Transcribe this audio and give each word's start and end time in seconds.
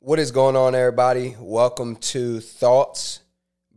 What 0.00 0.20
is 0.20 0.30
going 0.30 0.54
on, 0.54 0.76
everybody? 0.76 1.34
Welcome 1.40 1.96
to 1.96 2.38
Thoughts 2.38 3.18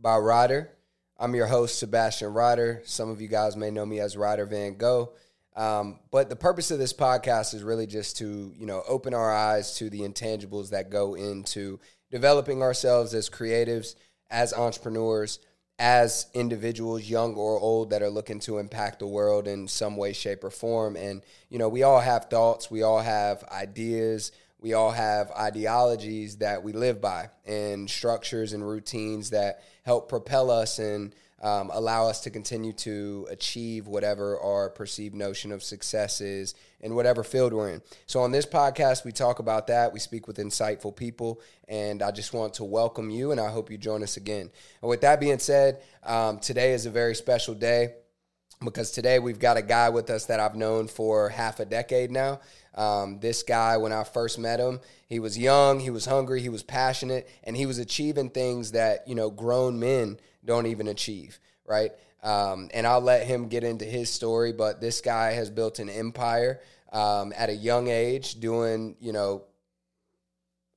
by 0.00 0.18
Ryder. 0.18 0.70
I'm 1.18 1.34
your 1.34 1.48
host, 1.48 1.80
Sebastian 1.80 2.32
Ryder. 2.32 2.80
Some 2.84 3.10
of 3.10 3.20
you 3.20 3.26
guys 3.26 3.56
may 3.56 3.72
know 3.72 3.84
me 3.84 3.98
as 3.98 4.16
Ryder 4.16 4.46
Van 4.46 4.76
Gogh. 4.76 5.14
Um, 5.56 5.98
but 6.12 6.28
the 6.28 6.36
purpose 6.36 6.70
of 6.70 6.78
this 6.78 6.92
podcast 6.92 7.54
is 7.54 7.64
really 7.64 7.88
just 7.88 8.18
to, 8.18 8.54
you 8.56 8.66
know, 8.66 8.84
open 8.86 9.14
our 9.14 9.34
eyes 9.34 9.74
to 9.78 9.90
the 9.90 10.02
intangibles 10.02 10.70
that 10.70 10.90
go 10.90 11.14
into 11.14 11.80
developing 12.12 12.62
ourselves 12.62 13.14
as 13.14 13.28
creatives, 13.28 13.96
as 14.30 14.54
entrepreneurs, 14.54 15.40
as 15.80 16.28
individuals, 16.34 17.02
young 17.02 17.34
or 17.34 17.58
old, 17.58 17.90
that 17.90 18.00
are 18.00 18.08
looking 18.08 18.38
to 18.40 18.58
impact 18.58 19.00
the 19.00 19.08
world 19.08 19.48
in 19.48 19.66
some 19.66 19.96
way, 19.96 20.12
shape, 20.12 20.44
or 20.44 20.50
form. 20.50 20.94
And, 20.94 21.22
you 21.48 21.58
know, 21.58 21.68
we 21.68 21.82
all 21.82 21.98
have 21.98 22.26
thoughts, 22.26 22.70
we 22.70 22.84
all 22.84 23.00
have 23.00 23.42
ideas, 23.50 24.30
we 24.62 24.74
all 24.74 24.92
have 24.92 25.32
ideologies 25.32 26.36
that 26.36 26.62
we 26.62 26.72
live 26.72 27.00
by, 27.00 27.28
and 27.44 27.90
structures 27.90 28.52
and 28.52 28.66
routines 28.66 29.30
that 29.30 29.62
help 29.82 30.08
propel 30.08 30.50
us 30.52 30.78
and 30.78 31.12
um, 31.42 31.70
allow 31.72 32.06
us 32.06 32.20
to 32.20 32.30
continue 32.30 32.72
to 32.72 33.26
achieve 33.28 33.88
whatever 33.88 34.38
our 34.38 34.70
perceived 34.70 35.16
notion 35.16 35.50
of 35.50 35.64
success 35.64 36.20
is 36.20 36.54
in 36.80 36.94
whatever 36.94 37.24
field 37.24 37.52
we're 37.52 37.70
in. 37.70 37.82
So, 38.06 38.20
on 38.20 38.30
this 38.30 38.46
podcast, 38.46 39.04
we 39.04 39.10
talk 39.10 39.40
about 39.40 39.66
that. 39.66 39.92
We 39.92 39.98
speak 39.98 40.28
with 40.28 40.36
insightful 40.36 40.94
people, 40.94 41.40
and 41.66 42.00
I 42.00 42.12
just 42.12 42.32
want 42.32 42.54
to 42.54 42.64
welcome 42.64 43.10
you, 43.10 43.32
and 43.32 43.40
I 43.40 43.50
hope 43.50 43.68
you 43.68 43.78
join 43.78 44.04
us 44.04 44.16
again. 44.16 44.48
And 44.80 44.88
with 44.88 45.00
that 45.00 45.18
being 45.18 45.40
said, 45.40 45.82
um, 46.04 46.38
today 46.38 46.72
is 46.72 46.86
a 46.86 46.90
very 46.90 47.16
special 47.16 47.54
day 47.54 47.94
because 48.64 48.92
today 48.92 49.18
we've 49.18 49.38
got 49.38 49.56
a 49.56 49.62
guy 49.62 49.88
with 49.88 50.10
us 50.10 50.26
that 50.26 50.40
I've 50.40 50.54
known 50.54 50.86
for 50.86 51.28
half 51.28 51.60
a 51.60 51.64
decade 51.64 52.10
now. 52.12 52.40
Um, 52.74 53.20
this 53.20 53.42
guy, 53.42 53.76
when 53.76 53.92
I 53.92 54.04
first 54.04 54.38
met 54.38 54.58
him, 54.58 54.80
he 55.06 55.18
was 55.18 55.36
young, 55.38 55.80
he 55.80 55.90
was 55.90 56.06
hungry, 56.06 56.40
he 56.40 56.48
was 56.48 56.62
passionate, 56.62 57.28
and 57.44 57.56
he 57.56 57.66
was 57.66 57.78
achieving 57.78 58.30
things 58.30 58.72
that 58.72 59.06
you 59.06 59.14
know 59.14 59.30
grown 59.30 59.78
men 59.78 60.18
don't 60.44 60.66
even 60.66 60.88
achieve, 60.88 61.38
right? 61.66 61.92
Um, 62.22 62.70
and 62.72 62.86
I'll 62.86 63.00
let 63.00 63.26
him 63.26 63.48
get 63.48 63.64
into 63.64 63.84
his 63.84 64.08
story, 64.08 64.52
but 64.52 64.80
this 64.80 65.00
guy 65.00 65.32
has 65.32 65.50
built 65.50 65.80
an 65.80 65.90
empire 65.90 66.60
um, 66.92 67.32
at 67.36 67.50
a 67.50 67.54
young 67.54 67.88
age, 67.88 68.40
doing 68.40 68.96
you 69.00 69.12
know, 69.12 69.44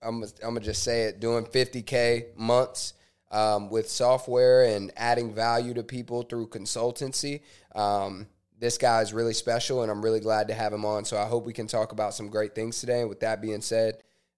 I'm 0.01 0.23
I'm 0.23 0.53
gonna 0.53 0.59
just 0.59 0.83
say 0.83 1.03
it, 1.03 1.19
doing 1.19 1.45
50k 1.45 2.35
months. 2.35 2.93
Um, 3.31 3.69
with 3.69 3.89
software 3.89 4.63
and 4.63 4.93
adding 4.95 5.33
value 5.33 5.73
to 5.73 5.83
people 5.83 6.21
through 6.21 6.47
consultancy. 6.47 7.41
Um, 7.73 8.27
this 8.59 8.77
guy 8.77 9.01
is 9.01 9.13
really 9.13 9.33
special, 9.33 9.81
and 9.81 9.91
I'm 9.91 10.01
really 10.01 10.19
glad 10.19 10.47
to 10.47 10.53
have 10.53 10.73
him 10.73 10.85
on. 10.85 11.05
So 11.05 11.17
I 11.17 11.25
hope 11.25 11.45
we 11.45 11.53
can 11.53 11.67
talk 11.67 11.91
about 11.91 12.13
some 12.13 12.29
great 12.29 12.55
things 12.55 12.79
today. 12.79 13.01
And 13.01 13.09
with 13.09 13.19
that 13.19 13.41
being 13.41 13.61
said, 13.61 13.97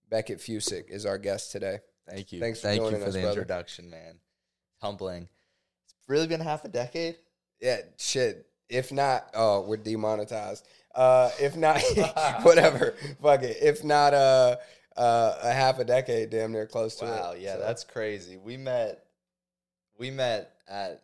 Becket 0.10 0.40
Fusik 0.40 0.90
is 0.90 1.06
our 1.06 1.18
guest 1.18 1.52
today. 1.52 1.80
Thank 2.10 2.32
you. 2.32 2.40
Thanks 2.40 2.62
for 2.62 2.68
Thank 2.68 2.82
joining 2.82 3.00
you 3.00 3.04
for 3.04 3.10
us, 3.10 3.14
the 3.14 3.22
brother. 3.22 3.42
introduction, 3.42 3.90
man. 3.90 4.20
Humbling. 4.82 5.28
It's 5.86 5.96
really 6.08 6.28
been 6.28 6.40
half 6.40 6.64
a 6.66 6.70
decade. 6.70 7.18
Yeah, 7.62 7.80
shit. 7.98 8.48
If 8.70 8.92
not, 8.92 9.30
oh, 9.34 9.62
we're 9.62 9.78
demonetized. 9.78 10.66
Uh, 10.96 11.30
if 11.40 11.56
not, 11.56 11.82
whatever. 12.44 12.96
Fuck 13.22 13.44
it. 13.44 13.58
If 13.62 13.84
not, 13.84 14.14
uh, 14.14 14.58
uh, 14.96 15.38
a 15.44 15.52
half 15.52 15.80
a 15.80 15.86
decade, 15.86 16.30
damn 16.30 16.52
near 16.52 16.66
close 16.66 16.96
to 16.96 17.06
it. 17.06 17.10
Wow, 17.10 17.34
yeah, 17.38 17.54
So, 17.56 17.60
that's 17.60 17.84
crazy. 17.84 18.38
We 18.38 18.58
met 18.58 19.04
we 19.98 20.12
met 20.12 20.54
at 20.68 21.04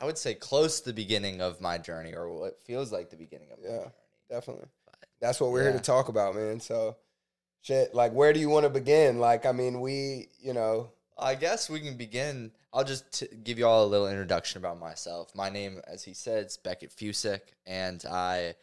I 0.00 0.06
would 0.06 0.16
say 0.18 0.34
close 0.34 0.80
to 0.80 0.86
the 0.86 0.92
beginning 0.94 1.40
of 1.42 1.60
my 1.60 1.76
journey 1.78 2.14
or 2.14 2.30
what 2.32 2.62
feels 2.64 2.90
like 2.90 3.10
the 3.10 3.16
beginning 3.16 3.50
of 3.52 3.58
my 3.62 3.68
Yeah. 3.68 3.78
journey. 3.78 3.90
definitely. 4.30 4.68
That's 5.20 5.40
what 5.40 5.50
we're 5.50 5.64
here 5.64 5.72
to 5.72 5.80
talk 5.80 6.08
about, 6.08 6.34
man. 6.34 6.60
So, 6.60 6.96
shit. 7.62 7.94
Like, 7.94 8.12
where 8.12 8.32
do 8.32 8.40
you 8.40 8.48
want 8.48 8.64
to 8.64 8.70
begin? 8.70 9.18
Like, 9.18 9.44
I 9.44 9.52
mean, 9.52 9.80
we, 9.80 10.28
you 10.38 10.52
know, 10.54 10.92
I 11.18 11.34
guess 11.34 11.68
we 11.68 11.80
can 11.80 11.96
begin. 11.96 12.52
I'll 12.72 12.84
just 12.84 13.12
t- 13.18 13.26
give 13.44 13.58
you 13.58 13.66
all 13.66 13.84
a 13.84 13.88
little 13.88 14.08
introduction 14.08 14.58
about 14.58 14.78
myself. 14.78 15.34
My 15.34 15.50
name, 15.50 15.82
as 15.86 16.04
he 16.04 16.14
said, 16.14 16.46
is 16.46 16.56
Becket 16.56 16.90
Fusik, 16.90 17.40
and 17.66 18.02
I 18.08 18.54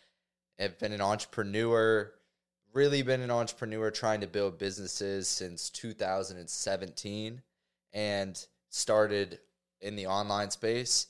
have 0.58 0.80
been 0.80 0.94
an 0.94 1.02
entrepreneur, 1.02 2.12
really 2.74 3.03
been 3.03 3.22
an 3.22 3.30
entrepreneur 3.30 3.92
trying 3.92 4.22
to 4.22 4.28
build 4.28 4.58
businesses 4.58 5.28
since 5.28 5.70
2017 5.70 7.42
and 7.94 8.46
started 8.70 9.40
in 9.82 9.96
the 9.96 10.08
online 10.08 10.52
space. 10.52 11.08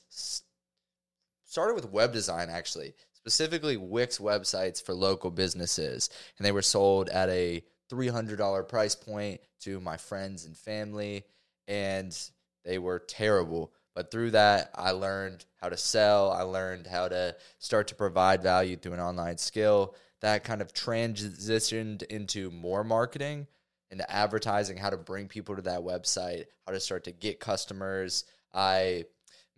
Started 1.44 1.74
with 1.74 1.90
web 1.90 2.12
design, 2.12 2.50
actually, 2.50 2.94
specifically 3.14 3.76
Wix 3.76 4.18
websites 4.18 4.82
for 4.82 4.94
local 4.94 5.30
businesses. 5.30 6.10
And 6.36 6.46
they 6.46 6.52
were 6.52 6.62
sold 6.62 7.08
at 7.08 7.28
a 7.30 7.64
$300 7.90 8.68
price 8.68 8.94
point 8.94 9.40
to 9.60 9.80
my 9.80 9.96
friends 9.96 10.44
and 10.44 10.56
family 10.56 11.24
and 11.68 12.16
they 12.64 12.78
were 12.78 12.98
terrible. 12.98 13.72
But 13.94 14.10
through 14.10 14.32
that, 14.32 14.70
I 14.74 14.92
learned 14.92 15.44
how 15.60 15.68
to 15.68 15.76
sell. 15.76 16.30
I 16.30 16.42
learned 16.42 16.86
how 16.86 17.08
to 17.08 17.36
start 17.58 17.88
to 17.88 17.94
provide 17.94 18.42
value 18.42 18.76
through 18.76 18.94
an 18.94 19.00
online 19.00 19.38
skill. 19.38 19.94
That 20.20 20.44
kind 20.44 20.62
of 20.62 20.72
transitioned 20.72 22.02
into 22.04 22.50
more 22.50 22.84
marketing, 22.84 23.46
into 23.90 24.10
advertising, 24.10 24.76
how 24.76 24.90
to 24.90 24.96
bring 24.96 25.28
people 25.28 25.56
to 25.56 25.62
that 25.62 25.80
website, 25.80 26.44
how 26.66 26.72
to 26.72 26.80
start 26.80 27.04
to 27.04 27.12
get 27.12 27.40
customers. 27.40 28.24
I 28.52 29.04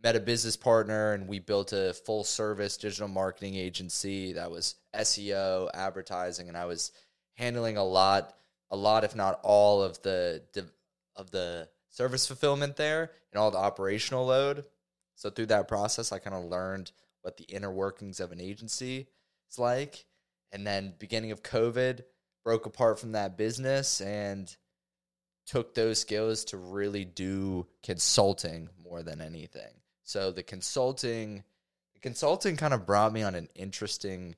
met 0.02 0.16
a 0.16 0.20
business 0.20 0.56
partner 0.56 1.12
and 1.12 1.28
we 1.28 1.38
built 1.38 1.72
a 1.72 1.92
full 1.92 2.24
service 2.24 2.76
digital 2.76 3.08
marketing 3.08 3.54
agency 3.54 4.32
that 4.32 4.50
was 4.50 4.76
SEO, 4.94 5.70
advertising, 5.74 6.48
and 6.48 6.56
I 6.56 6.64
was 6.64 6.92
handling 7.34 7.76
a 7.76 7.84
lot, 7.84 8.34
a 8.70 8.76
lot, 8.76 9.04
if 9.04 9.14
not 9.14 9.40
all 9.42 9.82
of 9.82 10.00
the 10.02 10.42
of 11.16 11.30
the 11.30 11.68
service 11.90 12.26
fulfillment 12.26 12.76
there 12.76 13.10
and 13.32 13.40
all 13.40 13.50
the 13.50 13.58
operational 13.58 14.26
load. 14.26 14.64
So 15.16 15.28
through 15.28 15.46
that 15.46 15.68
process, 15.68 16.12
I 16.12 16.18
kind 16.18 16.36
of 16.36 16.44
learned 16.44 16.92
what 17.22 17.36
the 17.36 17.44
inner 17.44 17.70
workings 17.70 18.20
of 18.20 18.32
an 18.32 18.40
agency 18.40 19.08
is 19.50 19.58
like. 19.58 20.06
And 20.52 20.66
then 20.66 20.94
beginning 20.98 21.32
of 21.32 21.42
COVID, 21.42 22.02
broke 22.44 22.66
apart 22.66 22.98
from 22.98 23.12
that 23.12 23.36
business 23.36 24.00
and 24.00 24.54
took 25.46 25.74
those 25.74 26.00
skills 26.00 26.44
to 26.46 26.56
really 26.56 27.04
do 27.04 27.66
consulting 27.82 28.68
more 28.90 29.02
than 29.02 29.20
anything. 29.20 29.72
So 30.02 30.30
the 30.32 30.42
consulting 30.42 31.44
the 31.94 32.00
consulting 32.00 32.56
kind 32.56 32.74
of 32.74 32.86
brought 32.86 33.12
me 33.12 33.22
on 33.22 33.34
an 33.34 33.48
interesting 33.54 34.34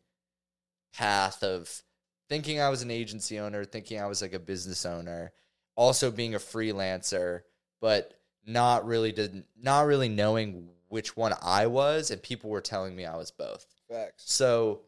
path 0.94 1.42
of 1.42 1.82
thinking 2.28 2.60
I 2.60 2.68
was 2.68 2.82
an 2.82 2.90
agency 2.90 3.38
owner, 3.38 3.64
thinking 3.64 4.00
I 4.00 4.06
was 4.06 4.22
like 4.22 4.34
a 4.34 4.38
business 4.38 4.84
owner, 4.86 5.32
also 5.76 6.10
being 6.10 6.34
a 6.34 6.38
freelancer, 6.38 7.40
but 7.80 8.14
not 8.46 8.86
really 8.86 9.12
did 9.12 9.44
not 9.60 9.86
really 9.86 10.08
knowing 10.08 10.68
which 10.88 11.16
one 11.16 11.32
I 11.42 11.66
was 11.68 12.10
and 12.10 12.22
people 12.22 12.50
were 12.50 12.60
telling 12.60 12.94
me 12.94 13.06
I 13.06 13.16
was 13.16 13.30
both. 13.30 13.64
facts. 13.88 14.24
So 14.26 14.82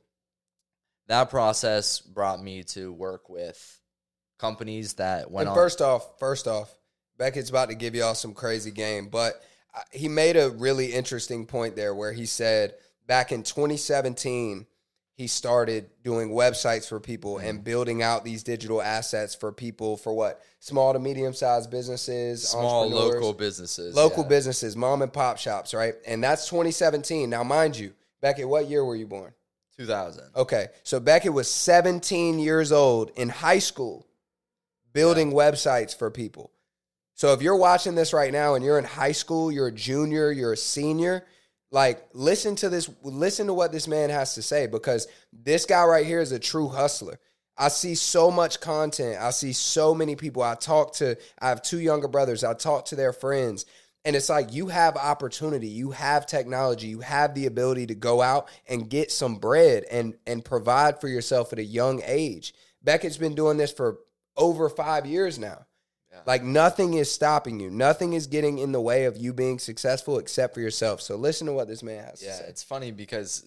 that 1.07 1.31
process 1.31 2.01
brought 2.01 2.43
me 2.43 2.65
to 2.65 2.93
work 2.93 3.29
with 3.29 3.81
companies 4.39 4.95
that 4.95 5.31
went 5.31 5.49
And 5.49 5.51
on 5.51 5.55
first 5.55 5.81
off, 5.81 6.19
first 6.19 6.47
off, 6.47 6.75
Becket's 7.17 7.51
about 7.51 7.69
to 7.69 7.75
give 7.75 7.95
y'all 7.95 8.15
some 8.15 8.35
crazy 8.35 8.71
game, 8.71 9.09
but 9.09 9.43
he 9.91 10.09
made 10.09 10.37
a 10.37 10.51
really 10.51 10.93
interesting 10.93 11.47
point 11.47 11.77
there 11.77 11.95
where 11.95 12.13
he 12.13 12.27
said 12.27 12.75
back 13.07 13.33
in 13.33 13.43
2017 13.43 14.67
he 15.17 15.29
started 15.29 15.89
doing 16.03 16.31
websites 16.31 16.89
for 16.89 16.99
people 16.99 17.37
mm-hmm. 17.37 17.47
and 17.47 17.65
building 17.65 18.03
out 18.03 18.25
these 18.25 18.43
digital 18.43 18.83
assets 18.83 19.35
for 19.35 19.53
people 19.53 19.97
for 19.97 20.13
what 20.13 20.41
small 20.59 20.93
to 20.93 20.99
medium 20.99 21.33
sized 21.33 21.71
businesses, 21.71 22.49
small 22.49 22.89
local 22.89 23.33
businesses. 23.33 23.95
local 23.95 24.25
yeah. 24.25 24.29
businesses, 24.29 24.77
mom 24.77 25.03
and 25.03 25.13
pop 25.13 25.39
shops, 25.39 25.73
right? 25.73 25.95
And 26.07 26.23
that's 26.23 26.49
2017. 26.49 27.31
Now, 27.31 27.45
mind 27.45 27.79
you, 27.79 27.93
Becket, 28.21 28.49
what 28.49 28.69
year 28.69 28.85
were 28.85 28.97
you 28.97 29.07
born? 29.07 29.33
2000. 29.77 30.25
Okay, 30.37 30.69
so 30.83 30.99
Becket 30.99 31.33
was 31.33 31.49
17 31.51 32.39
years 32.39 32.73
old 32.73 33.11
in 33.17 33.29
high 33.29 33.59
school 33.59 34.07
building 34.93 35.33
websites 35.33 35.97
for 35.97 36.11
people. 36.11 36.51
So 37.15 37.33
if 37.33 37.43
you're 37.43 37.57
watching 37.57 37.95
this 37.95 38.13
right 38.13 38.33
now 38.33 38.55
and 38.55 38.65
you're 38.65 38.79
in 38.79 38.85
high 38.85 39.13
school, 39.13 39.53
you're 39.53 39.69
a 39.69 39.73
junior, 39.73 40.33
you're 40.33 40.53
a 40.53 40.57
senior, 40.57 41.25
like 41.71 42.09
listen 42.13 42.55
to 42.57 42.69
this 42.69 42.89
listen 43.03 43.49
to 43.49 43.55
what 43.55 43.73
this 43.73 43.89
man 43.89 44.11
has 44.11 44.35
to 44.35 44.43
say 44.43 44.67
because 44.67 45.09
this 45.33 45.65
guy 45.67 45.85
right 45.85 46.07
here 46.07 46.21
is 46.21 46.33
a 46.33 46.39
true 46.39 46.69
hustler. 46.69 47.19
I 47.57 47.69
see 47.69 47.95
so 47.95 48.31
much 48.31 48.61
content. 48.61 49.21
I 49.21 49.31
see 49.31 49.53
so 49.53 49.95
many 49.95 50.17
people. 50.17 50.43
I 50.43 50.55
talk 50.55 50.95
to 50.95 51.17
I 51.41 51.49
have 51.49 51.63
two 51.63 51.81
younger 51.81 52.09
brothers. 52.09 52.45
I 52.45 52.55
talk 52.55 52.87
to 52.87 52.97
their 52.97 53.13
friends 53.13 53.67
and 54.05 54.15
it's 54.15 54.29
like 54.29 54.53
you 54.53 54.69
have 54.69 54.97
opportunity, 54.97 55.69
you 55.69 55.91
have 55.93 56.27
technology, 56.27 56.89
you 56.89 57.01
have 57.01 57.35
the 57.35 57.47
ability 57.47 57.87
to 57.87 57.95
go 57.95 58.21
out 58.23 58.49
and 58.69 58.91
get 58.91 59.11
some 59.11 59.37
bread 59.37 59.85
and 59.91 60.15
and 60.27 60.45
provide 60.45 61.01
for 61.01 61.09
yourself 61.09 61.53
at 61.53 61.59
a 61.59 61.65
young 61.65 62.03
age. 62.05 62.55
Becket's 62.83 63.17
been 63.17 63.35
doing 63.35 63.57
this 63.57 63.73
for 63.73 63.99
over 64.37 64.69
5 64.69 65.07
years 65.07 65.39
now. 65.39 65.67
Yeah. 66.15 66.21
Like 66.27 66.43
nothing 66.45 66.95
is 66.95 67.11
stopping 67.11 67.59
you. 67.61 67.71
Nothing 67.71 68.13
is 68.13 68.27
getting 68.29 68.59
in 68.59 68.73
the 68.73 68.81
way 68.81 69.05
of 69.05 69.17
you 69.17 69.33
being 69.33 69.59
successful 69.59 70.19
except 70.19 70.55
for 70.55 70.61
yourself. 70.61 71.01
So 71.01 71.17
listen 71.17 71.47
to 71.49 71.53
what 71.53 71.67
this 71.69 71.83
man 71.83 72.05
has 72.05 72.23
Yeah, 72.23 72.31
to 72.31 72.37
say. 72.39 72.45
it's 72.49 72.63
funny 72.63 72.93
because 72.93 73.45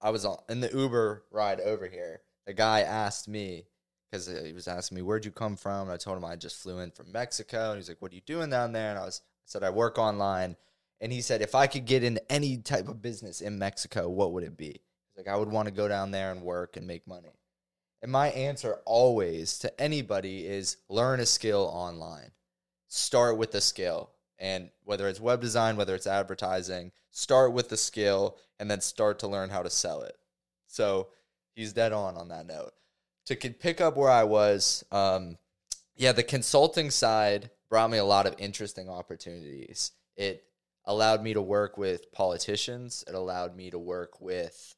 I 0.00 0.10
was 0.10 0.24
on, 0.24 0.38
in 0.48 0.60
the 0.60 0.70
Uber 0.72 1.24
ride 1.30 1.60
over 1.60 1.86
here. 1.86 2.20
The 2.46 2.54
guy 2.54 2.80
asked 2.80 3.28
me, 3.28 3.66
because 4.10 4.26
he 4.26 4.52
was 4.52 4.66
asking 4.66 4.96
me 4.96 5.02
where'd 5.02 5.24
you 5.24 5.30
come 5.30 5.54
from. 5.56 5.82
And 5.82 5.92
I 5.92 5.96
told 5.96 6.16
him 6.16 6.24
I 6.24 6.34
just 6.34 6.56
flew 6.62 6.78
in 6.80 6.90
from 6.90 7.12
Mexico, 7.12 7.70
and 7.70 7.78
he's 7.78 7.88
like, 7.88 8.00
"What 8.00 8.10
are 8.12 8.14
you 8.14 8.22
doing 8.22 8.48
down 8.50 8.72
there?" 8.72 8.90
And 8.90 8.98
I 8.98 9.04
was 9.04 9.20
I 9.22 9.44
said 9.44 9.62
I 9.62 9.70
work 9.70 9.98
online, 9.98 10.56
and 11.00 11.12
he 11.12 11.20
said 11.20 11.42
if 11.42 11.54
I 11.54 11.66
could 11.66 11.84
get 11.84 12.02
in 12.02 12.18
any 12.30 12.56
type 12.56 12.88
of 12.88 13.02
business 13.02 13.40
in 13.42 13.58
Mexico, 13.58 14.08
what 14.08 14.32
would 14.32 14.44
it 14.44 14.56
be? 14.56 14.68
He's 15.14 15.16
like, 15.18 15.28
I 15.28 15.36
would 15.36 15.50
want 15.50 15.66
to 15.68 15.72
go 15.74 15.88
down 15.88 16.10
there 16.10 16.32
and 16.32 16.42
work 16.42 16.76
and 16.78 16.86
make 16.86 17.06
money. 17.06 17.37
And 18.02 18.12
my 18.12 18.28
answer 18.30 18.78
always 18.84 19.58
to 19.60 19.80
anybody 19.80 20.46
is 20.46 20.76
learn 20.88 21.20
a 21.20 21.26
skill 21.26 21.70
online. 21.72 22.30
Start 22.86 23.36
with 23.36 23.50
the 23.50 23.60
skill. 23.60 24.10
And 24.38 24.70
whether 24.84 25.08
it's 25.08 25.20
web 25.20 25.40
design, 25.40 25.76
whether 25.76 25.94
it's 25.94 26.06
advertising, 26.06 26.92
start 27.10 27.52
with 27.52 27.68
the 27.68 27.76
skill 27.76 28.36
and 28.60 28.70
then 28.70 28.80
start 28.80 29.18
to 29.20 29.28
learn 29.28 29.50
how 29.50 29.62
to 29.62 29.70
sell 29.70 30.02
it. 30.02 30.16
So 30.68 31.08
he's 31.54 31.72
dead 31.72 31.92
on 31.92 32.16
on 32.16 32.28
that 32.28 32.46
note. 32.46 32.72
To 33.26 33.36
pick 33.36 33.80
up 33.80 33.96
where 33.96 34.10
I 34.10 34.24
was, 34.24 34.84
um, 34.92 35.36
yeah, 35.96 36.12
the 36.12 36.22
consulting 36.22 36.90
side 36.90 37.50
brought 37.68 37.90
me 37.90 37.98
a 37.98 38.04
lot 38.04 38.26
of 38.26 38.34
interesting 38.38 38.88
opportunities. 38.88 39.92
It 40.16 40.44
allowed 40.84 41.22
me 41.22 41.34
to 41.34 41.42
work 41.42 41.76
with 41.76 42.10
politicians, 42.12 43.04
it 43.06 43.14
allowed 43.14 43.56
me 43.56 43.70
to 43.70 43.78
work 43.78 44.20
with 44.20 44.74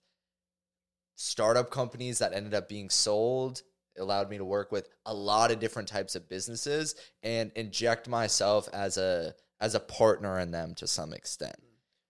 startup 1.21 1.71
companies 1.71 2.19
that 2.19 2.33
ended 2.33 2.55
up 2.55 2.69
being 2.69 2.89
sold. 2.89 3.63
It 3.95 4.01
allowed 4.01 4.31
me 4.31 4.39
to 4.39 4.45
work 4.45 4.73
with 4.73 4.89
a 5.05 5.13
lot 5.13 5.51
of 5.51 5.61
different 5.61 5.89
types 5.89 6.15
of 6.17 6.29
businesses 6.29 6.95
and 7.23 7.53
inject 7.55 8.09
myself 8.09 8.69
as 8.73 8.97
a 8.97 9.35
as 9.61 9.75
a 9.75 9.81
partner 9.81 10.39
in 10.39 10.51
them 10.51 10.75
to 10.77 10.87
some 10.87 11.13
extent. 11.13 11.57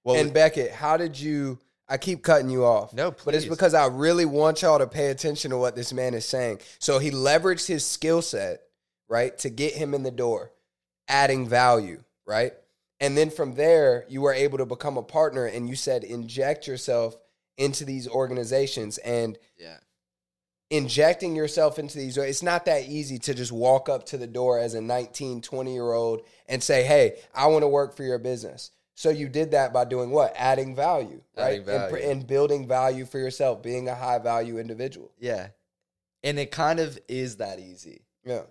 Well, 0.05 0.15
and 0.15 0.33
Becket, 0.33 0.71
how 0.71 0.97
did 0.97 1.19
you? 1.19 1.59
I 1.89 1.97
keep 1.97 2.23
cutting 2.23 2.51
you 2.51 2.65
off. 2.65 2.95
No, 2.95 3.11
please. 3.11 3.25
But 3.25 3.35
it's 3.35 3.47
because 3.47 3.75
I 3.75 3.87
really 3.87 4.25
want 4.25 4.63
y'all 4.63 4.79
to 4.79 4.87
pay 4.87 5.09
attention 5.09 5.51
to 5.51 5.59
what 5.59 5.75
this 5.75 5.93
man 5.93 6.15
is 6.15 6.25
saying. 6.25 6.61
So 6.79 7.01
he 7.01 7.11
leveraged 7.11 7.67
his 7.67 7.85
skill 7.85 8.23
set, 8.23 8.61
right, 9.09 9.37
to 9.39 9.51
get 9.51 9.75
him 9.75 9.93
in 9.93 10.05
the 10.05 10.13
door, 10.13 10.53
adding 11.09 11.49
value, 11.49 12.05
right? 12.25 12.53
And 13.01 13.19
then 13.19 13.31
from 13.31 13.57
there, 13.57 14.05
you 14.09 14.21
were 14.21 14.33
able 14.33 14.59
to 14.59 14.67
become 14.67 14.97
a 14.97 15.03
partner 15.03 15.47
and 15.47 15.69
you 15.69 15.75
said 15.75 16.05
inject 16.05 16.69
yourself 16.69 17.17
into 17.61 17.85
these 17.85 18.09
organizations 18.09 18.99
and 18.99 19.39
yeah. 19.59 19.77
injecting 20.71 21.37
yourself 21.37 21.79
into 21.79 21.99
these 21.99 22.17
it's 22.17 22.43
not 22.43 22.65
that 22.65 22.89
easy 22.89 23.19
to 23.19 23.35
just 23.35 23.53
walk 23.53 23.89
up 23.89 24.07
to 24.07 24.17
the 24.17 24.27
door 24.27 24.59
as 24.59 24.75
a 24.75 24.81
19 24.81 25.43
20 25.43 25.73
year 25.73 25.93
old 25.93 26.23
and 26.49 26.63
say 26.63 26.83
hey 26.83 27.17
i 27.35 27.47
want 27.47 27.63
to 27.63 27.69
work 27.69 27.95
for 27.95 28.03
your 28.03 28.19
business. 28.19 28.73
So 29.01 29.09
you 29.09 29.31
did 29.31 29.53
that 29.53 29.73
by 29.73 29.87
doing 29.87 30.11
what? 30.11 30.35
Adding 30.37 30.77
value 30.77 31.23
adding 31.35 31.61
right? 31.61 31.67
Value. 31.67 31.97
And, 31.97 32.05
and 32.05 32.27
building 32.27 32.69
value 32.69 33.07
for 33.07 33.19
yourself 33.19 33.63
being 33.63 33.89
a 33.89 33.95
high 33.95 34.19
value 34.19 34.59
individual. 34.59 35.11
Yeah. 35.19 35.49
And 36.23 36.39
it 36.39 36.51
kind 36.51 36.79
of 36.79 36.99
is 37.09 37.37
that 37.37 37.61
easy. 37.61 38.03
Yeah. 38.27 38.43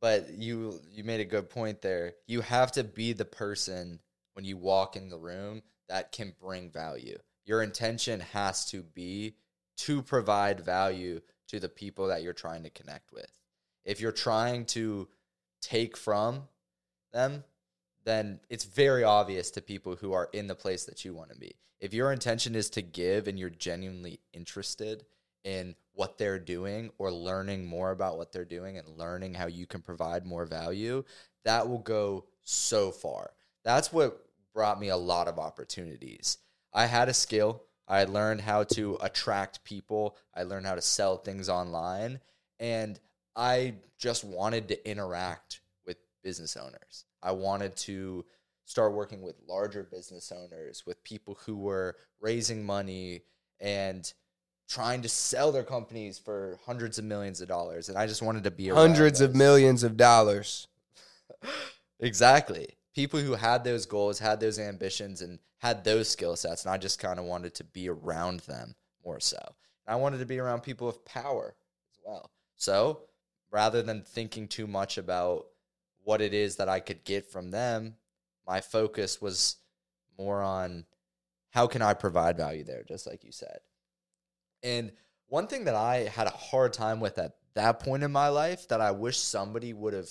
But 0.00 0.34
you 0.34 0.80
you 0.88 1.02
made 1.02 1.18
a 1.18 1.24
good 1.24 1.50
point 1.50 1.82
there. 1.82 2.12
You 2.28 2.42
have 2.42 2.70
to 2.72 2.84
be 2.84 3.12
the 3.12 3.24
person 3.24 3.98
when 4.34 4.44
you 4.44 4.56
walk 4.56 4.94
in 4.94 5.08
the 5.08 5.18
room 5.18 5.62
that 5.88 6.12
can 6.12 6.32
bring 6.40 6.70
value 6.70 7.18
your 7.48 7.62
intention 7.62 8.20
has 8.20 8.66
to 8.66 8.82
be 8.82 9.34
to 9.78 10.02
provide 10.02 10.60
value 10.60 11.20
to 11.48 11.58
the 11.58 11.68
people 11.68 12.08
that 12.08 12.22
you're 12.22 12.34
trying 12.34 12.62
to 12.62 12.70
connect 12.70 13.10
with. 13.10 13.32
If 13.86 14.02
you're 14.02 14.12
trying 14.12 14.66
to 14.66 15.08
take 15.62 15.96
from 15.96 16.42
them, 17.10 17.42
then 18.04 18.40
it's 18.50 18.64
very 18.64 19.02
obvious 19.02 19.50
to 19.52 19.62
people 19.62 19.96
who 19.96 20.12
are 20.12 20.28
in 20.34 20.46
the 20.46 20.54
place 20.54 20.84
that 20.84 21.06
you 21.06 21.14
want 21.14 21.30
to 21.30 21.38
be. 21.38 21.56
If 21.80 21.94
your 21.94 22.12
intention 22.12 22.54
is 22.54 22.68
to 22.70 22.82
give 22.82 23.28
and 23.28 23.38
you're 23.38 23.48
genuinely 23.48 24.20
interested 24.34 25.06
in 25.42 25.74
what 25.94 26.18
they're 26.18 26.38
doing 26.38 26.90
or 26.98 27.10
learning 27.10 27.64
more 27.64 27.92
about 27.92 28.18
what 28.18 28.30
they're 28.30 28.44
doing 28.44 28.76
and 28.76 28.98
learning 28.98 29.32
how 29.34 29.46
you 29.46 29.66
can 29.66 29.80
provide 29.80 30.26
more 30.26 30.44
value, 30.44 31.02
that 31.44 31.66
will 31.66 31.78
go 31.78 32.26
so 32.42 32.90
far. 32.90 33.30
That's 33.64 33.90
what 33.90 34.26
brought 34.52 34.78
me 34.78 34.88
a 34.88 34.96
lot 34.96 35.28
of 35.28 35.38
opportunities 35.38 36.38
I 36.72 36.86
had 36.86 37.08
a 37.08 37.14
skill. 37.14 37.62
I 37.86 38.04
learned 38.04 38.42
how 38.42 38.64
to 38.64 38.98
attract 39.00 39.64
people. 39.64 40.16
I 40.34 40.42
learned 40.42 40.66
how 40.66 40.74
to 40.74 40.82
sell 40.82 41.16
things 41.16 41.48
online. 41.48 42.20
And 42.60 43.00
I 43.34 43.74
just 43.98 44.24
wanted 44.24 44.68
to 44.68 44.90
interact 44.90 45.60
with 45.86 45.96
business 46.22 46.56
owners. 46.56 47.04
I 47.22 47.32
wanted 47.32 47.76
to 47.76 48.24
start 48.64 48.92
working 48.92 49.22
with 49.22 49.36
larger 49.48 49.82
business 49.82 50.30
owners, 50.30 50.84
with 50.86 51.02
people 51.02 51.38
who 51.46 51.56
were 51.56 51.96
raising 52.20 52.64
money 52.64 53.22
and 53.60 54.12
trying 54.68 55.00
to 55.02 55.08
sell 55.08 55.50
their 55.50 55.64
companies 55.64 56.18
for 56.18 56.58
hundreds 56.66 56.98
of 56.98 57.04
millions 57.04 57.40
of 57.40 57.48
dollars. 57.48 57.88
And 57.88 57.96
I 57.96 58.06
just 58.06 58.20
wanted 58.20 58.44
to 58.44 58.50
be 58.50 58.68
hundreds 58.68 59.20
of 59.22 59.34
millions 59.34 59.82
of 59.82 59.96
dollars. 59.96 60.68
exactly. 62.00 62.77
People 62.98 63.20
who 63.20 63.34
had 63.34 63.62
those 63.62 63.86
goals, 63.86 64.18
had 64.18 64.40
those 64.40 64.58
ambitions, 64.58 65.22
and 65.22 65.38
had 65.58 65.84
those 65.84 66.08
skill 66.08 66.34
sets, 66.34 66.64
and 66.64 66.74
I 66.74 66.78
just 66.78 66.98
kind 66.98 67.20
of 67.20 67.26
wanted 67.26 67.54
to 67.54 67.62
be 67.62 67.88
around 67.88 68.40
them 68.40 68.74
more 69.04 69.20
so. 69.20 69.38
And 69.86 69.94
I 69.94 69.94
wanted 69.94 70.18
to 70.18 70.26
be 70.26 70.40
around 70.40 70.64
people 70.64 70.88
of 70.88 71.04
power 71.04 71.54
as 71.92 72.00
well. 72.04 72.32
So 72.56 73.02
rather 73.52 73.82
than 73.82 74.02
thinking 74.02 74.48
too 74.48 74.66
much 74.66 74.98
about 74.98 75.46
what 76.02 76.20
it 76.20 76.34
is 76.34 76.56
that 76.56 76.68
I 76.68 76.80
could 76.80 77.04
get 77.04 77.30
from 77.30 77.52
them, 77.52 77.94
my 78.44 78.60
focus 78.60 79.22
was 79.22 79.58
more 80.18 80.42
on 80.42 80.84
how 81.50 81.68
can 81.68 81.82
I 81.82 81.94
provide 81.94 82.36
value 82.36 82.64
there, 82.64 82.82
just 82.82 83.06
like 83.06 83.22
you 83.22 83.30
said. 83.30 83.60
And 84.64 84.90
one 85.28 85.46
thing 85.46 85.66
that 85.66 85.76
I 85.76 85.98
had 85.98 86.26
a 86.26 86.30
hard 86.30 86.72
time 86.72 86.98
with 86.98 87.16
at 87.18 87.36
that 87.54 87.78
point 87.78 88.02
in 88.02 88.10
my 88.10 88.26
life 88.26 88.66
that 88.66 88.80
I 88.80 88.90
wish 88.90 89.18
somebody 89.18 89.72
would 89.72 89.94
have 89.94 90.10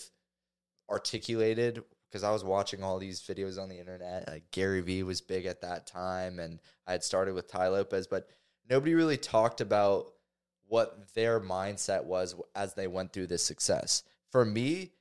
articulated 0.90 1.84
because 2.10 2.24
I 2.24 2.32
was 2.32 2.44
watching 2.44 2.84
all 2.84 3.00
these 3.00 3.22
videos 3.22 3.60
on 3.60 3.70
the 3.70 3.80
internet. 3.80 4.28
Like 4.28 4.52
Gary 4.52 4.82
Vee 4.82 5.04
was 5.04 5.22
big 5.22 5.46
at 5.46 5.62
that 5.62 5.88
time, 5.88 6.40
and 6.40 6.60
I 6.86 6.92
had 6.94 7.04
started 7.04 7.34
with 7.34 7.52
Tai 7.52 7.70
Lopez, 7.70 8.08
but 8.08 8.28
nobody 8.70 8.94
really 8.94 9.18
talked 9.18 9.62
about 9.62 10.08
what 10.68 11.14
their 11.14 11.40
mindset 11.40 12.04
was 12.04 12.36
as 12.56 12.74
they 12.74 12.88
went 12.88 13.14
through 13.14 13.28
this 13.28 13.44
success. 13.44 14.04
For 14.32 14.44
me, 14.44 14.92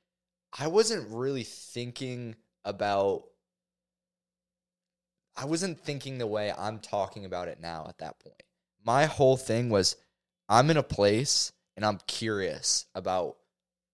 I 0.57 0.67
wasn't 0.67 1.09
really 1.09 1.43
thinking 1.43 2.35
about 2.63 3.23
I 5.39 5.45
wasn't 5.45 5.79
thinking 5.79 6.17
the 6.17 6.25
way 6.25 6.51
I'm 6.57 6.79
talking 6.79 7.23
about 7.23 7.47
it 7.47 7.59
now 7.61 7.85
at 7.87 7.99
that 7.99 8.19
point. 8.19 8.41
My 8.83 9.05
whole 9.05 9.37
thing 9.37 9.69
was 9.69 9.95
I'm 10.49 10.71
in 10.71 10.77
a 10.77 10.83
place 10.83 11.51
and 11.75 11.85
I'm 11.85 11.99
curious 12.07 12.85
about 12.95 13.37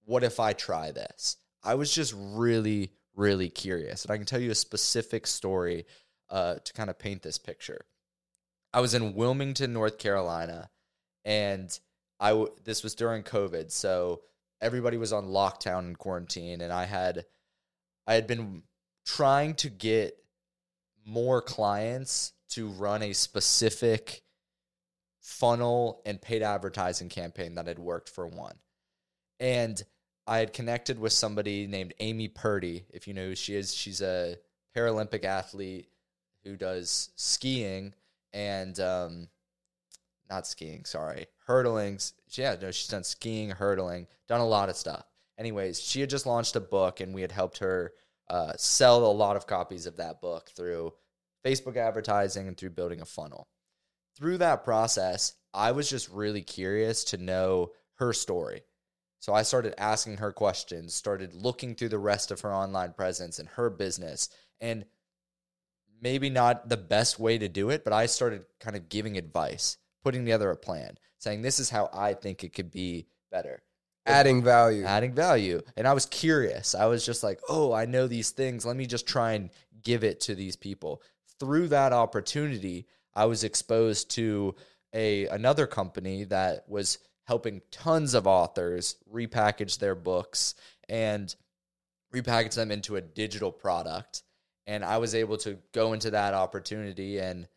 what 0.06 0.24
if 0.24 0.40
I 0.40 0.54
try 0.54 0.92
this? 0.92 1.36
I 1.62 1.76
was 1.76 1.94
just 1.94 2.14
really 2.18 2.92
really 3.16 3.50
curious. 3.50 4.04
And 4.04 4.12
I 4.12 4.18
can 4.18 4.26
tell 4.26 4.40
you 4.40 4.52
a 4.52 4.56
specific 4.56 5.28
story 5.28 5.86
uh, 6.30 6.56
to 6.56 6.74
kind 6.74 6.90
of 6.90 7.00
paint 7.00 7.22
this 7.22 7.38
picture. 7.38 7.86
I 8.74 8.82
was 8.82 8.94
in 8.94 9.14
Wilmington, 9.14 9.72
North 9.72 10.00
Carolina, 10.00 10.70
and 11.24 11.78
I 12.20 12.30
w- 12.30 12.54
this 12.64 12.84
was 12.84 12.96
during 12.96 13.24
COVID, 13.24 13.72
so 13.72 14.22
everybody 14.62 14.98
was 14.98 15.14
on 15.14 15.28
lockdown 15.28 15.80
and 15.80 15.98
quarantine, 15.98 16.62
and 16.62 16.74
I 16.74 16.86
had 16.86 17.26
I 18.08 18.16
had 18.16 18.28
been 18.28 18.64
trying 19.06 19.54
to 19.56 19.70
get 19.70 20.18
more 21.06 21.42
clients 21.42 22.34
to 22.50 22.68
run 22.68 23.04
a 23.04 23.14
specific 23.14 24.24
funnel 25.22 26.02
and 26.06 26.22
paid 26.22 26.42
advertising 26.42 27.10
campaign 27.10 27.56
that 27.56 27.68
had 27.68 27.80
worked 27.80 28.10
for 28.10 28.28
one. 28.28 28.56
And 29.40 29.82
I 30.26 30.38
had 30.38 30.54
connected 30.54 31.00
with 31.00 31.12
somebody 31.12 31.68
named 31.68 31.94
Amy 32.00 32.28
Purdy. 32.28 32.86
If 32.90 33.08
you 33.08 33.14
know 33.14 33.28
who 33.28 33.36
she 33.36 33.56
is, 33.56 33.74
she's 33.74 34.02
a 34.02 34.38
Paralympic 34.76 35.26
athlete 35.26 35.90
who 36.44 36.56
does 36.56 37.10
skiing 37.16 37.94
and 38.32 38.80
um, 38.80 39.28
not 40.30 40.48
skiing, 40.48 40.86
sorry, 40.86 41.28
hurdling. 41.46 42.00
Yeah, 42.30 42.56
no, 42.62 42.72
she's 42.72 42.88
done 42.88 43.04
skiing, 43.04 43.50
hurdling, 43.50 44.08
done 44.28 44.40
a 44.40 44.48
lot 44.48 44.70
of 44.70 44.78
stuff. 44.78 45.06
Anyways, 45.38 45.82
she 45.82 46.00
had 46.00 46.10
just 46.10 46.26
launched 46.26 46.56
a 46.56 46.62
book, 46.62 47.00
and 47.00 47.14
we 47.14 47.22
had 47.22 47.32
helped 47.32 47.58
her 47.58 47.94
uh, 48.30 48.54
sell 48.58 49.06
a 49.06 49.12
lot 49.12 49.36
of 49.36 49.48
copies 49.48 49.86
of 49.86 49.98
that 49.98 50.22
book 50.22 50.50
through 50.56 50.94
Facebook 51.46 51.76
advertising 51.76 52.48
and 52.48 52.58
through 52.58 52.70
building 52.70 53.02
a 53.02 53.06
funnel. 53.06 53.48
Through 54.16 54.38
that 54.38 54.64
process, 54.64 55.34
I 55.54 55.72
was 55.72 55.90
just 55.90 56.10
really 56.10 56.42
curious 56.42 57.04
to 57.06 57.18
know 57.18 57.72
her 57.96 58.14
story 58.14 58.62
so 59.24 59.34
I 59.34 59.44
started 59.44 59.74
asking 59.78 60.18
her 60.18 60.34
questions, 60.34 60.94
started 60.94 61.34
looking 61.34 61.76
through 61.76 61.88
the 61.88 61.98
rest 61.98 62.30
of 62.30 62.42
her 62.42 62.54
online 62.54 62.92
presence 62.92 63.40
and 63.40 63.48
her 63.48 63.70
business. 63.70 64.28
And 64.60 64.84
maybe 66.02 66.30
not 66.30 66.68
the 66.68 66.76
best 66.76 67.20
way 67.20 67.38
to 67.38 67.48
do 67.48 67.70
it, 67.70 67.86
but 67.86 67.94
I 67.94 68.08
started 68.08 68.44
kind 68.60 68.76
of 68.76 68.90
giving 68.90 69.16
advice, 69.16 69.78
putting 70.04 70.26
together 70.26 70.52
a 70.52 70.58
plan, 70.58 70.98
saying, 71.20 71.42
This 71.42 71.58
is 71.58 71.70
how 71.70 71.90
I 71.94 72.16
think 72.16 72.44
it 72.44 72.52
could 72.52 72.70
be 72.70 73.08
better. 73.32 73.64
Adding 74.06 74.44
value. 74.44 74.84
Adding 74.84 75.14
value. 75.14 75.62
And 75.78 75.88
I 75.88 75.94
was 75.94 76.06
curious. 76.06 76.76
I 76.76 76.88
was 76.88 77.06
just 77.06 77.24
like, 77.24 77.40
Oh, 77.48 77.72
I 77.72 77.86
know 77.86 78.08
these 78.08 78.32
things. 78.32 78.66
Let 78.66 78.76
me 78.76 78.86
just 78.86 79.08
try 79.08 79.36
and 79.36 79.52
give 79.84 80.04
it 80.04 80.20
to 80.20 80.36
these 80.36 80.58
people. 80.58 81.02
Through 81.40 81.70
that 81.70 81.94
opportunity, 81.94 82.88
I 83.16 83.24
was 83.24 83.46
exposed 83.46 84.12
to 84.16 84.56
a 84.94 85.28
another 85.28 85.66
company 85.66 86.26
that 86.26 86.66
was 86.68 87.00
helping 87.26 87.62
tons 87.72 88.14
of 88.14 88.28
authors 88.28 88.96
repackage 89.12 89.80
their 89.80 89.96
books 89.96 90.56
and 90.90 91.36
repackage 92.14 92.56
them 92.56 92.72
into 92.72 92.96
a 92.96 93.02
digital 93.02 93.52
product. 93.52 94.24
And 94.68 94.84
I 94.84 94.98
was 94.98 95.16
able 95.16 95.38
to 95.38 95.58
go 95.74 95.94
into 95.94 96.12
that 96.12 96.34
opportunity 96.34 97.20
and 97.20 97.48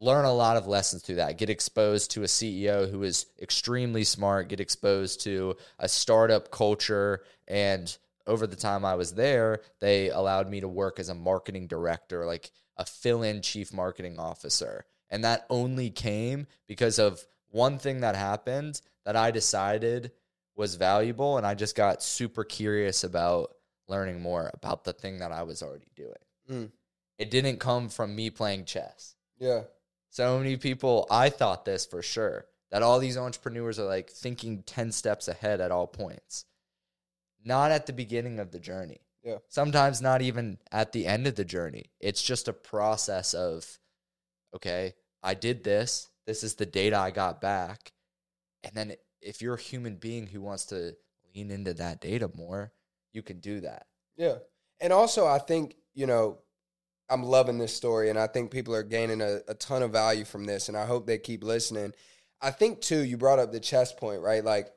learn 0.00 0.24
a 0.24 0.32
lot 0.32 0.56
of 0.56 0.66
lessons 0.66 1.02
through 1.02 1.16
that. 1.16 1.38
Get 1.38 1.50
exposed 1.50 2.12
to 2.12 2.22
a 2.22 2.26
CEO 2.26 2.90
who 2.90 3.02
is 3.02 3.26
extremely 3.40 4.04
smart, 4.04 4.48
get 4.48 4.60
exposed 4.60 5.22
to 5.22 5.56
a 5.78 5.88
startup 5.88 6.50
culture. 6.50 7.22
And 7.48 7.96
over 8.26 8.46
the 8.46 8.56
time 8.56 8.84
I 8.84 8.94
was 8.94 9.14
there, 9.14 9.60
they 9.80 10.10
allowed 10.10 10.50
me 10.50 10.60
to 10.60 10.68
work 10.68 10.98
as 10.98 11.08
a 11.08 11.14
marketing 11.14 11.66
director, 11.66 12.26
like 12.26 12.50
a 12.76 12.84
fill 12.84 13.22
in 13.22 13.42
chief 13.42 13.72
marketing 13.72 14.18
officer. 14.18 14.84
And 15.08 15.24
that 15.24 15.46
only 15.48 15.90
came 15.90 16.46
because 16.66 16.98
of 16.98 17.24
one 17.50 17.78
thing 17.78 18.00
that 18.00 18.16
happened 18.16 18.80
that 19.06 19.16
I 19.16 19.30
decided 19.30 20.12
was 20.54 20.74
valuable. 20.74 21.38
And 21.38 21.46
I 21.46 21.54
just 21.54 21.74
got 21.74 22.02
super 22.02 22.44
curious 22.44 23.04
about 23.04 23.54
learning 23.88 24.20
more 24.20 24.50
about 24.52 24.84
the 24.84 24.92
thing 24.92 25.20
that 25.20 25.32
I 25.32 25.44
was 25.44 25.62
already 25.62 25.90
doing. 25.94 26.12
Mm. 26.50 26.70
It 27.18 27.30
didn't 27.30 27.60
come 27.60 27.88
from 27.88 28.14
me 28.14 28.28
playing 28.28 28.66
chess. 28.66 29.14
Yeah. 29.38 29.62
So 30.10 30.38
many 30.38 30.56
people, 30.56 31.06
I 31.10 31.30
thought 31.30 31.64
this 31.64 31.86
for 31.86 32.02
sure, 32.02 32.46
that 32.70 32.82
all 32.82 32.98
these 32.98 33.16
entrepreneurs 33.16 33.78
are 33.78 33.86
like 33.86 34.10
thinking 34.10 34.62
10 34.64 34.92
steps 34.92 35.28
ahead 35.28 35.60
at 35.60 35.70
all 35.70 35.86
points. 35.86 36.44
Not 37.44 37.70
at 37.70 37.86
the 37.86 37.92
beginning 37.92 38.40
of 38.40 38.50
the 38.50 38.58
journey. 38.58 39.00
Yeah. 39.22 39.38
Sometimes 39.48 40.02
not 40.02 40.22
even 40.22 40.58
at 40.72 40.92
the 40.92 41.06
end 41.06 41.26
of 41.26 41.36
the 41.36 41.44
journey. 41.44 41.90
It's 42.00 42.22
just 42.22 42.48
a 42.48 42.52
process 42.52 43.34
of, 43.34 43.78
okay, 44.54 44.94
I 45.22 45.34
did 45.34 45.64
this. 45.64 46.08
This 46.26 46.42
is 46.42 46.54
the 46.54 46.66
data 46.66 46.96
I 46.98 47.12
got 47.12 47.40
back. 47.40 47.92
And 48.64 48.74
then 48.74 48.94
if 49.20 49.42
you're 49.42 49.54
a 49.54 49.60
human 49.60 49.96
being 49.96 50.26
who 50.26 50.40
wants 50.40 50.66
to 50.66 50.94
lean 51.34 51.50
into 51.50 51.74
that 51.74 52.00
data 52.00 52.30
more, 52.34 52.72
you 53.12 53.22
can 53.22 53.40
do 53.40 53.60
that. 53.60 53.86
Yeah. 54.16 54.36
And 54.80 54.92
also, 54.92 55.26
I 55.26 55.38
think, 55.38 55.76
you 55.94 56.06
know, 56.06 56.38
I'm 57.08 57.22
loving 57.22 57.58
this 57.58 57.74
story 57.74 58.10
and 58.10 58.18
I 58.18 58.26
think 58.26 58.50
people 58.50 58.74
are 58.74 58.82
gaining 58.82 59.20
a, 59.20 59.40
a 59.48 59.54
ton 59.54 59.82
of 59.82 59.92
value 59.92 60.24
from 60.24 60.44
this 60.44 60.68
and 60.68 60.76
I 60.76 60.86
hope 60.86 61.06
they 61.06 61.18
keep 61.18 61.44
listening. 61.44 61.92
I 62.40 62.50
think, 62.50 62.80
too, 62.80 63.00
you 63.00 63.16
brought 63.16 63.38
up 63.38 63.52
the 63.52 63.60
chess 63.60 63.92
point, 63.92 64.20
right? 64.20 64.44
Like, 64.44 64.70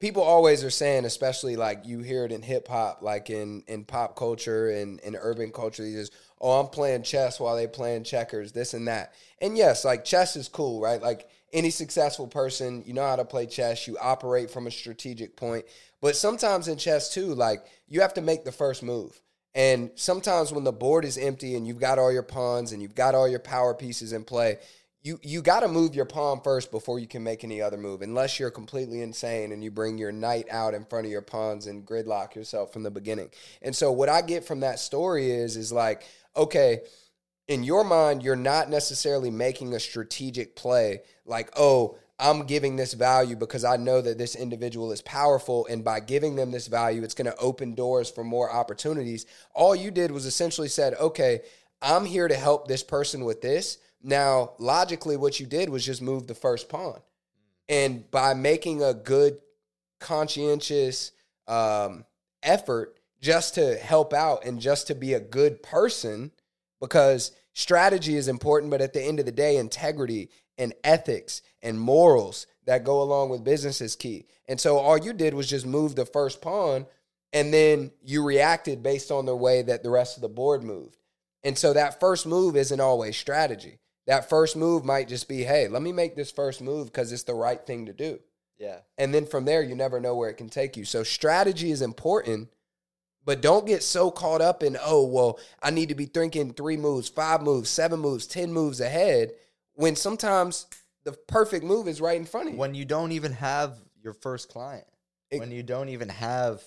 people 0.00 0.22
always 0.22 0.64
are 0.64 0.70
saying, 0.70 1.04
especially 1.04 1.56
like 1.56 1.84
you 1.84 2.00
hear 2.00 2.24
it 2.24 2.32
in 2.32 2.42
hip 2.42 2.68
hop, 2.68 3.02
like 3.02 3.30
in, 3.30 3.62
in 3.66 3.84
pop 3.84 4.16
culture 4.16 4.70
and 4.70 5.00
in 5.00 5.16
urban 5.16 5.50
culture, 5.50 5.82
these 5.82 5.96
is, 5.96 6.10
oh, 6.40 6.60
I'm 6.60 6.68
playing 6.68 7.02
chess 7.02 7.40
while 7.40 7.56
they 7.56 7.66
playing 7.66 8.04
checkers, 8.04 8.52
this 8.52 8.74
and 8.74 8.88
that. 8.88 9.12
And 9.40 9.56
yes, 9.56 9.84
like 9.84 10.04
chess 10.04 10.36
is 10.36 10.48
cool, 10.48 10.80
right? 10.80 11.02
Like 11.02 11.28
any 11.52 11.70
successful 11.70 12.26
person, 12.26 12.82
you 12.86 12.92
know 12.92 13.06
how 13.06 13.16
to 13.16 13.24
play 13.24 13.46
chess, 13.46 13.86
you 13.86 13.96
operate 14.00 14.50
from 14.50 14.66
a 14.66 14.70
strategic 14.70 15.36
point. 15.36 15.64
But 16.00 16.16
sometimes 16.16 16.68
in 16.68 16.76
chess 16.76 17.12
too, 17.12 17.34
like 17.34 17.64
you 17.88 18.00
have 18.00 18.14
to 18.14 18.20
make 18.20 18.44
the 18.44 18.52
first 18.52 18.82
move. 18.82 19.20
And 19.54 19.90
sometimes 19.94 20.52
when 20.52 20.64
the 20.64 20.72
board 20.72 21.04
is 21.04 21.18
empty 21.18 21.56
and 21.56 21.66
you've 21.66 21.80
got 21.80 21.98
all 21.98 22.12
your 22.12 22.22
pawns 22.22 22.72
and 22.72 22.82
you've 22.82 22.94
got 22.94 23.14
all 23.14 23.26
your 23.26 23.40
power 23.40 23.74
pieces 23.74 24.12
in 24.12 24.24
play, 24.24 24.58
you 25.02 25.18
you 25.22 25.42
got 25.42 25.60
to 25.60 25.68
move 25.68 25.94
your 25.94 26.04
pawn 26.04 26.40
first 26.42 26.70
before 26.70 26.98
you 26.98 27.06
can 27.06 27.22
make 27.22 27.44
any 27.44 27.62
other 27.62 27.76
move 27.76 28.02
unless 28.02 28.38
you're 28.38 28.50
completely 28.50 29.00
insane 29.00 29.52
and 29.52 29.62
you 29.62 29.70
bring 29.70 29.96
your 29.96 30.12
knight 30.12 30.46
out 30.50 30.74
in 30.74 30.84
front 30.84 31.06
of 31.06 31.12
your 31.12 31.22
pawns 31.22 31.66
and 31.66 31.86
gridlock 31.86 32.34
yourself 32.34 32.72
from 32.72 32.82
the 32.82 32.90
beginning. 32.90 33.30
And 33.62 33.74
so 33.74 33.92
what 33.92 34.08
I 34.08 34.22
get 34.22 34.44
from 34.44 34.60
that 34.60 34.78
story 34.78 35.30
is 35.30 35.56
is 35.56 35.72
like 35.72 36.04
okay, 36.36 36.82
in 37.48 37.64
your 37.64 37.82
mind 37.82 38.22
you're 38.22 38.36
not 38.36 38.70
necessarily 38.70 39.30
making 39.30 39.74
a 39.74 39.80
strategic 39.80 40.54
play 40.54 41.00
like 41.24 41.50
oh, 41.56 41.98
I'm 42.20 42.46
giving 42.46 42.74
this 42.74 42.94
value 42.94 43.36
because 43.36 43.64
I 43.64 43.76
know 43.76 44.00
that 44.00 44.18
this 44.18 44.34
individual 44.34 44.90
is 44.90 45.02
powerful. 45.02 45.66
And 45.70 45.84
by 45.84 46.00
giving 46.00 46.34
them 46.34 46.50
this 46.50 46.66
value, 46.66 47.04
it's 47.04 47.14
going 47.14 47.30
to 47.30 47.36
open 47.36 47.74
doors 47.74 48.10
for 48.10 48.24
more 48.24 48.52
opportunities. 48.52 49.24
All 49.54 49.76
you 49.76 49.92
did 49.92 50.10
was 50.10 50.26
essentially 50.26 50.68
said, 50.68 50.94
okay, 50.94 51.42
I'm 51.80 52.04
here 52.04 52.26
to 52.26 52.34
help 52.34 52.66
this 52.66 52.82
person 52.82 53.24
with 53.24 53.40
this. 53.40 53.78
Now, 54.02 54.52
logically, 54.58 55.16
what 55.16 55.38
you 55.38 55.46
did 55.46 55.68
was 55.68 55.86
just 55.86 56.02
move 56.02 56.26
the 56.26 56.34
first 56.34 56.68
pawn. 56.68 57.00
And 57.68 58.10
by 58.10 58.34
making 58.34 58.82
a 58.82 58.94
good, 58.94 59.38
conscientious 60.00 61.12
um, 61.46 62.04
effort 62.42 62.98
just 63.20 63.54
to 63.54 63.76
help 63.76 64.12
out 64.12 64.44
and 64.44 64.60
just 64.60 64.88
to 64.88 64.94
be 64.94 65.14
a 65.14 65.20
good 65.20 65.62
person, 65.62 66.32
because 66.80 67.32
strategy 67.54 68.16
is 68.16 68.28
important, 68.28 68.70
but 68.70 68.80
at 68.80 68.92
the 68.92 69.02
end 69.02 69.20
of 69.20 69.26
the 69.26 69.32
day, 69.32 69.56
integrity 69.56 70.30
and 70.56 70.74
ethics 70.84 71.42
and 71.62 71.80
morals 71.80 72.46
that 72.66 72.84
go 72.84 73.02
along 73.02 73.30
with 73.30 73.44
business 73.44 73.80
is 73.80 73.96
key. 73.96 74.26
And 74.48 74.60
so 74.60 74.78
all 74.78 74.98
you 74.98 75.12
did 75.12 75.34
was 75.34 75.48
just 75.48 75.66
move 75.66 75.96
the 75.96 76.06
first 76.06 76.40
pawn 76.40 76.86
and 77.32 77.52
then 77.52 77.92
you 78.02 78.24
reacted 78.24 78.82
based 78.82 79.10
on 79.10 79.26
the 79.26 79.36
way 79.36 79.62
that 79.62 79.82
the 79.82 79.90
rest 79.90 80.16
of 80.16 80.22
the 80.22 80.28
board 80.28 80.62
moved. 80.62 80.96
And 81.44 81.56
so 81.56 81.72
that 81.72 82.00
first 82.00 82.26
move 82.26 82.56
isn't 82.56 82.80
always 82.80 83.16
strategy. 83.16 83.78
That 84.06 84.28
first 84.28 84.56
move 84.56 84.84
might 84.84 85.08
just 85.08 85.28
be, 85.28 85.44
hey, 85.44 85.68
let 85.68 85.82
me 85.82 85.92
make 85.92 86.16
this 86.16 86.30
first 86.30 86.62
move 86.62 86.86
because 86.86 87.12
it's 87.12 87.24
the 87.24 87.34
right 87.34 87.64
thing 87.64 87.86
to 87.86 87.92
do. 87.92 88.18
Yeah. 88.58 88.78
And 88.96 89.14
then 89.14 89.26
from 89.26 89.44
there, 89.44 89.62
you 89.62 89.74
never 89.74 90.00
know 90.00 90.16
where 90.16 90.30
it 90.30 90.36
can 90.36 90.48
take 90.48 90.76
you. 90.76 90.84
So 90.84 91.02
strategy 91.02 91.70
is 91.70 91.82
important, 91.82 92.48
but 93.24 93.40
don't 93.42 93.66
get 93.66 93.82
so 93.82 94.10
caught 94.10 94.40
up 94.40 94.62
in, 94.62 94.76
oh, 94.82 95.04
well, 95.06 95.38
I 95.62 95.70
need 95.70 95.88
to 95.90 95.94
be 95.94 96.06
thinking 96.06 96.52
three 96.52 96.76
moves, 96.76 97.08
five 97.08 97.42
moves, 97.42 97.68
seven 97.70 98.00
moves, 98.00 98.26
10 98.26 98.52
moves 98.52 98.80
ahead 98.80 99.32
when 99.74 99.96
sometimes 99.96 100.66
the 101.04 101.12
perfect 101.12 101.64
move 101.64 101.88
is 101.88 102.00
right 102.00 102.16
in 102.16 102.24
front 102.26 102.48
of 102.48 102.52
you. 102.54 102.58
When 102.58 102.74
you 102.74 102.84
don't 102.84 103.12
even 103.12 103.32
have 103.32 103.76
your 104.02 104.12
first 104.14 104.48
client, 104.48 104.86
It- 105.30 105.40
when 105.40 105.50
you 105.50 105.62
don't 105.62 105.88
even 105.90 106.08
have 106.08 106.62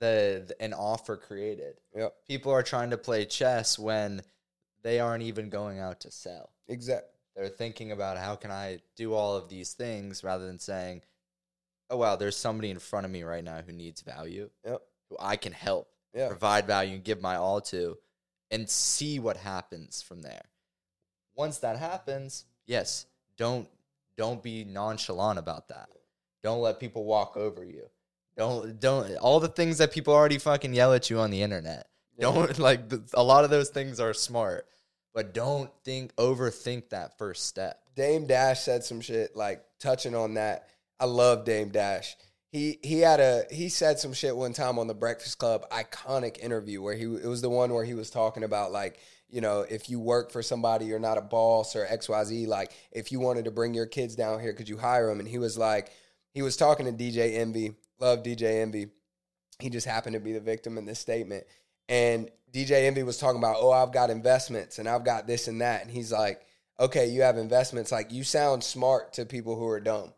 the, 0.00 0.44
the 0.48 0.60
an 0.62 0.74
offer 0.74 1.16
created. 1.16 1.80
Yep. 1.96 2.14
People 2.28 2.52
are 2.52 2.62
trying 2.62 2.90
to 2.90 2.98
play 2.98 3.24
chess 3.24 3.78
when 3.78 4.22
they 4.82 5.00
aren't 5.00 5.22
even 5.22 5.48
going 5.48 5.78
out 5.78 6.00
to 6.00 6.10
sell. 6.10 6.50
Exactly. 6.68 7.08
They're 7.34 7.48
thinking 7.48 7.92
about 7.92 8.18
how 8.18 8.36
can 8.36 8.50
I 8.50 8.80
do 8.96 9.14
all 9.14 9.36
of 9.36 9.48
these 9.48 9.72
things 9.72 10.22
rather 10.22 10.46
than 10.46 10.58
saying, 10.58 11.02
"Oh 11.90 11.96
wow, 11.96 12.16
there's 12.16 12.36
somebody 12.36 12.70
in 12.70 12.78
front 12.78 13.06
of 13.06 13.12
me 13.12 13.22
right 13.22 13.42
now 13.42 13.62
who 13.62 13.72
needs 13.72 14.02
value, 14.02 14.50
Yep. 14.64 14.82
I 15.20 15.36
can 15.36 15.52
help, 15.52 15.88
Yeah. 16.12 16.28
provide 16.28 16.66
value, 16.66 16.94
and 16.94 17.04
give 17.04 17.20
my 17.20 17.36
all 17.36 17.60
to, 17.62 17.98
and 18.50 18.68
see 18.68 19.18
what 19.18 19.36
happens 19.38 20.02
from 20.02 20.22
there." 20.22 20.50
Once 21.34 21.58
that 21.58 21.76
happens, 21.78 22.44
yes, 22.66 23.06
don't 23.36 23.68
don't 24.16 24.42
be 24.42 24.64
nonchalant 24.64 25.38
about 25.38 25.68
that. 25.68 25.88
Don't 26.42 26.60
let 26.60 26.78
people 26.78 27.04
walk 27.04 27.36
over 27.36 27.64
you. 27.64 27.90
Don't 28.36 28.78
don't 28.78 29.16
all 29.16 29.40
the 29.40 29.48
things 29.48 29.78
that 29.78 29.92
people 29.92 30.14
already 30.14 30.38
fucking 30.38 30.74
yell 30.74 30.92
at 30.92 31.10
you 31.10 31.18
on 31.18 31.30
the 31.30 31.42
internet. 31.42 31.88
Don't 32.18 32.58
like 32.60 32.82
a 33.14 33.22
lot 33.22 33.44
of 33.44 33.50
those 33.50 33.70
things 33.70 33.98
are 33.98 34.14
smart, 34.14 34.68
but 35.12 35.34
don't 35.34 35.70
think 35.84 36.14
overthink 36.16 36.90
that 36.90 37.18
first 37.18 37.46
step. 37.46 37.80
Dame 37.96 38.26
Dash 38.26 38.60
said 38.60 38.84
some 38.84 39.00
shit 39.00 39.34
like 39.36 39.64
touching 39.80 40.14
on 40.14 40.34
that. 40.34 40.68
I 41.00 41.06
love 41.06 41.44
Dame 41.44 41.70
Dash. 41.70 42.16
He 42.54 42.78
he 42.84 43.00
had 43.00 43.18
a 43.18 43.46
he 43.50 43.68
said 43.68 43.98
some 43.98 44.12
shit 44.12 44.36
one 44.36 44.52
time 44.52 44.78
on 44.78 44.86
the 44.86 44.94
Breakfast 44.94 45.38
Club 45.38 45.68
iconic 45.70 46.38
interview 46.38 46.80
where 46.80 46.94
he 46.94 47.02
it 47.02 47.26
was 47.26 47.42
the 47.42 47.50
one 47.50 47.74
where 47.74 47.84
he 47.84 47.94
was 47.94 48.10
talking 48.10 48.44
about 48.44 48.70
like 48.70 49.00
you 49.28 49.40
know 49.40 49.66
if 49.68 49.90
you 49.90 49.98
work 49.98 50.30
for 50.30 50.40
somebody 50.40 50.84
you're 50.84 51.00
not 51.00 51.18
a 51.18 51.20
boss 51.20 51.74
or 51.74 51.84
XYZ 51.84 52.46
like 52.46 52.70
if 52.92 53.10
you 53.10 53.18
wanted 53.18 53.46
to 53.46 53.50
bring 53.50 53.74
your 53.74 53.86
kids 53.86 54.14
down 54.14 54.38
here 54.38 54.52
could 54.52 54.68
you 54.68 54.78
hire 54.78 55.08
them 55.08 55.18
and 55.18 55.28
he 55.28 55.38
was 55.38 55.58
like 55.58 55.90
he 56.32 56.42
was 56.42 56.56
talking 56.56 56.86
to 56.86 56.92
DJ 56.92 57.38
Envy 57.38 57.74
love 57.98 58.22
DJ 58.22 58.62
Envy 58.62 58.86
he 59.58 59.68
just 59.68 59.88
happened 59.88 60.14
to 60.14 60.20
be 60.20 60.32
the 60.32 60.38
victim 60.38 60.78
in 60.78 60.84
this 60.84 61.00
statement 61.00 61.42
and 61.88 62.30
DJ 62.52 62.86
Envy 62.86 63.02
was 63.02 63.18
talking 63.18 63.40
about 63.40 63.56
oh 63.58 63.72
I've 63.72 63.92
got 63.92 64.10
investments 64.10 64.78
and 64.78 64.88
I've 64.88 65.04
got 65.04 65.26
this 65.26 65.48
and 65.48 65.60
that 65.60 65.82
and 65.82 65.90
he's 65.90 66.12
like 66.12 66.40
okay, 66.80 67.06
you 67.06 67.22
have 67.22 67.38
investments. 67.38 67.92
Like 67.92 68.12
you 68.12 68.24
sound 68.24 68.64
smart 68.64 69.12
to 69.14 69.24
people 69.24 69.56
who 69.56 69.68
are 69.68 69.80
dumb. 69.80 70.12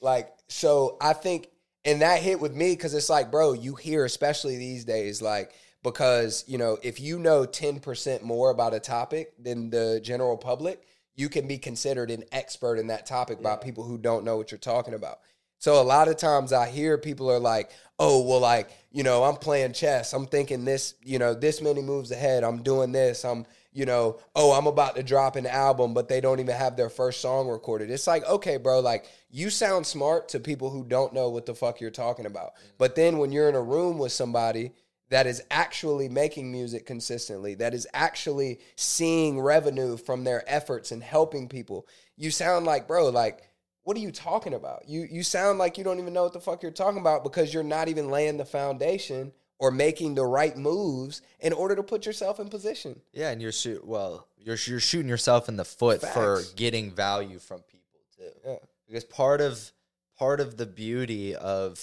Like, 0.00 0.30
so 0.48 0.98
I 1.00 1.14
think, 1.14 1.48
and 1.84 2.02
that 2.02 2.20
hit 2.20 2.40
with 2.40 2.54
me 2.54 2.72
because 2.72 2.94
it's 2.94 3.10
like, 3.10 3.30
bro, 3.30 3.52
you 3.52 3.74
hear, 3.74 4.04
especially 4.04 4.56
these 4.56 4.84
days, 4.84 5.20
like, 5.20 5.52
because, 5.82 6.44
you 6.46 6.56
know, 6.56 6.78
if 6.82 6.98
you 6.98 7.18
know 7.18 7.44
10% 7.44 8.22
more 8.22 8.50
about 8.50 8.72
a 8.74 8.80
topic 8.80 9.32
than 9.38 9.68
the 9.70 10.00
general 10.02 10.36
public, 10.36 10.82
you 11.14 11.28
can 11.28 11.46
be 11.46 11.58
considered 11.58 12.10
an 12.10 12.24
expert 12.32 12.78
in 12.78 12.86
that 12.88 13.06
topic 13.06 13.42
by 13.42 13.56
people 13.56 13.84
who 13.84 13.98
don't 13.98 14.24
know 14.24 14.36
what 14.36 14.50
you're 14.50 14.58
talking 14.58 14.94
about. 14.94 15.20
So 15.58 15.80
a 15.80 15.84
lot 15.84 16.08
of 16.08 16.16
times 16.16 16.52
I 16.52 16.68
hear 16.68 16.98
people 16.98 17.30
are 17.30 17.38
like, 17.38 17.70
"Oh, 17.98 18.22
well 18.22 18.40
like, 18.40 18.70
you 18.90 19.02
know, 19.02 19.24
I'm 19.24 19.36
playing 19.36 19.72
chess. 19.72 20.12
I'm 20.12 20.26
thinking 20.26 20.64
this, 20.64 20.94
you 21.02 21.18
know, 21.18 21.32
this 21.34 21.62
many 21.62 21.80
moves 21.80 22.10
ahead. 22.10 22.44
I'm 22.44 22.62
doing 22.62 22.92
this. 22.92 23.24
I'm, 23.24 23.46
you 23.74 23.84
know, 23.84 24.18
oh, 24.34 24.52
I'm 24.52 24.66
about 24.66 24.96
to 24.96 25.02
drop 25.02 25.36
an 25.36 25.46
album, 25.46 25.92
but 25.92 26.08
they 26.08 26.22
don't 26.22 26.40
even 26.40 26.56
have 26.56 26.76
their 26.76 26.88
first 26.88 27.20
song 27.20 27.48
recorded." 27.48 27.90
It's 27.90 28.06
like, 28.06 28.24
"Okay, 28.26 28.56
bro, 28.56 28.80
like 28.80 29.04
you 29.30 29.50
sound 29.50 29.86
smart 29.86 30.30
to 30.30 30.40
people 30.40 30.70
who 30.70 30.84
don't 30.84 31.12
know 31.12 31.28
what 31.28 31.44
the 31.44 31.54
fuck 31.54 31.80
you're 31.80 31.90
talking 31.90 32.24
about." 32.24 32.54
Mm-hmm. 32.54 32.68
But 32.78 32.94
then 32.94 33.18
when 33.18 33.32
you're 33.32 33.48
in 33.48 33.54
a 33.54 33.62
room 33.62 33.98
with 33.98 34.12
somebody 34.12 34.72
that 35.10 35.26
is 35.26 35.42
actually 35.50 36.08
making 36.08 36.50
music 36.50 36.86
consistently, 36.86 37.54
that 37.56 37.74
is 37.74 37.86
actually 37.92 38.60
seeing 38.76 39.40
revenue 39.40 39.98
from 39.98 40.24
their 40.24 40.42
efforts 40.46 40.90
and 40.92 41.02
helping 41.02 41.48
people, 41.48 41.86
you 42.16 42.30
sound 42.30 42.64
like, 42.64 42.88
bro, 42.88 43.10
like 43.10 43.50
what 43.84 43.98
are 43.98 44.00
you 44.00 44.10
talking 44.10 44.54
about? 44.54 44.88
You 44.88 45.06
you 45.10 45.22
sound 45.22 45.58
like 45.58 45.76
you 45.78 45.84
don't 45.84 46.00
even 46.00 46.14
know 46.14 46.24
what 46.24 46.32
the 46.32 46.40
fuck 46.40 46.62
you're 46.62 46.72
talking 46.72 47.00
about 47.00 47.22
because 47.22 47.52
you're 47.52 47.62
not 47.62 47.88
even 47.88 48.10
laying 48.10 48.38
the 48.38 48.44
foundation 48.44 49.32
or 49.64 49.70
making 49.70 50.14
the 50.14 50.26
right 50.26 50.58
moves 50.58 51.22
in 51.40 51.54
order 51.54 51.74
to 51.74 51.82
put 51.82 52.04
yourself 52.04 52.38
in 52.38 52.48
position. 52.48 53.00
Yeah, 53.14 53.30
and 53.30 53.40
you're 53.40 53.50
shoot 53.50 53.82
well, 53.82 54.28
you're 54.36 54.58
you're 54.66 54.78
shooting 54.78 55.08
yourself 55.08 55.48
in 55.48 55.56
the 55.56 55.64
foot 55.64 56.02
for 56.02 56.42
getting 56.54 56.90
value 56.90 57.38
from 57.38 57.60
people 57.60 58.00
too. 58.14 58.28
Yeah. 58.44 58.56
Because 58.86 59.04
part 59.04 59.40
of 59.40 59.72
part 60.18 60.40
of 60.40 60.58
the 60.58 60.66
beauty 60.66 61.34
of 61.34 61.82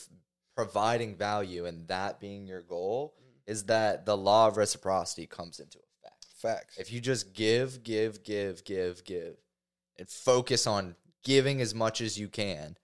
providing 0.55 1.15
value 1.15 1.65
and 1.65 1.87
that 1.87 2.19
being 2.19 2.45
your 2.45 2.61
goal 2.61 3.15
Mm-hmm. 3.17 3.51
is 3.51 3.63
that 3.63 4.05
the 4.05 4.15
law 4.15 4.47
of 4.47 4.57
reciprocity 4.57 5.25
comes 5.25 5.59
into 5.59 5.79
effect. 5.79 6.25
Facts. 6.39 6.77
If 6.77 6.91
you 6.91 7.01
just 7.01 7.33
give, 7.33 7.83
give, 7.83 8.23
give, 8.23 8.63
give, 8.63 9.03
give, 9.03 9.37
and 9.97 10.07
focus 10.07 10.67
on 10.67 10.95
giving 11.23 11.61
as 11.61 11.73
much 11.73 11.99
as 12.01 12.19
you 12.19 12.27
can 12.27 12.77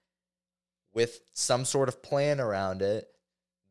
with 0.91 1.21
some 1.33 1.65
sort 1.65 1.87
of 1.87 2.01
plan 2.01 2.39
around 2.39 2.81
it, 2.81 3.07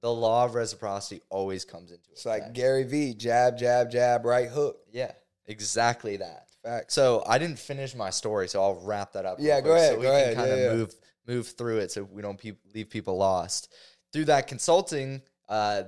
the 0.03 0.13
law 0.13 0.45
of 0.45 0.55
reciprocity 0.55 1.23
always 1.31 1.65
comes 1.65 1.91
into 1.91 2.11
it. 2.11 2.13
It's 2.13 2.27
like. 2.27 2.53
Gary 2.53 2.85
Vee, 2.85 3.15
jab, 3.15 3.59
jab, 3.59 3.91
jab, 3.91 4.25
right 4.25 4.49
hook. 4.49 4.79
yeah, 4.93 5.13
exactly 5.47 6.17
that. 6.19 6.49
Facts. 6.63 6.95
So 6.95 7.23
I 7.27 7.39
didn't 7.39 7.59
finish 7.59 7.95
my 7.95 8.11
story, 8.11 8.49
so 8.49 8.61
I'll 8.63 8.81
wrap 8.85 9.13
that 9.13 9.25
up. 9.25 9.39
Yeah, 9.41 9.61
go 9.61 9.71
quick 9.71 9.79
ahead, 9.79 9.93
So 9.93 9.99
we 9.99 10.03
go 10.03 10.11
can 10.11 10.21
ahead. 10.23 10.37
kind 10.37 10.49
Yeah, 10.49 10.55
of 10.55 10.61
yeah. 10.61 10.73
move 10.75 10.95
move 11.29 11.49
through 11.49 11.79
it, 11.79 11.91
so 11.93 12.05
we 12.05 12.23
don't 12.23 12.39
pe- 12.39 12.53
leave 12.75 12.89
people 12.91 13.17
lost. 13.17 13.73
Through 14.13 14.27
that 14.27 14.47
consulting, 14.47 15.23
uh, 15.49 15.85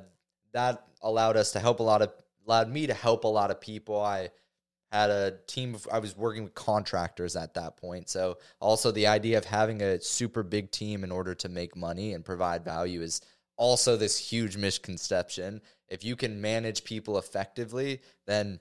that 0.52 0.84
allowed 1.02 1.36
us 1.36 1.52
to 1.52 1.60
help 1.60 1.80
a 1.80 1.82
lot 1.82 2.02
of 2.02 2.12
allowed 2.46 2.68
me 2.70 2.86
to 2.86 2.94
help 2.94 3.24
a 3.24 3.28
lot 3.28 3.50
of 3.50 3.60
people. 3.60 4.00
I 4.00 4.30
had 4.90 5.10
a 5.10 5.36
team 5.46 5.74
of 5.74 5.86
I 5.92 5.98
was 5.98 6.16
working 6.16 6.44
with 6.44 6.54
contractors 6.54 7.36
at 7.36 7.54
that 7.54 7.76
point. 7.76 8.08
So 8.08 8.38
also 8.60 8.90
the 8.90 9.06
idea 9.08 9.36
of 9.38 9.44
having 9.44 9.82
a 9.82 10.00
super 10.00 10.42
big 10.42 10.70
team 10.70 11.04
in 11.04 11.10
order 11.12 11.34
to 11.36 11.48
make 11.48 11.76
money 11.76 12.14
and 12.14 12.24
provide 12.24 12.64
value 12.64 13.02
is 13.02 13.20
also 13.58 13.96
this 13.96 14.16
huge 14.16 14.56
misconception. 14.56 15.60
If 15.88 16.04
you 16.04 16.16
can 16.16 16.40
manage 16.40 16.84
people 16.84 17.18
effectively, 17.18 18.00
then 18.26 18.60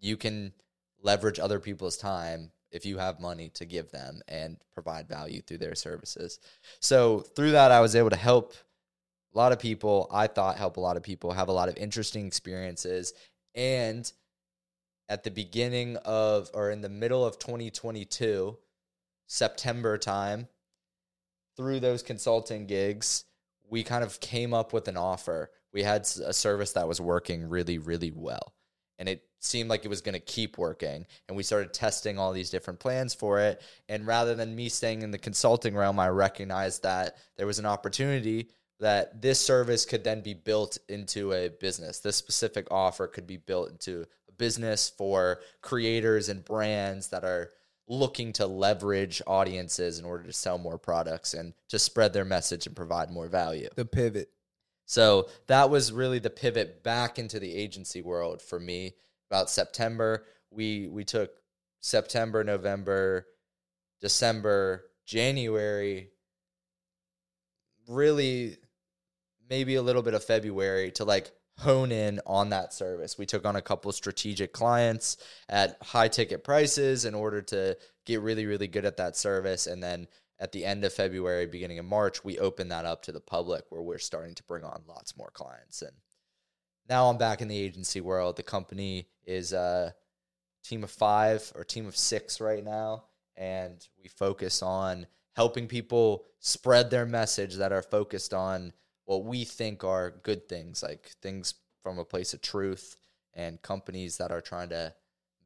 you 0.00 0.16
can 0.16 0.52
leverage 1.02 1.40
other 1.40 1.58
people's 1.58 1.96
time 1.96 2.52
if 2.70 2.84
you 2.84 2.98
have 2.98 3.18
money 3.18 3.48
to 3.54 3.64
give 3.64 3.90
them 3.90 4.20
and 4.28 4.58
provide 4.74 5.08
value 5.08 5.40
through 5.40 5.58
their 5.58 5.74
services. 5.74 6.38
So 6.80 7.20
through 7.20 7.52
that 7.52 7.72
I 7.72 7.80
was 7.80 7.96
able 7.96 8.10
to 8.10 8.16
help 8.16 8.54
a 9.34 9.38
lot 9.38 9.52
of 9.52 9.58
people, 9.58 10.08
I 10.12 10.26
thought 10.26 10.56
help 10.56 10.76
a 10.76 10.80
lot 10.80 10.96
of 10.96 11.02
people 11.02 11.32
have 11.32 11.48
a 11.48 11.52
lot 11.52 11.68
of 11.68 11.76
interesting 11.76 12.26
experiences 12.26 13.14
and 13.54 14.10
at 15.08 15.24
the 15.24 15.30
beginning 15.30 15.96
of 16.04 16.50
or 16.52 16.70
in 16.70 16.80
the 16.80 16.88
middle 16.88 17.24
of 17.24 17.38
2022 17.38 18.58
September 19.28 19.96
time 19.96 20.48
through 21.56 21.80
those 21.80 22.02
consulting 22.02 22.66
gigs 22.66 23.24
we 23.68 23.82
kind 23.82 24.04
of 24.04 24.20
came 24.20 24.54
up 24.54 24.72
with 24.72 24.88
an 24.88 24.96
offer. 24.96 25.50
We 25.72 25.82
had 25.82 26.02
a 26.24 26.32
service 26.32 26.72
that 26.72 26.88
was 26.88 27.00
working 27.00 27.48
really 27.48 27.78
really 27.78 28.10
well 28.10 28.54
and 28.98 29.08
it 29.10 29.24
seemed 29.40 29.68
like 29.68 29.84
it 29.84 29.88
was 29.88 30.00
going 30.00 30.14
to 30.14 30.20
keep 30.20 30.56
working 30.56 31.06
and 31.28 31.36
we 31.36 31.42
started 31.42 31.72
testing 31.74 32.18
all 32.18 32.32
these 32.32 32.48
different 32.48 32.80
plans 32.80 33.12
for 33.12 33.38
it 33.40 33.60
and 33.88 34.06
rather 34.06 34.34
than 34.34 34.56
me 34.56 34.70
staying 34.70 35.02
in 35.02 35.10
the 35.10 35.18
consulting 35.18 35.76
realm 35.76 36.00
i 36.00 36.08
recognized 36.08 36.82
that 36.82 37.16
there 37.36 37.46
was 37.46 37.58
an 37.58 37.66
opportunity 37.66 38.48
that 38.80 39.22
this 39.22 39.40
service 39.40 39.84
could 39.84 40.04
then 40.04 40.20
be 40.20 40.34
built 40.34 40.78
into 40.88 41.32
a 41.32 41.48
business. 41.48 42.00
This 42.00 42.16
specific 42.16 42.68
offer 42.70 43.06
could 43.06 43.26
be 43.26 43.38
built 43.38 43.70
into 43.70 44.04
a 44.28 44.32
business 44.32 44.90
for 44.90 45.40
creators 45.62 46.28
and 46.28 46.44
brands 46.44 47.08
that 47.08 47.24
are 47.24 47.50
looking 47.88 48.32
to 48.32 48.46
leverage 48.46 49.22
audiences 49.26 49.98
in 49.98 50.04
order 50.04 50.24
to 50.24 50.32
sell 50.32 50.58
more 50.58 50.78
products 50.78 51.34
and 51.34 51.54
to 51.68 51.78
spread 51.78 52.12
their 52.12 52.24
message 52.24 52.66
and 52.66 52.74
provide 52.74 53.10
more 53.10 53.28
value 53.28 53.68
the 53.76 53.84
pivot. 53.84 54.30
so 54.84 55.28
that 55.46 55.70
was 55.70 55.92
really 55.92 56.18
the 56.18 56.30
pivot 56.30 56.82
back 56.82 57.18
into 57.18 57.38
the 57.38 57.54
agency 57.54 58.02
world 58.02 58.42
for 58.42 58.58
me. 58.58 58.94
About 59.30 59.50
September, 59.50 60.24
we 60.50 60.88
we 60.88 61.04
took 61.04 61.30
September, 61.80 62.44
November, 62.44 63.26
December, 64.00 64.84
January, 65.04 66.10
really 67.88 68.56
maybe 69.48 69.76
a 69.76 69.82
little 69.82 70.02
bit 70.02 70.14
of 70.14 70.24
February 70.24 70.90
to 70.92 71.04
like 71.04 71.30
hone 71.58 71.90
in 71.90 72.20
on 72.26 72.50
that 72.50 72.72
service. 72.72 73.16
We 73.16 73.26
took 73.26 73.46
on 73.46 73.56
a 73.56 73.62
couple 73.62 73.90
strategic 73.92 74.52
clients 74.52 75.16
at 75.48 75.78
high 75.82 76.08
ticket 76.08 76.44
prices 76.44 77.04
in 77.04 77.14
order 77.14 77.40
to 77.42 77.76
get 78.04 78.20
really 78.20 78.46
really 78.46 78.68
good 78.68 78.84
at 78.84 78.98
that 78.98 79.16
service 79.16 79.66
and 79.66 79.82
then 79.82 80.06
at 80.38 80.52
the 80.52 80.64
end 80.64 80.84
of 80.84 80.92
February, 80.92 81.46
beginning 81.46 81.78
of 81.78 81.86
March, 81.86 82.22
we 82.22 82.38
opened 82.38 82.70
that 82.70 82.84
up 82.84 83.02
to 83.02 83.12
the 83.12 83.20
public 83.20 83.64
where 83.70 83.82
we're 83.82 83.98
starting 83.98 84.34
to 84.34 84.42
bring 84.42 84.64
on 84.64 84.82
lots 84.86 85.16
more 85.16 85.30
clients. 85.32 85.82
And 85.82 85.92
now 86.88 87.08
I'm 87.08 87.18
back 87.18 87.40
in 87.40 87.48
the 87.48 87.58
agency 87.58 88.00
world. 88.00 88.36
The 88.36 88.42
company 88.42 89.08
is 89.24 89.52
a 89.52 89.94
team 90.62 90.84
of 90.84 90.90
five 90.90 91.50
or 91.54 91.64
team 91.64 91.86
of 91.86 91.96
six 91.96 92.40
right 92.40 92.62
now. 92.62 93.04
And 93.36 93.86
we 94.02 94.08
focus 94.08 94.62
on 94.62 95.06
helping 95.34 95.68
people 95.68 96.24
spread 96.38 96.90
their 96.90 97.06
message 97.06 97.56
that 97.56 97.72
are 97.72 97.82
focused 97.82 98.34
on 98.34 98.72
what 99.06 99.24
we 99.24 99.44
think 99.44 99.82
are 99.82 100.10
good 100.22 100.48
things, 100.48 100.82
like 100.82 101.12
things 101.22 101.54
from 101.82 101.98
a 101.98 102.04
place 102.04 102.34
of 102.34 102.42
truth 102.42 102.96
and 103.34 103.62
companies 103.62 104.18
that 104.18 104.30
are 104.30 104.40
trying 104.40 104.68
to 104.68 104.92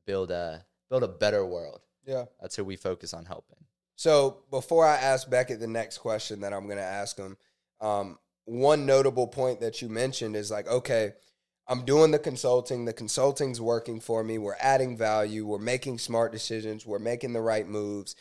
build 0.06 0.30
a 0.30 0.64
build 0.88 1.02
a 1.04 1.08
better 1.08 1.46
world. 1.46 1.80
Yeah. 2.04 2.24
That's 2.40 2.56
who 2.56 2.64
we 2.64 2.76
focus 2.76 3.14
on 3.14 3.26
helping. 3.26 3.58
So 3.94 4.38
before 4.50 4.86
I 4.86 4.96
ask 4.96 5.28
Becket 5.28 5.60
the 5.60 5.66
next 5.66 5.98
question 5.98 6.40
that 6.40 6.52
I'm 6.52 6.64
going 6.64 6.78
to 6.78 6.82
ask 6.82 7.16
him, 7.16 7.36
um, 7.80 8.18
one 8.46 8.86
notable 8.86 9.26
point 9.26 9.60
that 9.60 9.82
you 9.82 9.88
mentioned 9.88 10.34
is 10.34 10.50
like, 10.50 10.66
okay, 10.66 11.12
I'm 11.68 11.84
doing 11.84 12.10
the 12.10 12.18
consulting. 12.18 12.84
The 12.84 12.92
consulting's 12.92 13.60
working 13.60 14.00
for 14.00 14.24
me. 14.24 14.38
We're 14.38 14.56
adding 14.58 14.96
value. 14.96 15.46
We're 15.46 15.58
making 15.58 15.98
smart 15.98 16.32
decisions. 16.32 16.86
We're 16.86 16.98
making 16.98 17.32
the 17.32 17.40
right 17.40 17.68
moves. 17.68 18.16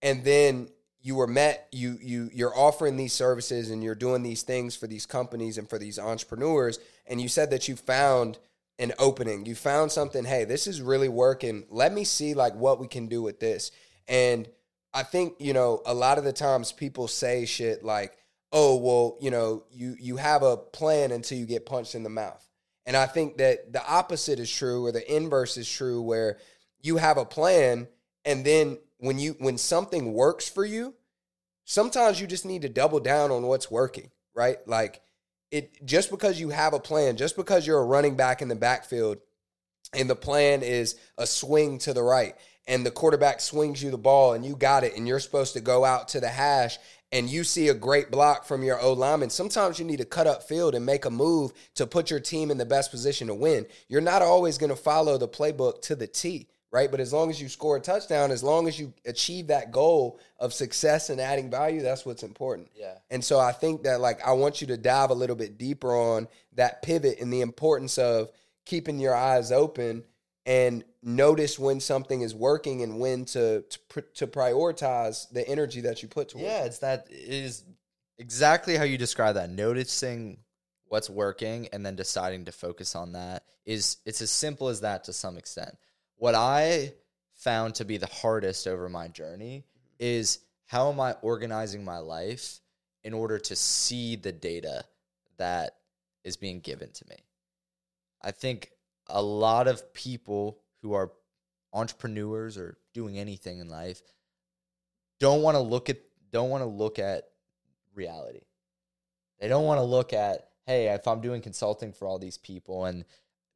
And 0.00 0.24
then 0.24 0.68
you 1.00 1.14
were 1.14 1.26
met. 1.26 1.68
You 1.72 1.98
you 2.00 2.30
you're 2.32 2.56
offering 2.56 2.96
these 2.96 3.12
services 3.12 3.70
and 3.70 3.82
you're 3.82 3.94
doing 3.94 4.22
these 4.22 4.42
things 4.42 4.76
for 4.76 4.86
these 4.86 5.06
companies 5.06 5.58
and 5.58 5.68
for 5.68 5.78
these 5.78 5.98
entrepreneurs. 5.98 6.78
And 7.06 7.20
you 7.20 7.28
said 7.28 7.50
that 7.50 7.68
you 7.68 7.76
found 7.76 8.38
an 8.78 8.92
opening. 8.98 9.46
You 9.46 9.54
found 9.54 9.92
something. 9.92 10.24
Hey, 10.24 10.44
this 10.44 10.66
is 10.66 10.80
really 10.80 11.08
working. 11.08 11.64
Let 11.70 11.92
me 11.92 12.04
see 12.04 12.34
like 12.34 12.54
what 12.54 12.80
we 12.80 12.86
can 12.88 13.06
do 13.06 13.22
with 13.22 13.40
this. 13.40 13.70
And 14.06 14.48
I 14.94 15.02
think, 15.02 15.34
you 15.38 15.52
know, 15.52 15.82
a 15.84 15.94
lot 15.94 16.18
of 16.18 16.24
the 16.24 16.32
times 16.32 16.72
people 16.72 17.08
say 17.08 17.44
shit 17.44 17.84
like, 17.84 18.16
"Oh, 18.52 18.76
well, 18.76 19.16
you 19.20 19.30
know, 19.30 19.64
you 19.70 19.96
you 20.00 20.16
have 20.16 20.42
a 20.42 20.56
plan 20.56 21.12
until 21.12 21.38
you 21.38 21.46
get 21.46 21.66
punched 21.66 21.94
in 21.94 22.02
the 22.02 22.10
mouth." 22.10 22.44
And 22.86 22.96
I 22.96 23.06
think 23.06 23.36
that 23.36 23.72
the 23.72 23.86
opposite 23.86 24.38
is 24.38 24.50
true 24.50 24.86
or 24.86 24.92
the 24.92 25.14
inverse 25.14 25.56
is 25.56 25.70
true 25.70 26.00
where 26.00 26.38
you 26.80 26.96
have 26.96 27.18
a 27.18 27.24
plan 27.24 27.86
and 28.24 28.44
then 28.44 28.78
when 28.98 29.18
you 29.18 29.36
when 29.38 29.58
something 29.58 30.12
works 30.12 30.48
for 30.48 30.64
you, 30.64 30.94
sometimes 31.64 32.20
you 32.20 32.26
just 32.26 32.44
need 32.44 32.62
to 32.62 32.68
double 32.68 33.00
down 33.00 33.30
on 33.30 33.42
what's 33.42 33.70
working, 33.70 34.10
right? 34.34 34.58
Like 34.66 35.00
it 35.50 35.84
just 35.84 36.10
because 36.10 36.40
you 36.40 36.50
have 36.50 36.74
a 36.74 36.80
plan, 36.80 37.16
just 37.16 37.36
because 37.36 37.66
you're 37.66 37.80
a 37.80 37.84
running 37.84 38.16
back 38.16 38.42
in 38.42 38.48
the 38.48 38.56
backfield 38.56 39.18
and 39.94 40.10
the 40.10 40.16
plan 40.16 40.62
is 40.62 40.96
a 41.16 41.26
swing 41.26 41.78
to 41.78 41.94
the 41.94 42.02
right 42.02 42.34
and 42.66 42.84
the 42.84 42.90
quarterback 42.90 43.40
swings 43.40 43.82
you 43.82 43.90
the 43.90 43.98
ball 43.98 44.34
and 44.34 44.44
you 44.44 44.54
got 44.54 44.84
it 44.84 44.94
and 44.96 45.08
you're 45.08 45.18
supposed 45.18 45.54
to 45.54 45.60
go 45.60 45.84
out 45.84 46.08
to 46.08 46.20
the 46.20 46.28
hash 46.28 46.78
and 47.10 47.30
you 47.30 47.42
see 47.42 47.68
a 47.68 47.74
great 47.74 48.10
block 48.10 48.44
from 48.44 48.62
your 48.62 48.78
O 48.80 48.92
lineman, 48.92 49.30
sometimes 49.30 49.78
you 49.78 49.84
need 49.84 49.96
to 49.96 50.04
cut 50.04 50.26
up 50.26 50.42
field 50.42 50.74
and 50.74 50.84
make 50.84 51.06
a 51.06 51.10
move 51.10 51.52
to 51.74 51.86
put 51.86 52.10
your 52.10 52.20
team 52.20 52.50
in 52.50 52.58
the 52.58 52.66
best 52.66 52.90
position 52.90 53.28
to 53.28 53.34
win. 53.34 53.66
You're 53.88 54.02
not 54.02 54.20
always 54.20 54.58
going 54.58 54.70
to 54.70 54.76
follow 54.76 55.16
the 55.16 55.28
playbook 55.28 55.80
to 55.82 55.96
the 55.96 56.06
T, 56.06 56.48
right? 56.70 56.90
But 56.90 57.00
as 57.00 57.12
long 57.12 57.30
as 57.30 57.40
you 57.40 57.48
score 57.48 57.76
a 57.76 57.80
touchdown, 57.80 58.30
as 58.30 58.42
long 58.42 58.68
as 58.68 58.78
you 58.78 58.92
achieve 59.06 59.46
that 59.48 59.72
goal 59.72 60.20
of 60.38 60.52
success 60.52 61.10
and 61.10 61.20
adding 61.20 61.50
value, 61.50 61.82
that's 61.82 62.04
what's 62.04 62.22
important. 62.22 62.68
Yeah. 62.74 62.94
And 63.10 63.24
so 63.24 63.38
I 63.38 63.52
think 63.52 63.84
that 63.84 64.00
like 64.00 64.24
I 64.26 64.32
want 64.32 64.60
you 64.60 64.66
to 64.68 64.76
dive 64.76 65.10
a 65.10 65.14
little 65.14 65.36
bit 65.36 65.58
deeper 65.58 65.94
on 65.94 66.28
that 66.54 66.82
pivot 66.82 67.20
and 67.20 67.32
the 67.32 67.40
importance 67.40 67.98
of 67.98 68.30
keeping 68.64 68.98
your 68.98 69.14
eyes 69.14 69.50
open 69.50 70.04
and 70.44 70.84
notice 71.02 71.58
when 71.58 71.80
something 71.80 72.20
is 72.22 72.34
working 72.34 72.82
and 72.82 72.98
when 72.98 73.24
to 73.26 73.62
to, 73.62 74.02
to 74.14 74.26
prioritize 74.26 75.30
the 75.30 75.46
energy 75.48 75.82
that 75.82 76.02
you 76.02 76.08
put 76.08 76.30
towards. 76.30 76.46
Yeah, 76.46 76.64
it's 76.64 76.78
that 76.78 77.06
it 77.10 77.28
is 77.28 77.64
exactly 78.18 78.76
how 78.76 78.84
you 78.84 78.98
describe 78.98 79.36
that. 79.36 79.50
Noticing 79.50 80.38
what's 80.86 81.10
working 81.10 81.68
and 81.72 81.84
then 81.84 81.96
deciding 81.96 82.46
to 82.46 82.52
focus 82.52 82.94
on 82.94 83.12
that 83.12 83.44
is 83.66 83.98
it's 84.06 84.22
as 84.22 84.30
simple 84.30 84.68
as 84.68 84.80
that 84.80 85.04
to 85.04 85.12
some 85.12 85.36
extent. 85.36 85.76
What 86.18 86.34
I 86.34 86.92
found 87.34 87.76
to 87.76 87.84
be 87.84 87.96
the 87.96 88.06
hardest 88.06 88.66
over 88.66 88.88
my 88.88 89.08
journey 89.08 89.64
is 89.98 90.40
how 90.66 90.90
am 90.90 91.00
I 91.00 91.12
organizing 91.22 91.84
my 91.84 91.98
life 91.98 92.60
in 93.04 93.14
order 93.14 93.38
to 93.38 93.56
see 93.56 94.16
the 94.16 94.32
data 94.32 94.84
that 95.38 95.76
is 96.24 96.36
being 96.36 96.60
given 96.60 96.90
to 96.92 97.04
me. 97.08 97.16
I 98.22 98.32
think 98.32 98.70
a 99.06 99.22
lot 99.22 99.68
of 99.68 99.94
people 99.94 100.58
who 100.82 100.92
are 100.92 101.12
entrepreneurs 101.72 102.58
or 102.58 102.76
doing 102.92 103.18
anything 103.18 103.60
in 103.60 103.68
life 103.68 104.02
don't 105.20 105.42
want 105.42 105.54
to 105.54 105.60
look 105.60 105.88
at 105.88 105.98
don't 106.30 106.50
want 106.50 106.62
to 106.62 106.68
look 106.68 106.98
at 106.98 107.24
reality. 107.94 108.42
They 109.40 109.48
don't 109.48 109.64
want 109.64 109.78
to 109.78 109.84
look 109.84 110.12
at, 110.12 110.48
hey, 110.66 110.88
if 110.88 111.06
I'm 111.06 111.20
doing 111.20 111.40
consulting 111.40 111.92
for 111.92 112.06
all 112.06 112.18
these 112.18 112.36
people 112.36 112.84
and 112.84 113.04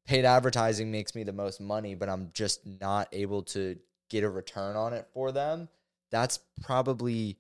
paid 0.07 0.25
advertising 0.25 0.91
makes 0.91 1.15
me 1.15 1.23
the 1.25 1.33
most 1.33 1.61
money, 1.61 1.95
but 1.95 2.09
I'm 2.09 2.31
just 2.35 2.61
not 2.67 3.09
able 3.13 3.43
to 3.45 3.79
get 4.11 4.25
a 4.25 4.29
return 4.31 4.77
on 4.77 4.93
it 4.93 5.09
for 5.15 5.33
them, 5.33 5.69
that's 6.11 6.39
probably 6.63 7.39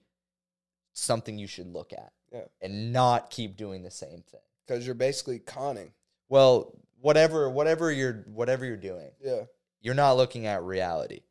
something 0.94 1.38
you 1.38 1.46
should 1.46 1.66
look 1.72 1.92
at 1.92 2.12
Yeah. 2.32 2.44
and 2.60 2.92
not 2.92 3.30
keep 3.30 3.56
doing 3.56 3.82
the 3.82 3.90
same 3.90 4.22
thing. 4.22 4.40
Because 4.66 4.86
you're 4.86 4.94
basically 4.94 5.38
conning. 5.38 5.92
Well, 6.28 6.74
whatever 7.00 7.50
whatever 7.50 7.90
you're 7.90 8.22
whatever 8.28 8.64
you're 8.64 8.76
doing, 8.76 9.10
Yeah. 9.20 9.44
you're 9.80 9.94
not 9.94 10.16
looking 10.16 10.46
at 10.46 10.62
reality. 10.62 11.22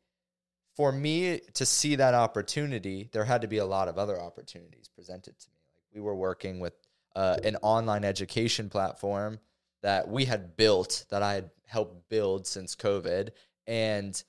For 0.76 0.92
me 0.92 1.40
to 1.54 1.66
see 1.66 1.96
that 1.96 2.14
opportunity, 2.14 3.08
there 3.12 3.24
had 3.24 3.40
to 3.42 3.48
be 3.48 3.58
a 3.58 3.64
lot 3.66 3.88
of 3.88 3.98
other 3.98 4.20
opportunities 4.20 4.88
presented 4.88 5.38
to 5.38 5.50
me. 5.50 5.56
Like 5.74 5.84
we 5.94 6.00
were 6.00 6.14
working 6.14 6.60
with 6.60 6.74
uh, 7.14 7.38
an 7.44 7.56
online 7.56 8.04
education 8.04 8.70
platform 8.70 9.38
that 9.82 10.08
we 10.08 10.24
had 10.24 10.56
built, 10.56 11.04
that 11.10 11.22
I 11.22 11.34
had 11.34 11.50
helped 11.66 12.08
build 12.08 12.46
since 12.46 12.74
COVID, 12.76 13.30
and 13.66 14.22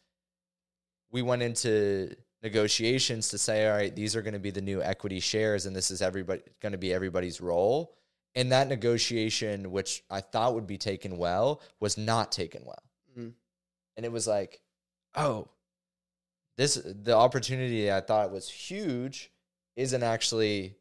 we 1.12 1.22
went 1.22 1.42
into 1.44 2.16
negotiations 2.42 3.30
to 3.30 3.38
say, 3.38 3.68
all 3.70 3.76
right, 3.78 3.96
these 3.96 4.16
are 4.16 4.22
going 4.22 4.34
to 4.34 4.40
be 4.40 4.52
the 4.52 4.62
new 4.62 4.82
equity 4.82 5.20
shares, 5.20 5.66
and 5.66 5.76
this 5.76 5.92
is 5.92 6.02
everybody 6.02 6.42
going 6.62 6.72
to 6.74 6.78
be 6.78 6.94
everybody's 6.94 7.40
role. 7.40 7.96
And 8.36 8.52
that 8.52 8.68
negotiation, 8.68 9.72
which 9.72 10.04
I 10.10 10.20
thought 10.22 10.56
would 10.56 10.66
be 10.68 10.78
taken 10.80 11.18
well, 11.18 11.62
was 11.80 11.98
not 11.98 12.32
taken 12.32 12.66
well 12.66 12.84
Mhm. 13.16 13.34
and 13.96 14.06
it 14.06 14.12
was 14.12 14.26
like, 14.26 14.60
oh, 15.16 15.48
this 16.58 16.76
the 16.84 17.16
opportunity 17.16 17.92
I 17.92 18.02
thought 18.02 18.32
was 18.32 18.50
huge 18.50 19.32
isn't 19.76 20.04
actually 20.04 20.76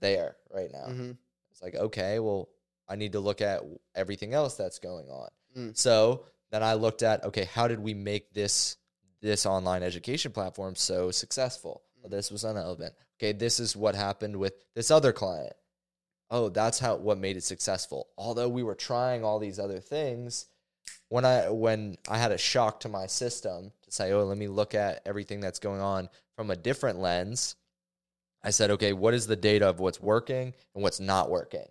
there 0.00 0.36
right 0.50 0.70
now. 0.72 0.86
Mm-hmm. 0.86 1.12
It's 1.50 1.62
like, 1.62 1.74
okay, 1.74 2.18
well, 2.18 2.48
I 2.88 2.96
need 2.96 3.12
to 3.12 3.20
look 3.20 3.40
at 3.40 3.62
everything 3.94 4.34
else 4.34 4.54
that's 4.54 4.78
going 4.78 5.08
on. 5.08 5.28
Mm. 5.56 5.76
So 5.76 6.24
then 6.50 6.62
I 6.62 6.74
looked 6.74 7.02
at, 7.02 7.24
okay, 7.24 7.44
how 7.44 7.68
did 7.68 7.80
we 7.80 7.94
make 7.94 8.32
this 8.32 8.76
this 9.22 9.46
online 9.46 9.82
education 9.82 10.30
platform 10.30 10.74
so 10.76 11.10
successful? 11.10 11.82
Well, 12.00 12.10
this 12.10 12.30
was 12.30 12.44
unrelevant. 12.44 12.94
Okay, 13.18 13.32
this 13.32 13.58
is 13.58 13.74
what 13.74 13.94
happened 13.94 14.36
with 14.36 14.54
this 14.74 14.90
other 14.90 15.12
client. 15.12 15.54
Oh, 16.30 16.48
that's 16.48 16.78
how 16.78 16.96
what 16.96 17.18
made 17.18 17.36
it 17.36 17.44
successful. 17.44 18.08
Although 18.18 18.48
we 18.48 18.62
were 18.62 18.74
trying 18.74 19.24
all 19.24 19.38
these 19.38 19.58
other 19.58 19.80
things, 19.80 20.46
when 21.08 21.24
I 21.24 21.48
when 21.50 21.96
I 22.08 22.18
had 22.18 22.32
a 22.32 22.38
shock 22.38 22.80
to 22.80 22.88
my 22.88 23.06
system 23.06 23.72
to 23.82 23.90
say, 23.90 24.12
oh, 24.12 24.24
let 24.24 24.38
me 24.38 24.48
look 24.48 24.74
at 24.74 25.02
everything 25.06 25.40
that's 25.40 25.58
going 25.58 25.80
on 25.80 26.08
from 26.36 26.50
a 26.50 26.56
different 26.56 26.98
lens. 26.98 27.56
I 28.42 28.50
said, 28.50 28.70
okay, 28.72 28.92
what 28.92 29.14
is 29.14 29.26
the 29.26 29.34
data 29.34 29.68
of 29.68 29.80
what's 29.80 30.00
working 30.00 30.54
and 30.74 30.82
what's 30.82 31.00
not 31.00 31.30
working? 31.30 31.66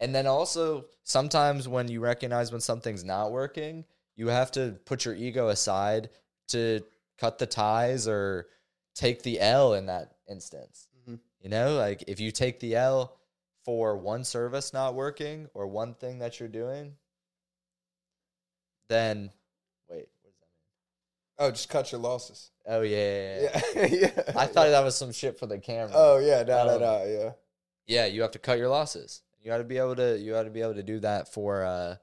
And 0.00 0.14
then 0.14 0.26
also, 0.26 0.86
sometimes 1.04 1.66
when 1.68 1.88
you 1.88 2.00
recognize 2.00 2.52
when 2.52 2.60
something's 2.60 3.04
not 3.04 3.32
working, 3.32 3.84
you 4.16 4.28
have 4.28 4.50
to 4.52 4.78
put 4.84 5.04
your 5.04 5.14
ego 5.14 5.48
aside 5.48 6.10
to 6.48 6.82
cut 7.18 7.38
the 7.38 7.46
ties 7.46 8.06
or 8.06 8.46
take 8.94 9.22
the 9.22 9.40
L 9.40 9.74
in 9.74 9.86
that 9.86 10.12
instance. 10.28 10.86
Mhm. 11.08 11.18
You 11.40 11.48
know, 11.50 11.76
like 11.76 12.04
if 12.06 12.20
you 12.20 12.30
take 12.30 12.60
the 12.60 12.76
L 12.76 13.16
for 13.64 13.96
one 13.96 14.24
service 14.24 14.72
not 14.72 14.94
working 14.94 15.48
or 15.52 15.66
one 15.66 15.94
thing 15.94 16.20
that 16.20 16.38
you're 16.40 16.48
doing, 16.48 16.96
then 18.88 19.30
wait, 19.88 20.08
what 20.22 20.30
does 20.32 20.40
that 20.40 20.46
mean? 20.46 21.38
Oh, 21.38 21.50
just 21.50 21.68
cut 21.68 21.92
your 21.92 22.00
losses. 22.00 22.50
Oh 22.66 22.82
yeah, 22.82 23.40
yeah, 23.40 23.40
yeah. 23.42 23.60
Yeah. 23.74 23.86
yeah. 24.16 24.22
I 24.36 24.46
thought 24.46 24.68
that 24.68 24.84
was 24.84 24.96
some 24.96 25.12
shit 25.12 25.38
for 25.38 25.46
the 25.46 25.58
camera. 25.58 25.92
Oh 25.94 26.18
yeah, 26.18 26.42
no, 26.42 26.66
no, 26.66 26.74
Um, 26.74 26.80
no, 26.80 27.04
yeah. 27.04 27.32
yeah, 27.86 28.06
you 28.06 28.22
have 28.22 28.30
to 28.32 28.38
cut 28.38 28.58
your 28.58 28.68
losses. 28.68 29.22
You 29.40 29.46
got 29.46 29.58
to 29.58 29.64
be 29.64 29.78
able 29.78 29.96
to. 29.96 30.18
You 30.18 30.32
got 30.32 30.44
to 30.44 30.50
be 30.50 30.60
able 30.62 30.74
to 30.74 30.82
do 30.82 30.98
that 31.00 31.32
for 31.32 31.64
uh 31.64 31.96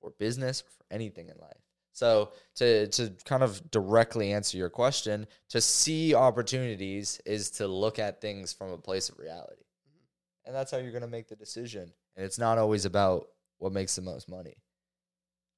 for 0.00 0.10
business, 0.18 0.62
or 0.62 0.70
for 0.78 0.84
anything 0.94 1.28
in 1.28 1.36
life. 1.40 1.56
So 1.92 2.32
to 2.56 2.86
to 2.88 3.12
kind 3.24 3.42
of 3.42 3.70
directly 3.70 4.32
answer 4.32 4.56
your 4.56 4.70
question, 4.70 5.26
to 5.50 5.60
see 5.60 6.14
opportunities 6.14 7.20
is 7.26 7.50
to 7.52 7.66
look 7.66 7.98
at 7.98 8.20
things 8.20 8.52
from 8.52 8.70
a 8.70 8.78
place 8.78 9.08
of 9.08 9.18
reality, 9.18 9.64
and 10.44 10.54
that's 10.54 10.70
how 10.70 10.78
you're 10.78 10.92
going 10.92 11.02
to 11.02 11.08
make 11.08 11.28
the 11.28 11.36
decision. 11.36 11.92
And 12.16 12.24
it's 12.24 12.38
not 12.38 12.58
always 12.58 12.84
about 12.84 13.28
what 13.58 13.72
makes 13.72 13.96
the 13.96 14.02
most 14.02 14.28
money. 14.28 14.56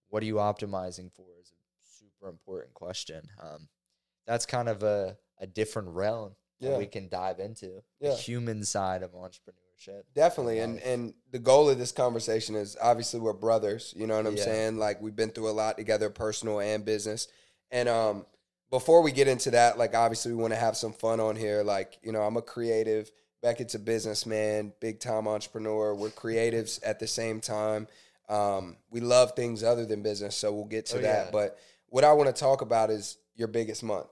What 0.09 0.23
are 0.23 0.27
you 0.27 0.35
optimizing 0.37 1.11
for 1.13 1.27
is 1.41 1.51
a 1.53 1.57
super 1.85 2.29
important 2.29 2.75
question. 2.75 3.23
Um, 3.41 3.69
that's 4.27 4.45
kind 4.47 4.69
of 4.69 4.83
a, 4.83 5.17
a 5.39 5.47
different 5.47 5.89
realm 5.89 6.35
that 6.61 6.73
Yeah. 6.73 6.79
we 6.79 6.87
can 6.87 7.09
dive 7.09 7.41
into 7.41 7.83
Yeah. 8.01 8.11
the 8.11 8.17
human 8.17 8.65
side 8.65 9.03
of 9.03 9.13
entrepreneurship. 9.13 9.62
Definitely. 10.15 10.59
And 10.61 10.79
and 10.81 11.15
the 11.31 11.39
goal 11.39 11.69
of 11.71 11.79
this 11.79 11.93
conversation 11.93 12.55
is 12.55 12.77
obviously 12.81 13.21
we're 13.21 13.33
brothers, 13.33 13.93
you 13.97 14.07
know 14.07 14.17
what 14.17 14.27
I'm 14.27 14.37
Yeah. 14.37 14.45
saying? 14.45 14.79
Like 14.79 15.01
we've 15.01 15.17
been 15.17 15.31
through 15.31 15.49
a 15.51 15.53
lot 15.53 15.77
together, 15.79 16.11
personal 16.11 16.61
and 16.61 16.85
business. 16.85 17.29
And 17.71 17.89
um 17.89 18.27
before 18.71 19.03
we 19.03 19.13
get 19.13 19.29
into 19.29 19.51
that, 19.51 19.77
like 19.79 19.95
obviously 19.95 20.33
we 20.33 20.39
want 20.41 20.53
to 20.55 20.59
have 20.59 20.77
some 20.77 20.93
fun 20.93 21.21
on 21.21 21.37
here. 21.37 21.63
Like, 21.63 21.99
you 22.03 22.11
know, 22.13 22.23
I'm 22.23 22.37
a 22.39 22.43
creative, 22.43 23.11
Becket's 23.43 23.75
a 23.75 23.79
businessman, 23.79 24.73
big 24.81 24.99
time 25.01 25.29
entrepreneur. 25.29 25.95
We're 25.95 26.09
creatives 26.11 26.81
at 26.83 26.99
the 26.99 27.07
same 27.07 27.41
time. 27.41 27.87
Um, 28.29 28.77
we 28.91 29.01
love 29.01 29.33
things 29.37 29.63
other 29.63 29.85
than 29.85 30.03
business, 30.03 30.37
so 30.37 30.53
we'll 30.55 30.65
get 30.65 30.87
to 30.87 30.99
Oh, 30.99 31.03
that. 31.03 31.25
yeah. 31.27 31.31
But 31.31 31.59
what 31.89 32.03
I 32.05 32.13
want 32.13 32.35
to 32.35 32.41
talk 32.41 32.63
about 32.63 32.89
is 32.91 33.19
your 33.35 33.49
biggest 33.49 33.83
month. 33.83 34.09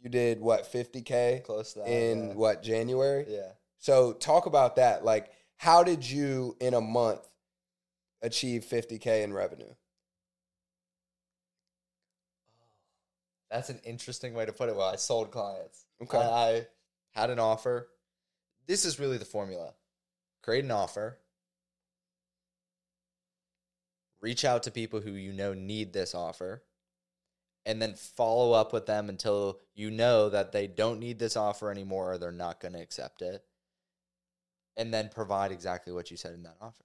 You 0.00 0.10
did 0.10 0.40
what, 0.40 0.70
50K 0.70 1.42
Close 1.44 1.72
to 1.72 1.80
that. 1.80 1.88
in 1.88 2.28
yeah. 2.28 2.34
what, 2.34 2.62
January? 2.62 3.24
yeah. 3.28 3.52
So 3.84 4.14
talk 4.14 4.46
about 4.46 4.76
that. 4.76 5.04
Like, 5.04 5.30
how 5.58 5.82
did 5.82 6.08
you 6.08 6.56
in 6.58 6.72
a 6.72 6.80
month 6.80 7.20
achieve 8.22 8.64
50k 8.64 9.22
in 9.22 9.34
revenue? 9.34 9.74
Oh, 12.48 12.64
that's 13.50 13.68
an 13.68 13.82
interesting 13.84 14.32
way 14.32 14.46
to 14.46 14.54
put 14.54 14.70
it. 14.70 14.74
Well, 14.74 14.88
I 14.88 14.96
sold 14.96 15.30
clients. 15.30 15.84
Okay. 16.02 16.16
I, 16.16 16.22
I 16.22 16.66
had 17.10 17.28
an 17.28 17.38
offer. 17.38 17.90
This 18.66 18.86
is 18.86 18.98
really 18.98 19.18
the 19.18 19.26
formula. 19.26 19.74
Create 20.42 20.64
an 20.64 20.70
offer. 20.70 21.18
Reach 24.22 24.46
out 24.46 24.62
to 24.62 24.70
people 24.70 25.00
who 25.02 25.10
you 25.10 25.34
know 25.34 25.52
need 25.52 25.92
this 25.92 26.14
offer. 26.14 26.64
And 27.66 27.82
then 27.82 27.96
follow 27.96 28.52
up 28.52 28.72
with 28.72 28.86
them 28.86 29.10
until 29.10 29.60
you 29.74 29.90
know 29.90 30.30
that 30.30 30.52
they 30.52 30.68
don't 30.68 31.00
need 31.00 31.18
this 31.18 31.36
offer 31.36 31.70
anymore 31.70 32.12
or 32.12 32.18
they're 32.18 32.32
not 32.32 32.60
going 32.60 32.72
to 32.72 32.80
accept 32.80 33.20
it. 33.20 33.44
And 34.76 34.92
then 34.92 35.08
provide 35.08 35.52
exactly 35.52 35.92
what 35.92 36.10
you 36.10 36.16
said 36.16 36.34
in 36.34 36.42
that 36.42 36.56
offer. 36.60 36.84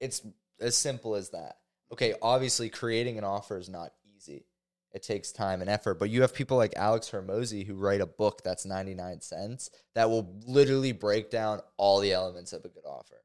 It's 0.00 0.22
as 0.60 0.76
simple 0.76 1.14
as 1.14 1.30
that. 1.30 1.56
Okay, 1.92 2.14
obviously, 2.20 2.68
creating 2.68 3.18
an 3.18 3.24
offer 3.24 3.56
is 3.56 3.68
not 3.68 3.92
easy 4.16 4.44
it 4.92 5.02
takes 5.02 5.32
time 5.32 5.60
and 5.60 5.70
effort. 5.70 5.98
But 5.98 6.10
you 6.10 6.22
have 6.22 6.34
people 6.34 6.56
like 6.56 6.74
Alex 6.76 7.10
Hormozi 7.10 7.66
who 7.66 7.74
write 7.74 8.00
a 8.00 8.06
book 8.06 8.42
that's 8.42 8.66
99 8.66 9.20
cents 9.20 9.70
that 9.94 10.10
will 10.10 10.40
literally 10.46 10.92
break 10.92 11.30
down 11.30 11.60
all 11.76 12.00
the 12.00 12.12
elements 12.12 12.52
of 12.52 12.64
a 12.64 12.68
good 12.68 12.84
offer. 12.86 13.22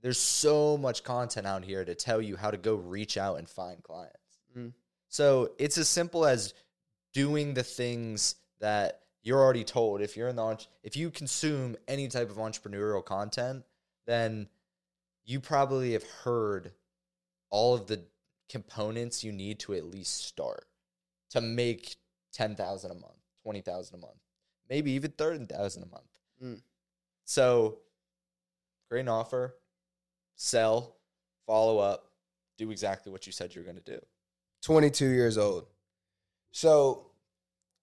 There's 0.00 0.20
so 0.20 0.76
much 0.76 1.02
content 1.02 1.46
out 1.46 1.64
here 1.64 1.84
to 1.84 1.94
tell 1.94 2.22
you 2.22 2.36
how 2.36 2.52
to 2.52 2.56
go 2.56 2.76
reach 2.76 3.18
out 3.18 3.38
and 3.38 3.48
find 3.48 3.82
clients. 3.82 4.38
Mm. 4.56 4.72
So 5.08 5.50
it's 5.58 5.76
as 5.76 5.88
simple 5.88 6.24
as 6.24 6.54
doing 7.12 7.54
the 7.54 7.64
things 7.64 8.36
that 8.60 9.00
you're 9.28 9.38
already 9.38 9.62
told. 9.62 10.00
If 10.00 10.16
you're 10.16 10.28
in 10.28 10.36
the 10.36 10.66
if 10.82 10.96
you 10.96 11.10
consume 11.10 11.76
any 11.86 12.08
type 12.08 12.30
of 12.30 12.38
entrepreneurial 12.38 13.04
content, 13.04 13.62
then 14.06 14.48
you 15.26 15.38
probably 15.38 15.92
have 15.92 16.04
heard 16.24 16.72
all 17.50 17.74
of 17.74 17.86
the 17.88 18.00
components 18.48 19.22
you 19.22 19.30
need 19.30 19.58
to 19.58 19.74
at 19.74 19.84
least 19.84 20.24
start 20.24 20.64
to 21.28 21.42
make 21.42 21.96
10,000 22.32 22.90
a 22.90 22.94
month, 22.94 23.18
20,000 23.42 23.96
a 23.96 23.98
month, 23.98 24.16
maybe 24.70 24.92
even 24.92 25.10
30,000 25.10 25.82
a 25.82 25.86
month. 25.86 26.04
Mm. 26.42 26.62
So, 27.26 27.80
great 28.88 29.08
offer, 29.08 29.56
sell, 30.36 30.96
follow 31.46 31.78
up, 31.78 32.10
do 32.56 32.70
exactly 32.70 33.12
what 33.12 33.26
you 33.26 33.32
said 33.32 33.54
you're 33.54 33.64
going 33.64 33.76
to 33.76 33.82
do. 33.82 34.00
22 34.62 35.06
years 35.06 35.36
old. 35.36 35.66
So 36.50 37.07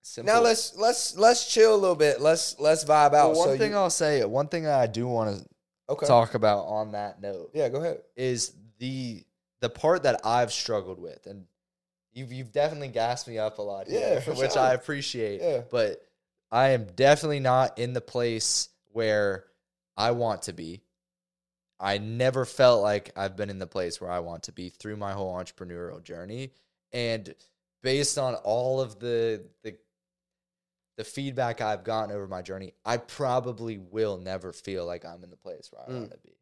Simple. 0.08 0.34
now 0.36 0.40
let's 0.42 0.76
let's 0.78 1.18
let's 1.18 1.52
chill 1.52 1.74
a 1.74 1.78
little 1.78 1.96
bit. 1.96 2.22
Let's 2.22 2.60
let's 2.60 2.84
vibe 2.86 3.14
Well, 3.14 3.32
out. 3.32 3.36
one 3.36 3.48
so 3.50 3.58
thing 3.58 3.72
you, 3.72 3.78
I'll 3.78 3.90
say, 3.90 4.24
one 4.24 4.48
thing 4.48 4.68
I 4.68 4.86
do 4.86 5.08
want 5.08 5.36
to 5.40 5.46
okay. 5.90 6.06
talk 6.06 6.36
about 6.36 6.66
on 6.68 6.92
that 6.92 7.20
note 7.20 7.50
Yeah, 7.56 7.70
go 7.70 7.80
ahead. 7.80 8.02
is 8.16 8.54
the 8.78 9.24
the 9.62 9.70
part 9.70 10.04
that 10.04 10.22
I've 10.24 10.54
struggled 10.54 11.00
with, 11.00 11.26
and 11.26 11.46
you've 12.14 12.32
you've 12.32 12.52
definitely 12.52 12.90
gassed 12.90 13.28
me 13.28 13.40
up 13.40 13.58
a 13.58 13.64
lot, 13.64 13.88
here, 13.88 14.00
Yeah, 14.00 14.20
for 14.20 14.36
which 14.36 14.52
sure. 14.54 14.62
I 14.62 14.74
appreciate. 14.74 15.42
Yeah. 15.42 15.62
But 15.72 16.04
I 16.52 16.70
am 16.70 16.86
definitely 16.96 17.40
not 17.40 17.80
in 17.80 17.94
the 17.94 18.02
place 18.02 18.70
where 18.92 19.46
I 19.98 20.12
want 20.12 20.44
to 20.44 20.54
be. 20.54 20.84
I 21.80 21.98
never 21.98 22.46
felt 22.46 22.84
like 22.84 23.12
I've 23.18 23.36
been 23.36 23.50
in 23.50 23.58
the 23.58 23.66
place 23.66 24.00
where 24.00 24.12
I 24.12 24.20
want 24.20 24.44
to 24.44 24.52
be 24.52 24.70
through 24.70 24.98
my 24.98 25.14
whole 25.14 25.34
entrepreneurial 25.34 26.04
journey, 26.04 26.52
and 26.94 27.34
based 27.82 28.20
on 28.20 28.36
all 28.36 28.80
of 28.80 29.00
the 29.00 29.44
the 29.64 29.76
the 30.98 31.04
feedback 31.04 31.62
I've 31.62 31.84
gotten 31.84 32.16
over 32.16 32.28
my 32.28 32.42
journey, 32.42 32.74
I 32.86 32.98
probably 32.98 33.78
will 33.78 34.18
never 34.18 34.54
feel 34.54 34.86
like 34.86 35.06
I'm 35.06 35.24
in 35.24 35.30
the 35.30 35.36
place 35.36 35.70
where 35.72 35.82
I 35.82 35.92
Mm. 35.92 36.00
want 36.00 36.12
to 36.12 36.18
be. 36.20 36.38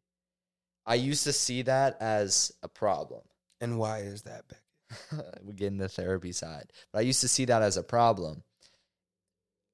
I 0.86 0.94
used 0.96 1.24
to 1.24 1.32
see 1.32 1.62
that 1.62 2.00
as 2.00 2.52
a 2.62 2.68
problem. 2.68 3.22
And 3.60 3.78
why 3.78 4.00
is 4.00 4.22
that, 4.22 4.44
Becky? 4.48 5.22
we 5.42 5.54
get 5.54 5.68
in 5.68 5.78
the 5.78 5.88
therapy 5.88 6.32
side. 6.32 6.72
But 6.92 7.00
I 7.00 7.02
used 7.02 7.22
to 7.22 7.28
see 7.28 7.46
that 7.46 7.62
as 7.62 7.76
a 7.76 7.82
problem. 7.82 8.44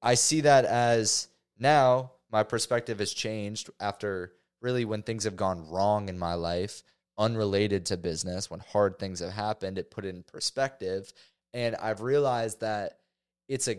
I 0.01 0.15
see 0.15 0.41
that 0.41 0.65
as 0.65 1.27
now 1.59 2.13
my 2.31 2.43
perspective 2.43 2.99
has 2.99 3.13
changed 3.13 3.69
after 3.79 4.33
really 4.61 4.85
when 4.85 5.03
things 5.03 5.25
have 5.25 5.35
gone 5.35 5.69
wrong 5.69 6.09
in 6.09 6.17
my 6.17 6.33
life, 6.33 6.81
unrelated 7.17 7.85
to 7.87 7.97
business, 7.97 8.49
when 8.49 8.61
hard 8.61 8.97
things 8.97 9.19
have 9.19 9.33
happened, 9.33 9.77
it 9.77 9.91
put 9.91 10.05
it 10.05 10.15
in 10.15 10.23
perspective. 10.23 11.11
And 11.53 11.75
I've 11.75 12.01
realized 12.01 12.61
that 12.61 12.99
it's 13.47 13.67
a 13.67 13.77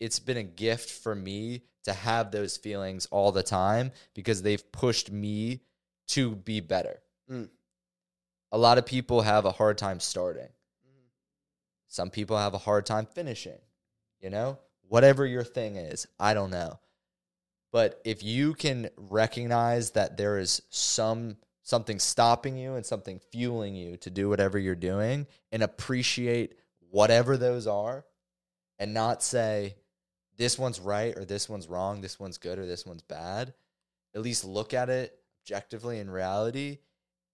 it's 0.00 0.18
been 0.18 0.38
a 0.38 0.42
gift 0.42 0.90
for 0.90 1.14
me 1.14 1.62
to 1.84 1.92
have 1.92 2.30
those 2.30 2.56
feelings 2.56 3.06
all 3.06 3.32
the 3.32 3.42
time 3.42 3.92
because 4.14 4.42
they've 4.42 4.72
pushed 4.72 5.10
me 5.10 5.60
to 6.08 6.34
be 6.34 6.60
better. 6.60 7.00
Mm. 7.30 7.48
A 8.52 8.58
lot 8.58 8.78
of 8.78 8.86
people 8.86 9.20
have 9.20 9.44
a 9.44 9.52
hard 9.52 9.78
time 9.78 10.00
starting. 10.00 10.48
Some 11.88 12.10
people 12.10 12.36
have 12.36 12.54
a 12.54 12.58
hard 12.58 12.86
time 12.86 13.06
finishing, 13.06 13.58
you 14.20 14.30
know? 14.30 14.58
Whatever 14.88 15.26
your 15.26 15.44
thing 15.44 15.76
is, 15.76 16.06
I 16.18 16.34
don't 16.34 16.50
know. 16.50 16.78
But 17.72 18.00
if 18.04 18.22
you 18.22 18.54
can 18.54 18.90
recognize 18.96 19.92
that 19.92 20.16
there 20.16 20.38
is 20.38 20.62
some 20.70 21.36
something 21.62 21.98
stopping 22.00 22.56
you 22.56 22.74
and 22.74 22.84
something 22.84 23.20
fueling 23.30 23.76
you 23.76 23.96
to 23.98 24.10
do 24.10 24.28
whatever 24.28 24.58
you're 24.58 24.74
doing 24.74 25.26
and 25.52 25.62
appreciate 25.62 26.54
whatever 26.90 27.36
those 27.36 27.66
are 27.66 28.04
and 28.80 28.92
not 28.92 29.22
say 29.22 29.76
this 30.40 30.58
one's 30.58 30.80
right 30.80 31.18
or 31.18 31.26
this 31.26 31.50
one's 31.50 31.68
wrong, 31.68 32.00
this 32.00 32.18
one's 32.18 32.38
good 32.38 32.58
or 32.58 32.64
this 32.64 32.86
one's 32.86 33.02
bad, 33.02 33.52
at 34.14 34.22
least 34.22 34.42
look 34.42 34.72
at 34.72 34.88
it 34.88 35.14
objectively 35.42 35.98
in 35.98 36.08
reality, 36.08 36.78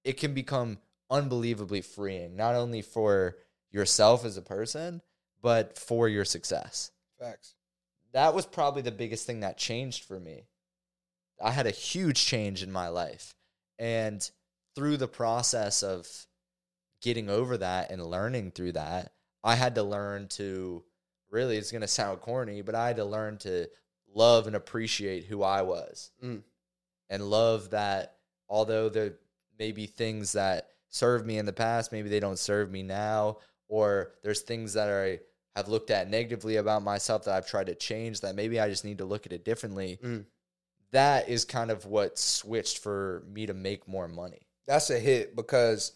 it 0.03 0.14
can 0.14 0.35
become 0.35 0.79
unbelievably 1.09 1.83
freeing, 1.83 2.35
not 2.35 2.57
only 2.57 2.83
for 2.83 3.37
yourself 3.71 4.25
as 4.25 4.37
a 4.37 4.42
person, 4.42 5.01
but 5.40 5.79
for 5.79 6.09
your 6.09 6.25
success. 6.25 6.90
Facts. 7.21 7.55
That 8.12 8.35
was 8.35 8.45
probably 8.45 8.83
the 8.83 8.90
biggest 8.90 9.25
thing 9.25 9.40
that 9.40 9.57
changed 9.57 10.03
for 10.03 10.19
me. 10.19 10.49
I 11.40 11.53
had 11.53 11.69
a 11.69 11.71
huge 11.71 12.25
change 12.27 12.64
in 12.64 12.73
my 12.73 12.88
life. 12.88 13.37
And 13.79 14.29
through 14.75 14.97
the 14.97 15.07
process 15.07 15.85
of 15.85 16.09
getting 17.03 17.31
over 17.31 17.57
that 17.59 17.92
and 17.92 18.05
learning 18.05 18.51
through 18.51 18.73
that, 18.73 19.12
I 19.45 19.55
had 19.55 19.77
to 19.77 19.85
learn 19.85 20.27
to 20.31 20.83
really, 21.31 21.57
it's 21.57 21.73
going 21.73 21.83
to 21.83 21.89
sound 21.89 22.21
corny, 22.21 22.62
but 22.62 22.75
I 22.75 22.89
had 22.89 22.97
to 22.97 23.05
learn 23.05 23.39
to 23.39 23.69
love 24.15 24.47
and 24.47 24.57
appreciate 24.57 25.25
who 25.25 25.43
I 25.43 25.62
was 25.62 26.11
Mm. 26.23 26.43
and 27.11 27.31
love 27.31 27.71
that 27.71 28.17
although 28.49 28.89
there 28.89 29.15
may 29.59 29.73
be 29.73 29.87
things 29.87 30.33
that 30.33 30.71
served 30.89 31.27
me 31.27 31.39
in 31.39 31.47
the 31.47 31.53
past, 31.53 31.93
maybe 31.93 32.09
they 32.09 32.21
don't 32.21 32.39
serve 32.39 32.71
me 32.71 32.83
now, 32.83 33.39
or 33.69 34.12
there's 34.23 34.43
things 34.43 34.73
that 34.75 34.89
I 34.89 35.21
have 35.57 35.69
looked 35.69 35.91
at 35.91 36.09
negatively 36.09 36.57
about 36.57 36.83
myself 36.83 37.25
that 37.25 37.35
I've 37.35 37.47
tried 37.49 37.67
to 37.67 37.75
change 37.75 38.21
that 38.21 38.35
maybe 38.35 38.61
I 38.61 38.69
just 38.69 38.85
need 38.85 38.99
to 38.99 39.05
look 39.05 39.27
at 39.27 39.33
it 39.33 39.45
differently. 39.45 39.99
Mm. 40.03 40.27
That 40.93 41.29
is 41.29 41.45
kind 41.45 41.71
of 41.71 41.85
what 41.85 42.19
switched 42.19 42.79
for 42.79 43.25
me 43.29 43.47
to 43.47 43.55
make 43.55 43.89
more 43.89 44.07
money. 44.09 44.47
That's 44.67 44.91
a 44.91 44.99
hit 44.99 45.35
because 45.37 45.93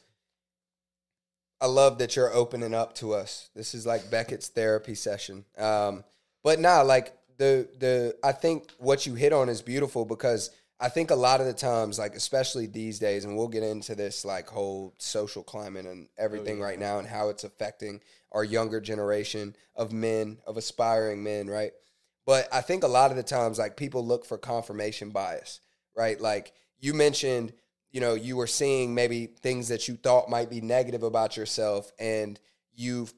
I 1.60 1.66
love 1.66 1.98
that 1.98 2.16
you're 2.16 2.32
opening 2.32 2.74
up 2.74 2.94
to 2.96 3.12
us. 3.12 3.50
This 3.54 3.74
is 3.74 3.86
like 3.86 4.10
Becket's 4.10 4.48
therapy 4.48 4.94
session. 4.94 5.44
Um, 5.58 6.04
but 6.42 6.58
nah, 6.58 6.82
like 6.82 7.12
the 7.36 7.68
the 7.78 8.16
I 8.22 8.32
think 8.32 8.70
what 8.78 9.06
you 9.06 9.14
hit 9.14 9.32
on 9.32 9.48
is 9.48 9.62
beautiful 9.62 10.04
because 10.04 10.50
I 10.82 10.88
think 10.88 11.10
a 11.10 11.16
lot 11.16 11.40
of 11.40 11.46
the 11.46 11.52
times, 11.52 11.98
like 11.98 12.14
especially 12.14 12.66
these 12.66 12.98
days, 12.98 13.26
and 13.26 13.36
we'll 13.36 13.48
get 13.48 13.62
into 13.62 13.94
this 13.94 14.24
like 14.24 14.48
whole 14.48 14.94
social 14.96 15.42
climate 15.42 15.84
and 15.84 16.08
everything 16.16 16.58
yeah. 16.58 16.64
right 16.64 16.78
now 16.78 16.98
and 16.98 17.06
how 17.06 17.28
it's 17.28 17.44
affecting 17.44 18.00
our 18.32 18.44
younger 18.44 18.80
generation 18.80 19.54
of 19.76 19.92
men, 19.92 20.38
of 20.46 20.56
aspiring 20.56 21.22
men, 21.22 21.48
right? 21.48 21.72
But 22.24 22.48
I 22.52 22.62
think 22.62 22.82
a 22.82 22.88
lot 22.88 23.10
of 23.10 23.18
the 23.18 23.22
times, 23.22 23.58
like 23.58 23.76
people 23.76 24.06
look 24.06 24.24
for 24.24 24.38
confirmation 24.38 25.10
bias, 25.10 25.60
right? 25.94 26.18
Like 26.18 26.52
you 26.78 26.94
mentioned, 26.94 27.52
you 27.90 28.00
know, 28.00 28.14
you 28.14 28.36
were 28.36 28.46
seeing 28.46 28.94
maybe 28.94 29.26
things 29.26 29.68
that 29.68 29.88
you 29.88 29.96
thought 29.96 30.30
might 30.30 30.50
be 30.50 30.60
negative 30.60 31.02
about 31.02 31.36
yourself, 31.36 31.90
and 31.98 32.38
you've 32.74 33.12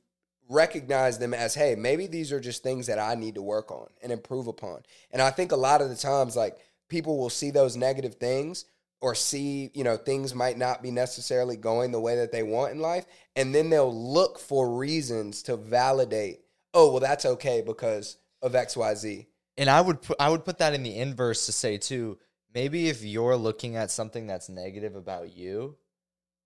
recognized 0.49 1.21
them 1.21 1.35
as, 1.35 1.55
hey, 1.55 1.75
maybe 1.75 2.07
these 2.07 2.33
are 2.33 2.41
just 2.41 2.63
things 2.63 2.87
that 2.87 2.99
I 2.99 3.15
need 3.15 3.37
to 3.37 3.43
work 3.43 3.71
on 3.71 3.89
and 4.03 4.13
improve 4.13 4.47
upon. 4.47 4.83
And 5.11 5.23
I 5.23 5.31
think 5.31 5.53
a 5.53 5.57
lot 5.57 5.81
of 5.81 5.89
the 5.89 5.97
times, 5.97 6.37
like 6.37 6.59
people 6.89 7.19
will 7.19 7.31
see 7.31 7.51
those 7.51 7.77
negative 7.77 8.17
things 8.17 8.67
or 9.01 9.15
see, 9.15 9.71
you 9.75 9.83
know, 9.83 9.97
things 9.97 10.35
might 10.35 10.57
not 10.57 10.83
be 10.83 10.91
necessarily 10.91 11.57
going 11.57 11.91
the 11.91 12.01
way 12.01 12.17
that 12.17 12.33
they 12.33 12.43
want 12.43 12.73
in 12.73 12.81
life. 12.81 13.05
And 13.35 13.55
then 13.55 13.69
they'll 13.69 14.13
look 14.13 14.39
for 14.39 14.77
reasons 14.77 15.43
to 15.45 15.57
validate, 15.57 16.41
oh, 16.73 16.91
well, 16.91 17.01
that's 17.01 17.27
okay 17.27 17.63
because 17.67 18.17
of 18.43 18.53
XYZ. 18.53 19.27
And 19.57 19.69
I 19.69 19.81
would 19.81 20.01
put 20.01 20.17
I 20.21 20.31
would 20.31 20.45
put 20.45 20.59
that 20.59 20.73
in 20.73 20.83
the 20.83 20.97
inverse 20.97 21.47
to 21.47 21.53
say 21.53 21.77
too, 21.77 22.19
maybe 22.55 22.89
if 22.89 23.03
you're 23.03 23.37
looking 23.37 23.77
at 23.77 23.91
something 23.91 24.27
that's 24.27 24.49
negative 24.49 24.95
about 24.97 25.35
you, 25.37 25.77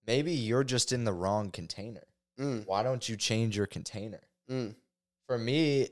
maybe 0.06 0.32
you're 0.32 0.64
just 0.64 0.92
in 0.92 1.04
the 1.04 1.12
wrong 1.12 1.50
container. 1.50 2.04
Mm, 2.40 2.66
Why 2.66 2.82
don't 2.82 3.08
you 3.08 3.16
change 3.16 3.56
your 3.56 3.66
container? 3.66 4.20
mm, 4.50 4.74
for 5.26 5.38
me, 5.38 5.88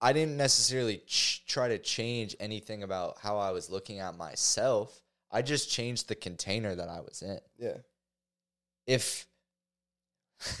I 0.00 0.12
didn't 0.12 0.36
necessarily 0.36 0.98
ch- 1.06 1.44
try 1.46 1.68
to 1.68 1.78
change 1.78 2.36
anything 2.40 2.82
about 2.82 3.16
how 3.20 3.38
I 3.38 3.52
was 3.52 3.70
looking 3.70 4.00
at 4.00 4.16
myself. 4.16 5.00
I 5.30 5.40
just 5.42 5.70
changed 5.70 6.08
the 6.08 6.14
container 6.14 6.74
that 6.74 6.88
I 6.88 7.00
was 7.00 7.22
in. 7.22 7.38
yeah. 7.58 7.78
If 8.86 9.26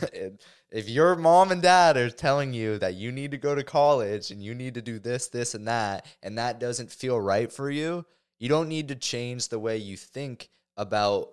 if 0.70 0.88
your 0.88 1.14
mom 1.16 1.50
and 1.52 1.60
dad 1.60 1.96
are 1.96 2.08
telling 2.10 2.54
you 2.54 2.78
that 2.78 2.94
you 2.94 3.12
need 3.12 3.30
to 3.32 3.36
go 3.36 3.54
to 3.54 3.62
college 3.64 4.30
and 4.30 4.42
you 4.42 4.54
need 4.54 4.74
to 4.74 4.82
do 4.82 4.98
this, 4.98 5.28
this, 5.28 5.54
and 5.54 5.66
that, 5.68 6.06
and 6.22 6.38
that 6.38 6.58
doesn't 6.58 6.90
feel 6.90 7.20
right 7.20 7.52
for 7.52 7.70
you, 7.70 8.06
you 8.38 8.48
don't 8.48 8.68
need 8.68 8.88
to 8.88 8.94
change 8.94 9.48
the 9.48 9.58
way 9.58 9.76
you 9.76 9.96
think 9.96 10.48
about 10.76 11.32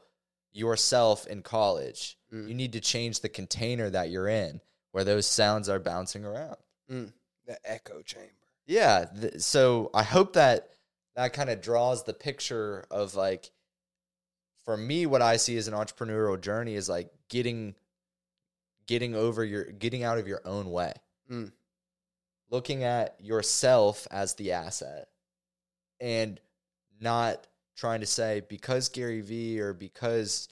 yourself 0.53 1.25
in 1.27 1.41
college. 1.41 2.17
Mm. 2.33 2.47
You 2.49 2.53
need 2.53 2.73
to 2.73 2.79
change 2.79 3.21
the 3.21 3.29
container 3.29 3.89
that 3.89 4.09
you're 4.09 4.27
in 4.27 4.61
where 4.91 5.03
those 5.03 5.25
sounds 5.25 5.69
are 5.69 5.79
bouncing 5.79 6.25
around. 6.25 6.57
Mm. 6.91 7.13
The 7.47 7.57
echo 7.63 8.01
chamber. 8.01 8.31
Yeah. 8.67 9.05
Th- 9.19 9.39
so 9.41 9.89
I 9.93 10.03
hope 10.03 10.33
that 10.33 10.69
that 11.15 11.33
kind 11.33 11.49
of 11.49 11.61
draws 11.61 12.03
the 12.03 12.13
picture 12.13 12.85
of 12.91 13.15
like, 13.15 13.51
for 14.63 14.77
me, 14.77 15.05
what 15.05 15.21
I 15.21 15.37
see 15.37 15.57
as 15.57 15.67
an 15.67 15.73
entrepreneurial 15.73 16.39
journey 16.39 16.75
is 16.75 16.87
like 16.87 17.09
getting, 17.29 17.75
getting 18.87 19.15
over 19.15 19.43
your, 19.43 19.63
getting 19.65 20.03
out 20.03 20.17
of 20.17 20.27
your 20.27 20.41
own 20.45 20.69
way, 20.71 20.93
Mm. 21.31 21.51
looking 22.49 22.83
at 22.83 23.15
yourself 23.19 24.07
as 24.11 24.35
the 24.35 24.51
asset, 24.51 25.07
and 25.99 26.39
not 27.01 27.47
trying 27.75 28.01
to 28.01 28.05
say 28.05 28.43
because 28.47 28.89
Gary 28.89 29.21
Vee 29.21 29.59
or 29.59 29.73
because 29.73 30.47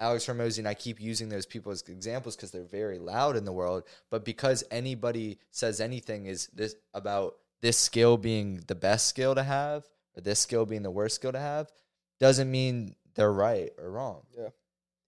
Alex 0.00 0.26
Hormozi, 0.26 0.58
and 0.58 0.68
I 0.68 0.74
keep 0.74 0.98
using 1.00 1.28
those 1.28 1.44
people 1.44 1.70
as 1.70 1.82
examples 1.82 2.34
because 2.34 2.50
they're 2.50 2.64
very 2.64 2.98
loud 2.98 3.36
in 3.36 3.44
the 3.44 3.52
world. 3.52 3.84
But 4.10 4.24
because 4.24 4.64
anybody 4.70 5.38
says 5.50 5.80
anything 5.80 6.26
is 6.26 6.48
this 6.54 6.74
about 6.94 7.36
this 7.60 7.76
skill 7.76 8.16
being 8.16 8.62
the 8.66 8.74
best 8.74 9.06
skill 9.08 9.34
to 9.34 9.42
have 9.42 9.84
or 10.16 10.22
this 10.22 10.40
skill 10.40 10.64
being 10.64 10.82
the 10.82 10.90
worst 10.90 11.16
skill 11.16 11.32
to 11.32 11.38
have, 11.38 11.70
doesn't 12.18 12.50
mean 12.50 12.94
they're 13.14 13.32
right 13.32 13.72
or 13.78 13.90
wrong. 13.90 14.22
Yeah. 14.36 14.48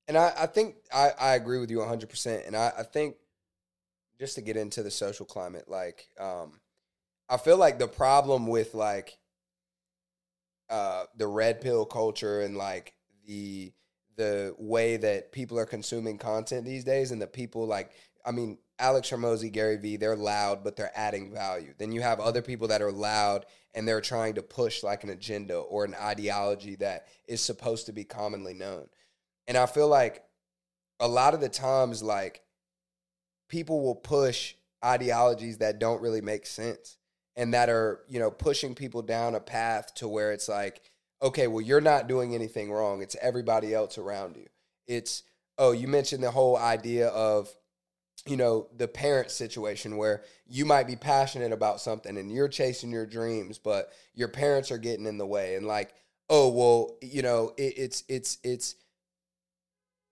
And 0.09 0.19
I, 0.19 0.33
I 0.41 0.47
think 0.47 0.77
I, 0.93 1.13
I 1.19 1.35
agree 1.37 1.59
with 1.59 1.71
you 1.71 1.79
100%. 1.79 2.47
And 2.47 2.55
I, 2.55 2.73
I 2.79 2.83
think 2.83 3.17
just 4.19 4.35
to 4.35 4.43
get 4.43 4.59
into 4.59 4.83
the 4.83 4.91
social 4.91 5.25
climate, 5.25 5.69
like, 5.69 6.09
um, 6.21 6.61
I 7.31 7.39
feel 7.39 7.57
like 7.57 7.79
the 7.79 7.89
problem 7.89 8.47
with 8.47 8.75
like 8.75 9.17
uh, 10.73 11.05
the 11.17 11.27
red 11.27 11.61
pill 11.61 11.85
culture 11.85 12.41
and 12.41 12.57
like 12.57 12.95
the 13.27 13.71
the 14.17 14.55
way 14.59 14.97
that 14.97 15.31
people 15.31 15.59
are 15.59 15.67
consuming 15.67 16.17
content 16.17 16.65
these 16.65 16.83
days 16.83 17.11
and 17.11 17.21
the 17.21 17.27
people 17.27 17.67
like 17.67 17.93
I 18.25 18.31
mean 18.31 18.57
Alex 18.79 19.11
Hormozi, 19.11 19.53
Gary 19.53 19.77
Vee, 19.77 19.97
they're 19.99 20.17
loud 20.17 20.65
but 20.65 20.75
they're 20.75 20.91
adding 20.95 21.31
value. 21.31 21.75
Then 21.77 21.93
you 21.93 22.01
have 22.01 22.21
other 22.21 22.41
people 22.41 22.69
that 22.69 22.81
are 22.81 22.91
loud 22.91 23.45
and 23.75 23.87
they're 23.87 24.01
trying 24.01 24.35
to 24.35 24.43
push 24.43 24.83
like 24.83 25.05
an 25.05 25.11
agenda 25.11 25.59
or 25.59 25.85
an 25.85 25.95
ideology 25.95 26.77
that 26.77 27.07
is 27.29 27.43
supposed 27.43 27.85
to 27.87 27.93
be 27.93 28.05
commonly 28.05 28.55
known. 28.55 28.87
And 29.47 29.59
I 29.59 29.67
feel 29.67 29.89
like 29.89 30.25
a 31.01 31.09
lot 31.09 31.35
of 31.35 31.43
the 31.43 31.51
times 31.51 32.03
like 32.03 32.41
people 33.51 33.83
will 33.83 33.95
push 33.95 34.55
ideologies 34.83 35.59
that 35.59 35.79
don't 35.79 36.01
really 36.01 36.23
make 36.23 36.47
sense 36.47 36.97
and 37.37 37.55
that 37.55 37.69
are, 37.69 38.01
you 38.09 38.19
know, 38.19 38.31
pushing 38.31 38.75
people 38.75 39.03
down 39.03 39.35
a 39.35 39.41
path 39.41 39.95
to 39.97 40.09
where 40.09 40.33
it's 40.33 40.49
like, 40.49 40.83
okay, 41.23 41.47
well, 41.47 41.61
you're 41.61 41.81
not 41.81 42.09
doing 42.09 42.35
anything 42.35 42.71
wrong. 42.71 43.03
It's 43.03 43.17
everybody 43.21 43.75
else 43.75 43.99
around 43.99 44.37
you. 44.37 44.47
It's, 44.87 45.23
oh, 45.59 45.73
you 45.73 45.89
mentioned 45.89 46.23
the 46.23 46.31
whole 46.31 46.57
idea 46.57 47.09
of 47.09 47.55
you 48.27 48.37
know, 48.37 48.69
the 48.77 48.87
parent 48.87 49.31
situation 49.31 49.97
where 49.97 50.23
you 50.47 50.65
might 50.65 50.87
be 50.87 50.97
passionate 50.97 51.53
about 51.53 51.81
something 51.81 52.17
and 52.17 52.31
you're 52.31 52.49
chasing 52.49 52.93
your 52.93 53.07
dreams, 53.07 53.59
but 53.59 53.91
your 54.15 54.29
parents 54.29 54.71
are 54.71 54.79
getting 54.79 55.07
in 55.07 55.19
the 55.19 55.27
way 55.27 55.57
and 55.57 55.67
like, 55.67 55.93
oh, 56.29 56.49
well, 56.51 56.97
you 57.03 57.23
know, 57.23 57.53
it, 57.57 57.75
it's, 57.77 58.05
it's, 58.09 58.39
it's, 58.45 58.77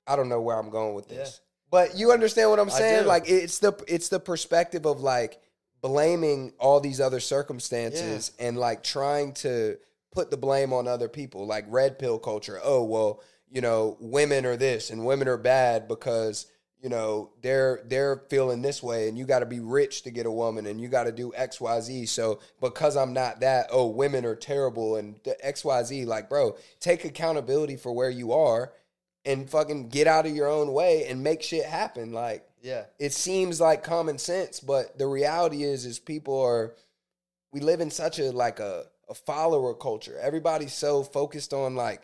I 0.06 0.16
don't 0.16 0.28
know 0.28 0.40
where 0.40 0.58
I'm 0.58 0.70
going 0.70 0.94
with 0.94 1.08
this, 1.08 1.40
but 1.70 1.96
you 1.96 2.10
understand 2.10 2.50
what 2.50 2.58
I'm 2.58 2.70
saying? 2.70 3.06
Like 3.06 3.24
it's 3.28 3.60
the, 3.60 3.72
it's 3.86 4.08
the 4.08 4.18
perspective 4.18 4.86
of 4.86 5.00
like 5.00 5.40
blaming 5.80 6.52
all 6.58 6.80
these 6.80 7.00
other 7.00 7.20
circumstances 7.20 8.32
and 8.38 8.56
like 8.56 8.82
trying 8.82 9.32
to 9.32 9.78
put 10.12 10.30
the 10.30 10.36
blame 10.36 10.72
on 10.72 10.88
other 10.88 11.08
people, 11.08 11.46
like 11.46 11.64
red 11.68 11.98
pill 11.98 12.18
culture. 12.18 12.60
Oh, 12.62 12.84
well, 12.84 13.22
you 13.50 13.60
know, 13.60 13.96
women 14.00 14.46
are 14.46 14.56
this 14.56 14.90
and 14.90 15.04
women 15.04 15.28
are 15.28 15.36
bad 15.36 15.88
because 15.88 16.46
you 16.82 16.88
know 16.88 17.30
they're 17.42 17.82
they're 17.84 18.22
feeling 18.30 18.62
this 18.62 18.82
way 18.82 19.06
and 19.06 19.18
you 19.18 19.26
got 19.26 19.40
to 19.40 19.46
be 19.46 19.60
rich 19.60 20.00
to 20.02 20.10
get 20.10 20.24
a 20.24 20.30
woman 20.30 20.64
and 20.64 20.80
you 20.80 20.88
got 20.88 21.04
to 21.04 21.12
do 21.12 21.30
xyz 21.38 22.08
so 22.08 22.40
because 22.58 22.96
i'm 22.96 23.12
not 23.12 23.40
that 23.40 23.66
oh 23.70 23.84
women 23.84 24.24
are 24.24 24.34
terrible 24.34 24.96
and 24.96 25.20
the 25.24 25.36
xyz 25.44 26.06
like 26.06 26.30
bro 26.30 26.56
take 26.78 27.04
accountability 27.04 27.76
for 27.76 27.92
where 27.92 28.08
you 28.08 28.32
are 28.32 28.72
and 29.24 29.50
fucking 29.50 29.88
get 29.88 30.06
out 30.06 30.26
of 30.26 30.34
your 30.34 30.48
own 30.48 30.72
way 30.72 31.06
and 31.06 31.22
make 31.22 31.42
shit 31.42 31.64
happen. 31.64 32.12
Like 32.12 32.48
Yeah. 32.62 32.84
it 32.98 33.12
seems 33.12 33.60
like 33.60 33.82
common 33.82 34.18
sense, 34.18 34.60
but 34.60 34.98
the 34.98 35.06
reality 35.06 35.62
is 35.62 35.86
is 35.86 35.98
people 35.98 36.38
are 36.40 36.74
we 37.52 37.60
live 37.60 37.80
in 37.80 37.90
such 37.90 38.18
a 38.18 38.30
like 38.30 38.60
a, 38.60 38.84
a 39.08 39.14
follower 39.14 39.74
culture. 39.74 40.18
Everybody's 40.20 40.72
so 40.74 41.02
focused 41.02 41.52
on 41.52 41.74
like 41.74 42.02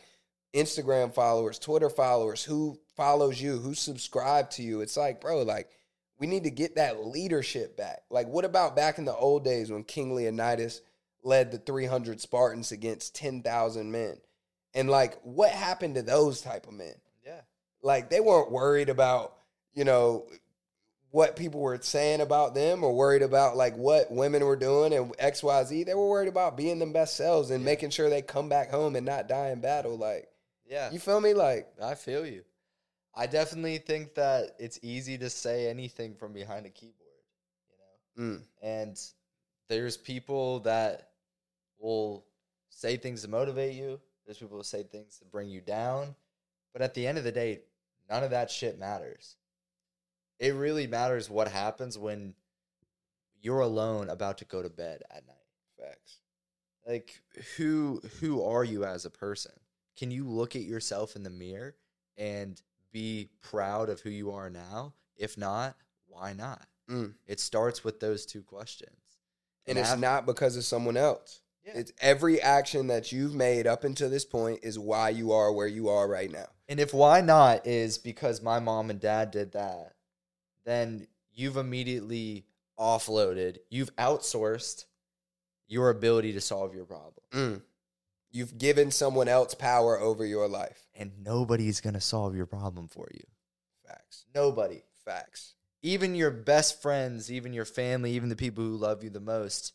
Instagram 0.54 1.12
followers, 1.12 1.58
Twitter 1.58 1.90
followers, 1.90 2.42
who 2.42 2.78
follows 2.96 3.40
you, 3.40 3.58
who 3.58 3.74
subscribed 3.74 4.52
to 4.52 4.62
you. 4.62 4.80
It's 4.80 4.96
like, 4.96 5.20
bro, 5.20 5.42
like 5.42 5.68
we 6.18 6.26
need 6.26 6.44
to 6.44 6.50
get 6.50 6.76
that 6.76 7.04
leadership 7.06 7.76
back. 7.76 8.02
Like 8.10 8.26
what 8.28 8.44
about 8.46 8.74
back 8.74 8.98
in 8.98 9.04
the 9.04 9.14
old 9.14 9.44
days 9.44 9.70
when 9.70 9.84
King 9.84 10.14
Leonidas 10.14 10.80
led 11.22 11.50
the 11.50 11.58
300 11.58 12.20
Spartans 12.20 12.72
against 12.72 13.14
10,000 13.14 13.90
men? 13.92 14.16
And 14.74 14.88
like 14.88 15.20
what 15.22 15.50
happened 15.50 15.96
to 15.96 16.02
those 16.02 16.40
type 16.40 16.66
of 16.66 16.72
men? 16.72 16.94
Yeah. 17.24 17.40
like 17.82 18.08
they 18.08 18.20
weren't 18.20 18.50
worried 18.50 18.88
about 18.88 19.34
you 19.74 19.84
know 19.84 20.24
what 21.16 21.34
people 21.34 21.60
were 21.60 21.78
saying 21.80 22.20
about 22.20 22.54
them 22.54 22.84
or 22.84 22.94
worried 22.94 23.22
about 23.22 23.56
like 23.56 23.74
what 23.76 24.10
women 24.10 24.44
were 24.44 24.54
doing 24.56 24.92
and 24.92 25.16
xyz 25.16 25.86
they 25.86 25.94
were 25.94 26.08
worried 26.08 26.28
about 26.28 26.56
being 26.58 26.78
the 26.78 26.84
best 26.86 27.16
selves 27.16 27.50
and 27.50 27.62
Yeah. 27.62 27.70
making 27.72 27.88
sure 27.90 28.10
they 28.10 28.20
come 28.20 28.50
back 28.50 28.70
home 28.70 28.96
and 28.96 29.06
not 29.06 29.26
die 29.26 29.48
in 29.50 29.60
battle 29.60 29.96
like 29.96 30.28
Yeah. 30.66 30.90
you 30.90 30.98
feel 30.98 31.20
me 31.20 31.32
like 31.32 31.72
I 31.80 31.94
feel 31.94 32.26
you. 32.26 32.44
I 33.14 33.26
definitely 33.26 33.78
think 33.78 34.14
that 34.16 34.56
it's 34.58 34.78
easy 34.82 35.16
to 35.18 35.30
say 35.30 35.68
anything 35.70 36.14
from 36.16 36.34
behind 36.34 36.66
a 36.66 36.70
keyboard, 36.70 37.22
you 38.16 38.22
know. 38.22 38.32
mm, 38.36 38.42
And 38.60 39.00
there's 39.68 39.96
people 39.96 40.60
that 40.60 41.08
will 41.78 42.26
say 42.68 42.98
things 42.98 43.22
to 43.22 43.28
motivate 43.28 43.74
you. 43.74 43.98
There's 44.26 44.36
people 44.36 44.58
who 44.58 44.64
say 44.64 44.82
things 44.82 45.18
to 45.20 45.24
bring 45.24 45.48
you 45.48 45.62
down. 45.62 46.14
But 46.74 46.82
at 46.82 46.92
the 46.92 47.06
end 47.06 47.16
of 47.16 47.24
the 47.24 47.32
day, 47.32 47.62
none 48.10 48.22
of 48.22 48.30
that 48.32 48.50
shit 48.50 48.78
matters. 48.78 49.36
It 50.38 50.54
really 50.54 50.86
matters 50.86 51.30
what 51.30 51.48
happens 51.48 51.96
when 51.98 52.34
you're 53.40 53.60
alone 53.60 54.08
about 54.10 54.38
to 54.38 54.44
go 54.44 54.62
to 54.62 54.68
bed 54.70 55.02
at 55.10 55.26
night. 55.26 55.36
facts 55.78 56.18
Like 56.86 57.20
who 57.56 58.00
who 58.20 58.42
are 58.44 58.64
you 58.64 58.84
as 58.84 59.04
a 59.04 59.10
person? 59.10 59.52
Can 59.98 60.10
you 60.10 60.24
look 60.28 60.54
at 60.56 60.62
yourself 60.62 61.16
in 61.16 61.22
the 61.22 61.30
mirror 61.30 61.74
and 62.18 62.60
be 62.92 63.30
proud 63.40 63.88
of 63.88 64.00
who 64.00 64.10
you 64.10 64.30
are 64.32 64.50
now? 64.50 64.94
If 65.16 65.38
not, 65.38 65.76
why 66.06 66.32
not? 66.34 66.66
Mm. 66.90 67.14
It 67.26 67.40
starts 67.40 67.82
with 67.82 68.00
those 68.00 68.26
two 68.26 68.42
questions. 68.42 68.96
and 69.66 69.78
it's 69.78 69.92
af- 69.92 69.98
not 69.98 70.26
because 70.26 70.56
of 70.56 70.62
someone 70.64 70.96
else 70.96 71.40
Yeah. 71.64 71.72
it's 71.78 71.92
every 72.00 72.40
action 72.40 72.86
that 72.86 73.10
you've 73.10 73.34
made 73.34 73.66
up 73.66 73.82
until 73.82 74.08
this 74.08 74.24
point 74.24 74.60
is 74.62 74.78
why 74.78 75.08
you 75.08 75.32
are 75.32 75.50
where 75.52 75.66
you 75.66 75.88
are 75.88 76.06
right 76.06 76.30
now 76.30 76.46
And 76.68 76.78
if 76.78 76.94
why 76.94 77.20
not 77.22 77.66
is 77.66 77.98
because 77.98 78.40
my 78.40 78.60
mom 78.60 78.90
and 78.90 79.00
dad 79.00 79.32
did 79.32 79.50
that, 79.52 79.95
then 80.66 81.06
you've 81.32 81.56
immediately 81.56 82.44
offloaded, 82.78 83.56
you've 83.70 83.94
outsourced 83.96 84.84
your 85.68 85.88
ability 85.90 86.34
to 86.34 86.40
solve 86.40 86.74
your 86.74 86.84
problem. 86.84 87.14
Mm. 87.32 87.62
you've 88.30 88.58
given 88.58 88.90
someone 88.90 89.28
else 89.28 89.54
power 89.54 89.98
over 89.98 90.24
your 90.26 90.46
life 90.48 90.86
And 90.94 91.10
nobody's 91.24 91.80
going 91.80 91.94
to 91.94 92.00
solve 92.00 92.36
your 92.36 92.46
problem 92.46 92.88
for 92.88 93.08
you. 93.14 93.24
facts 93.86 94.26
Nobody. 94.34 94.82
facts 95.04 95.54
Even 95.82 96.14
your 96.14 96.30
best 96.30 96.82
friends, 96.82 97.32
even 97.32 97.52
your 97.52 97.64
family, 97.64 98.12
even 98.12 98.28
the 98.28 98.36
people 98.36 98.62
who 98.64 98.76
love 98.76 99.02
you 99.02 99.10
the 99.10 99.20
most, 99.20 99.72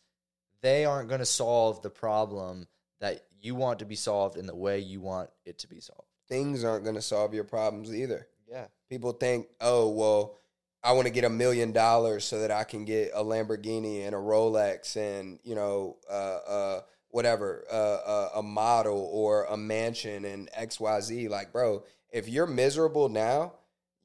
they 0.61 0.85
aren't 0.85 1.09
going 1.09 1.19
to 1.19 1.25
solve 1.25 1.81
the 1.81 1.89
problem 1.89 2.67
that 2.99 3.23
you 3.41 3.55
want 3.55 3.79
to 3.79 3.85
be 3.85 3.95
solved 3.95 4.37
in 4.37 4.45
the 4.45 4.55
way 4.55 4.79
you 4.79 5.01
want 5.01 5.29
it 5.45 5.57
to 5.59 5.67
be 5.67 5.79
solved. 5.79 6.07
things 6.29 6.63
aren't 6.63 6.83
going 6.83 6.95
to 6.95 7.01
solve 7.01 7.33
your 7.33 7.43
problems 7.43 7.93
either 7.93 8.27
Yeah. 8.47 8.67
people 8.89 9.11
think, 9.13 9.47
oh, 9.59 9.89
well, 9.89 10.37
I 10.83 10.93
want 10.93 11.07
to 11.07 11.13
get 11.13 11.23
a 11.23 11.29
million 11.29 11.71
dollars 11.71 12.25
so 12.25 12.39
that 12.41 12.51
I 12.51 12.63
can 12.63 12.85
get 12.85 13.11
a 13.13 13.23
Lamborghini 13.23 14.05
and 14.05 14.15
a 14.15 14.17
Rolex 14.17 14.95
and, 14.95 15.39
you 15.43 15.53
know, 15.55 15.97
uh, 16.09 16.13
uh, 16.13 16.81
whatever, 17.09 17.65
uh, 17.71 17.75
uh, 17.75 18.29
a 18.37 18.43
model 18.43 19.09
or 19.11 19.43
a 19.45 19.57
mansion 19.57 20.25
and 20.25 20.49
XYZ. 20.51 21.29
Like, 21.29 21.51
bro, 21.51 21.83
if 22.11 22.27
you're 22.27 22.47
miserable 22.47 23.09
now, 23.09 23.53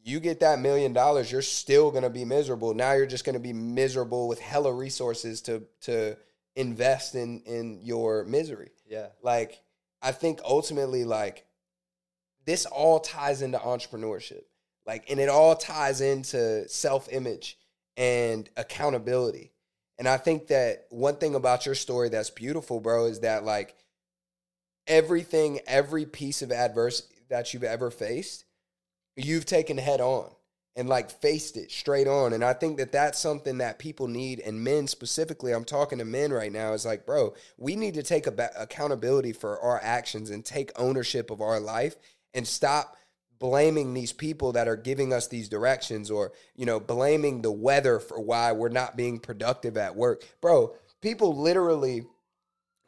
you 0.03 0.21
get 0.21 0.41
that 0.41 0.59
million 0.61 0.93
dollars, 0.93 1.33
you're 1.33 1.43
still 1.43 1.91
going 1.91 2.03
to 2.05 2.11
be 2.11 2.25
miserable. 2.25 2.75
Now 2.75 2.93
you're 2.93 3.07
just 3.07 3.25
going 3.25 3.35
to 3.35 3.41
be 3.41 3.53
miserable 3.53 4.29
with 4.29 4.39
hella 4.41 4.73
resources 4.73 5.41
to, 5.43 5.63
to 5.83 6.17
invest 6.57 7.15
in, 7.15 7.41
in 7.45 7.81
your 7.83 8.25
misery 8.25 8.71
Yeah. 8.89 9.09
like 9.23 9.61
i 10.01 10.11
think 10.11 10.41
ultimately 10.43 11.05
like 11.05 11.45
this 12.47 12.65
all 12.65 12.99
ties 12.99 13.43
into 13.43 13.59
entrepreneurship 13.59 14.45
like 14.87 15.11
and 15.11 15.21
it 15.21 15.29
all 15.29 15.57
ties 15.57 16.01
into 16.01 16.69
self-image 16.69 17.59
and 17.97 18.49
accountability. 18.57 19.53
And 19.99 20.07
i 20.07 20.17
think 20.17 20.49
that 20.49 20.87
one 20.91 21.17
thing 21.17 21.35
about 21.35 21.67
your 21.67 21.75
story 21.75 22.09
that's 22.09 22.31
beautiful 22.31 22.81
bro 22.81 23.07
is 23.07 23.21
that 23.21 23.45
like 23.45 23.75
everything 24.87 25.61
every 25.67 26.07
piece 26.07 26.43
of 26.43 26.53
adversity 26.53 27.17
that 27.29 27.53
you've 27.53 27.65
ever 27.65 27.91
faced 27.91 28.45
you've 29.17 29.47
taken 29.47 29.79
head 29.79 30.01
on 30.01 30.31
and 30.77 30.89
like 30.89 31.11
faced 31.11 31.57
it 31.57 31.71
straight 31.71 32.07
on. 32.07 32.35
And 32.35 32.45
i 32.45 32.53
think 32.53 32.77
that 32.77 32.93
that's 32.93 33.19
something 33.19 33.59
that 33.59 33.79
people 33.79 34.07
need 34.07 34.41
and 34.41 34.63
men 34.63 34.87
specifically. 34.87 35.53
I'm 35.53 35.65
talking 35.65 35.99
to 35.99 36.05
men 36.05 36.33
right 36.33 36.53
now. 36.53 36.75
Is 36.75 36.87
like 36.87 37.07
bro 37.07 37.35
we 37.57 37.75
need 37.75 37.95
to 37.95 38.03
take 38.03 38.27
a 38.27 38.51
accountability 38.59 39.33
for 39.33 39.59
our 39.61 39.81
actions 39.83 40.31
and 40.31 40.45
take 40.45 40.71
ownership 40.77 41.31
of 41.31 41.41
our 41.41 41.59
life 41.59 41.97
and 42.35 42.47
stop 42.47 42.97
blaming 43.39 43.95
these 43.95 44.13
people 44.13 44.53
that 44.53 44.69
are 44.69 44.77
giving 44.77 45.13
us 45.13 45.29
these 45.29 45.49
directions 45.49 46.11
or 46.11 46.33
you 46.55 46.67
know 46.67 46.81
blaming 46.81 47.43
the 47.43 47.53
weather 47.53 47.99
for 47.99 48.21
why 48.21 48.53
we're 48.53 48.69
not 48.69 48.97
being 48.97 49.19
productive 49.19 49.77
at 49.77 49.95
work 49.95 50.25
bro 50.41 50.75
people 51.01 51.37
literally 51.37 52.05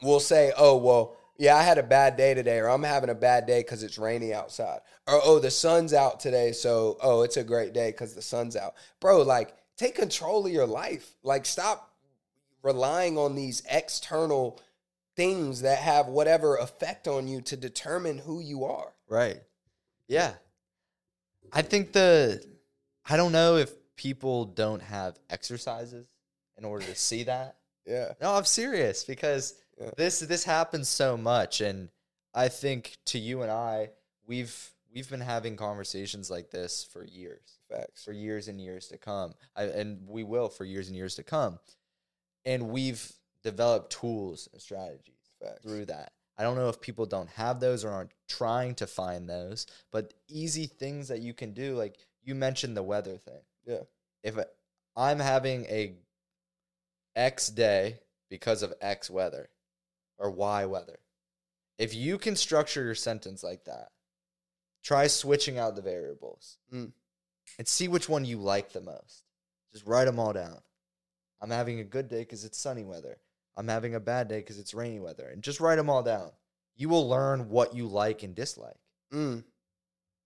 will 0.03 0.21
say 0.21 0.53
oh 0.57 0.77
well 0.77 1.17
yeah, 1.39 1.57
I 1.57 1.63
had 1.63 1.79
a 1.79 1.85
bad 1.85 2.17
day 2.17 2.35
today, 2.35 2.59
or 2.59 2.69
I'm 2.69 2.83
having 2.83 3.11
a 3.11 3.15
bad 3.15 3.47
day 3.47 3.61
because 3.61 3.85
it's 3.85 3.97
rainy 3.97 4.35
outside. 4.35 4.81
Or, 5.07 5.21
oh, 5.23 5.39
the 5.39 5.53
sun's 5.53 5.95
out 5.95 6.19
today, 6.19 6.51
so, 6.51 6.99
oh, 7.01 7.23
it's 7.23 7.37
a 7.37 7.45
great 7.45 7.73
day 7.73 7.93
because 7.93 8.15
the 8.15 8.23
sun's 8.23 8.57
out. 8.57 8.75
Bro, 8.99 9.23
like, 9.23 9.55
take 9.77 9.95
control 9.95 10.45
of 10.45 10.53
your 10.53 10.67
life. 10.67 11.15
Like, 11.23 11.47
stop 11.47 11.95
relying 12.63 13.17
on 13.17 13.37
these 13.37 13.63
external 13.71 14.61
things 15.15 15.63
that 15.63 15.79
have 15.79 16.09
whatever 16.09 16.57
effect 16.57 17.07
on 17.07 17.29
you 17.29 17.41
to 17.43 17.57
determine 17.57 18.19
who 18.19 18.41
you 18.41 18.65
are. 18.65 18.93
Right. 19.09 19.41
Yeah. 20.09 20.35
I 21.53 21.63
think 21.63 21.93
the 21.93 22.45
I 23.09 23.17
don't 23.17 23.33
know 23.33 23.57
if 23.57 23.71
people 23.97 24.45
don't 24.47 24.83
have 24.83 25.19
exercises 25.31 26.07
in 26.57 26.65
order 26.65 26.85
to 26.87 26.95
see 26.95 27.25
that. 27.25 27.57
Yeah. 27.87 28.13
No, 28.21 28.35
I'm 28.35 28.45
serious 28.45 29.03
because 29.05 29.55
Yeah. 29.81 29.91
this 29.97 30.21
this 30.21 30.45
happens 30.45 30.91
so 30.91 31.17
much 31.17 31.63
and 31.63 31.89
I 32.35 32.49
think 32.49 32.99
to 33.07 33.19
you 33.19 33.41
and 33.41 33.51
I 33.51 33.91
we've 34.27 34.55
we've 34.95 35.09
been 35.09 35.23
having 35.23 35.57
conversations 35.57 36.31
like 36.31 36.51
this 36.51 36.85
for 36.93 37.03
years. 37.03 37.59
Facts. 37.71 38.05
For 38.05 38.13
years 38.13 38.49
and 38.49 38.61
years 38.61 38.89
to 38.89 38.99
come. 38.99 39.33
I, 39.57 39.65
and 39.65 40.07
we 40.07 40.23
will 40.23 40.51
for 40.51 40.67
years 40.67 40.89
and 40.89 40.97
years 40.97 41.15
to 41.15 41.23
come. 41.23 41.59
And 42.45 42.69
we've 42.69 43.11
developed 43.43 43.91
tools 43.93 44.49
and 44.53 44.61
strategies 44.61 45.31
Facts. 45.43 45.63
through 45.63 45.87
that. 45.87 46.13
I 46.39 46.45
don't 46.45 46.57
know 46.57 46.69
if 46.69 46.81
people 46.81 47.05
don't 47.05 47.29
have 47.31 47.59
those 47.59 47.85
or 47.85 47.91
aren't 47.91 48.13
trying 48.29 48.77
to 48.77 48.87
find 48.87 49.29
those, 49.29 49.67
but 49.91 50.15
easy 50.29 50.67
things 50.67 51.09
that 51.09 51.21
you 51.21 51.35
can 51.35 51.53
do. 51.53 51.75
Like 51.75 51.99
you 52.23 52.35
mentioned 52.37 52.77
the 52.77 52.83
weather 52.83 53.17
thing. 53.17 53.41
Yeah. 53.67 53.83
If 54.23 54.39
I'm 54.97 55.19
having 55.19 55.65
a 55.67 55.95
X 57.17 57.49
day 57.49 57.99
because 58.31 58.63
of 58.63 58.73
X 58.81 59.11
weather 59.11 59.49
or 60.17 60.31
Y 60.31 60.65
weather, 60.67 61.01
if 61.77 61.95
you 61.95 62.19
can 62.19 62.37
structure 62.37 62.85
your 62.85 62.95
sentence 62.95 63.43
like 63.43 63.65
that, 63.65 63.89
try 64.85 65.07
switching 65.09 65.59
out 65.59 65.75
the 65.77 65.83
variables 65.83 66.59
Mm. 66.73 66.93
and 67.59 67.67
see 67.69 67.89
which 67.89 68.09
one 68.09 68.25
you 68.25 68.39
like 68.39 68.73
the 68.73 68.81
most. 68.81 69.25
Just 69.73 69.87
write 69.87 70.05
them 70.05 70.19
all 70.19 70.33
down. 70.33 70.61
I'm 71.41 71.51
having 71.51 71.81
a 71.81 71.85
good 71.85 72.09
day 72.09 72.21
because 72.21 72.45
it's 72.45 72.59
sunny 72.59 72.85
weather. 72.85 73.19
I'm 73.59 73.69
having 73.69 73.95
a 73.95 74.01
bad 74.01 74.29
day 74.29 74.39
because 74.39 74.59
it's 74.59 74.73
rainy 74.73 75.01
weather. 75.01 75.29
And 75.29 75.43
just 75.43 75.61
write 75.61 75.77
them 75.77 75.91
all 75.91 76.03
down. 76.03 76.31
You 76.77 76.89
will 76.89 77.09
learn 77.09 77.51
what 77.51 77.75
you 77.75 77.87
like 77.87 78.23
and 78.23 78.35
dislike 78.35 78.79
Mm. 79.13 79.43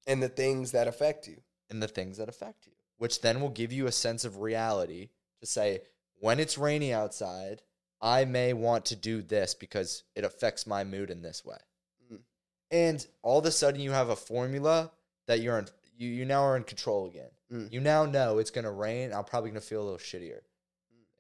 And 0.07 0.23
the 0.23 0.29
things 0.29 0.73
that 0.73 0.87
affect 0.87 1.27
you. 1.27 1.39
and 1.71 1.83
the 1.83 1.89
things 1.89 2.19
that 2.19 2.29
affect 2.29 2.67
you, 2.67 2.73
which 2.99 3.23
then 3.23 3.41
will 3.41 3.49
give 3.49 3.73
you 3.73 3.87
a 3.87 3.93
sense 3.93 4.27
of 4.27 4.41
reality 4.43 5.09
to 5.41 5.47
say, 5.47 5.81
when 6.21 6.39
it's 6.39 6.59
rainy 6.59 6.93
outside, 6.93 7.63
I 8.03 8.27
may 8.27 8.53
want 8.53 8.85
to 8.87 8.97
do 8.97 9.23
this 9.23 9.55
because 9.55 10.03
it 10.15 10.25
affects 10.25 10.67
my 10.67 10.85
mood 10.85 11.09
in 11.11 11.23
this 11.23 11.43
way. 11.45 11.57
Mm. 12.13 12.19
And 12.71 13.07
all 13.23 13.39
of 13.39 13.47
a 13.47 13.51
sudden, 13.51 13.81
you 13.81 13.93
have 13.93 14.11
a 14.11 14.17
formula 14.17 14.91
that 15.29 15.41
you're 15.41 15.59
in, 15.59 15.67
you, 15.97 16.09
you 16.09 16.25
now 16.27 16.43
are 16.43 16.57
in 16.59 16.65
control 16.65 17.07
again. 17.07 17.31
Mm. 17.51 17.73
You 17.73 17.81
now 17.81 18.05
know 18.05 18.37
it's 18.39 18.51
going 18.51 18.65
to 18.67 18.71
rain. 18.71 19.13
I'm 19.15 19.25
probably 19.25 19.51
going 19.51 19.63
to 19.63 19.67
feel 19.67 19.83
a 19.83 19.85
little 19.85 19.99
shittier. 19.99 20.41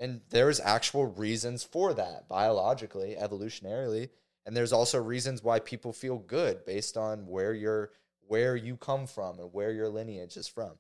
And 0.03 0.21
there's 0.31 0.59
actual 0.59 1.07
reasons 1.07 1.63
for 1.63 1.95
that 1.95 2.29
biologically, 2.29 3.17
evolutionarily. 3.17 4.09
And 4.45 4.57
there's 4.57 4.73
also 4.73 5.01
reasons 5.01 5.45
why 5.45 5.61
people 5.61 5.93
feel 5.93 6.19
good 6.19 6.65
based 6.65 6.97
on 6.97 7.29
where 7.29 7.55
you're 7.55 7.93
where 8.27 8.57
you 8.57 8.77
come 8.77 9.07
from 9.07 9.39
and 9.39 9.53
where 9.53 9.71
your 9.71 9.89
lineage 9.89 10.37
is 10.37 10.49
from. 10.49 10.73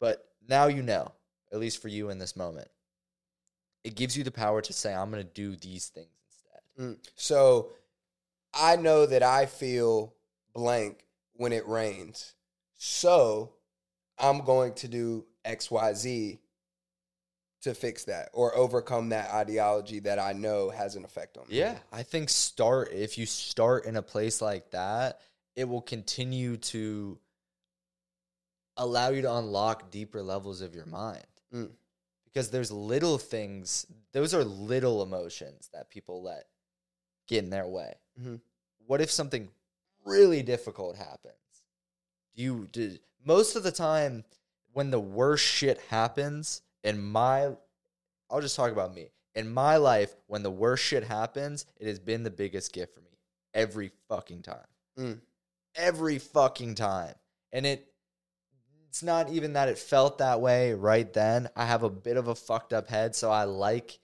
But 0.00 0.26
now 0.48 0.66
you 0.66 0.82
know, 0.82 1.12
at 1.52 1.60
least 1.60 1.80
for 1.80 1.86
you 1.86 2.10
in 2.10 2.18
this 2.18 2.34
moment. 2.34 2.66
It 3.84 3.94
gives 3.94 4.18
you 4.18 4.24
the 4.24 4.32
power 4.32 4.60
to 4.60 4.72
say, 4.72 4.92
I'm 4.92 5.10
gonna 5.10 5.22
do 5.22 5.54
these 5.54 5.86
things 5.86 6.08
instead. 6.26 6.60
Mm. 6.76 6.98
So 7.14 7.70
I 8.52 8.74
know 8.74 9.06
that 9.06 9.22
I 9.22 9.46
feel 9.46 10.12
blank 10.52 11.04
when 11.34 11.52
it 11.52 11.68
rains. 11.68 12.34
So 12.74 13.52
I'm 14.18 14.40
going 14.40 14.74
to 14.74 14.88
do 14.88 15.26
XYZ 15.44 16.40
to 17.62 17.74
fix 17.74 18.04
that 18.04 18.28
or 18.32 18.54
overcome 18.54 19.08
that 19.10 19.30
ideology 19.30 19.98
that 20.00 20.18
I 20.18 20.32
know 20.32 20.70
has 20.70 20.96
an 20.96 21.04
effect 21.04 21.36
on 21.36 21.48
me. 21.48 21.58
Yeah, 21.58 21.78
I 21.92 22.02
think 22.02 22.28
start 22.28 22.92
if 22.92 23.18
you 23.18 23.26
start 23.26 23.86
in 23.86 23.96
a 23.96 24.02
place 24.02 24.40
like 24.40 24.70
that, 24.70 25.20
it 25.54 25.68
will 25.68 25.80
continue 25.80 26.58
to 26.58 27.18
allow 28.76 29.08
you 29.08 29.22
to 29.22 29.34
unlock 29.34 29.90
deeper 29.90 30.22
levels 30.22 30.60
of 30.60 30.74
your 30.74 30.86
mind. 30.86 31.24
Mm. 31.52 31.70
Because 32.24 32.50
there's 32.50 32.70
little 32.70 33.16
things, 33.16 33.86
those 34.12 34.34
are 34.34 34.44
little 34.44 35.02
emotions 35.02 35.70
that 35.72 35.90
people 35.90 36.22
let 36.22 36.44
get 37.26 37.42
in 37.42 37.50
their 37.50 37.66
way. 37.66 37.94
Mhm. 38.20 38.40
What 38.86 39.00
if 39.00 39.10
something 39.10 39.50
really 40.04 40.42
difficult 40.42 40.96
happens? 40.96 41.34
Do 42.34 42.42
you 42.42 42.68
did 42.70 43.00
most 43.24 43.56
of 43.56 43.62
the 43.62 43.72
time 43.72 44.24
when 44.72 44.90
the 44.90 45.00
worst 45.00 45.44
shit 45.44 45.80
happens 45.88 46.60
in 46.86 47.02
my 47.02 47.50
I'll 48.30 48.40
just 48.40 48.56
talk 48.56 48.72
about 48.72 48.94
me. 48.94 49.08
In 49.34 49.52
my 49.52 49.76
life, 49.76 50.14
when 50.28 50.42
the 50.42 50.50
worst 50.50 50.82
shit 50.82 51.04
happens, 51.04 51.66
it 51.78 51.86
has 51.86 51.98
been 51.98 52.22
the 52.22 52.30
biggest 52.30 52.72
gift 52.72 52.94
for 52.94 53.00
me. 53.00 53.10
Every 53.52 53.90
fucking 54.08 54.42
time. 54.42 54.66
Mm. 54.98 55.20
Every 55.74 56.18
fucking 56.18 56.76
time. 56.76 57.14
And 57.52 57.66
it 57.66 57.86
it's 58.88 59.02
not 59.02 59.28
even 59.28 59.52
that 59.54 59.68
it 59.68 59.78
felt 59.78 60.18
that 60.18 60.40
way 60.40 60.72
right 60.72 61.12
then. 61.12 61.48
I 61.54 61.66
have 61.66 61.82
a 61.82 61.90
bit 61.90 62.16
of 62.16 62.28
a 62.28 62.34
fucked 62.34 62.72
up 62.72 62.88
head, 62.88 63.14
so 63.14 63.30
I 63.30 63.44
like 63.44 63.98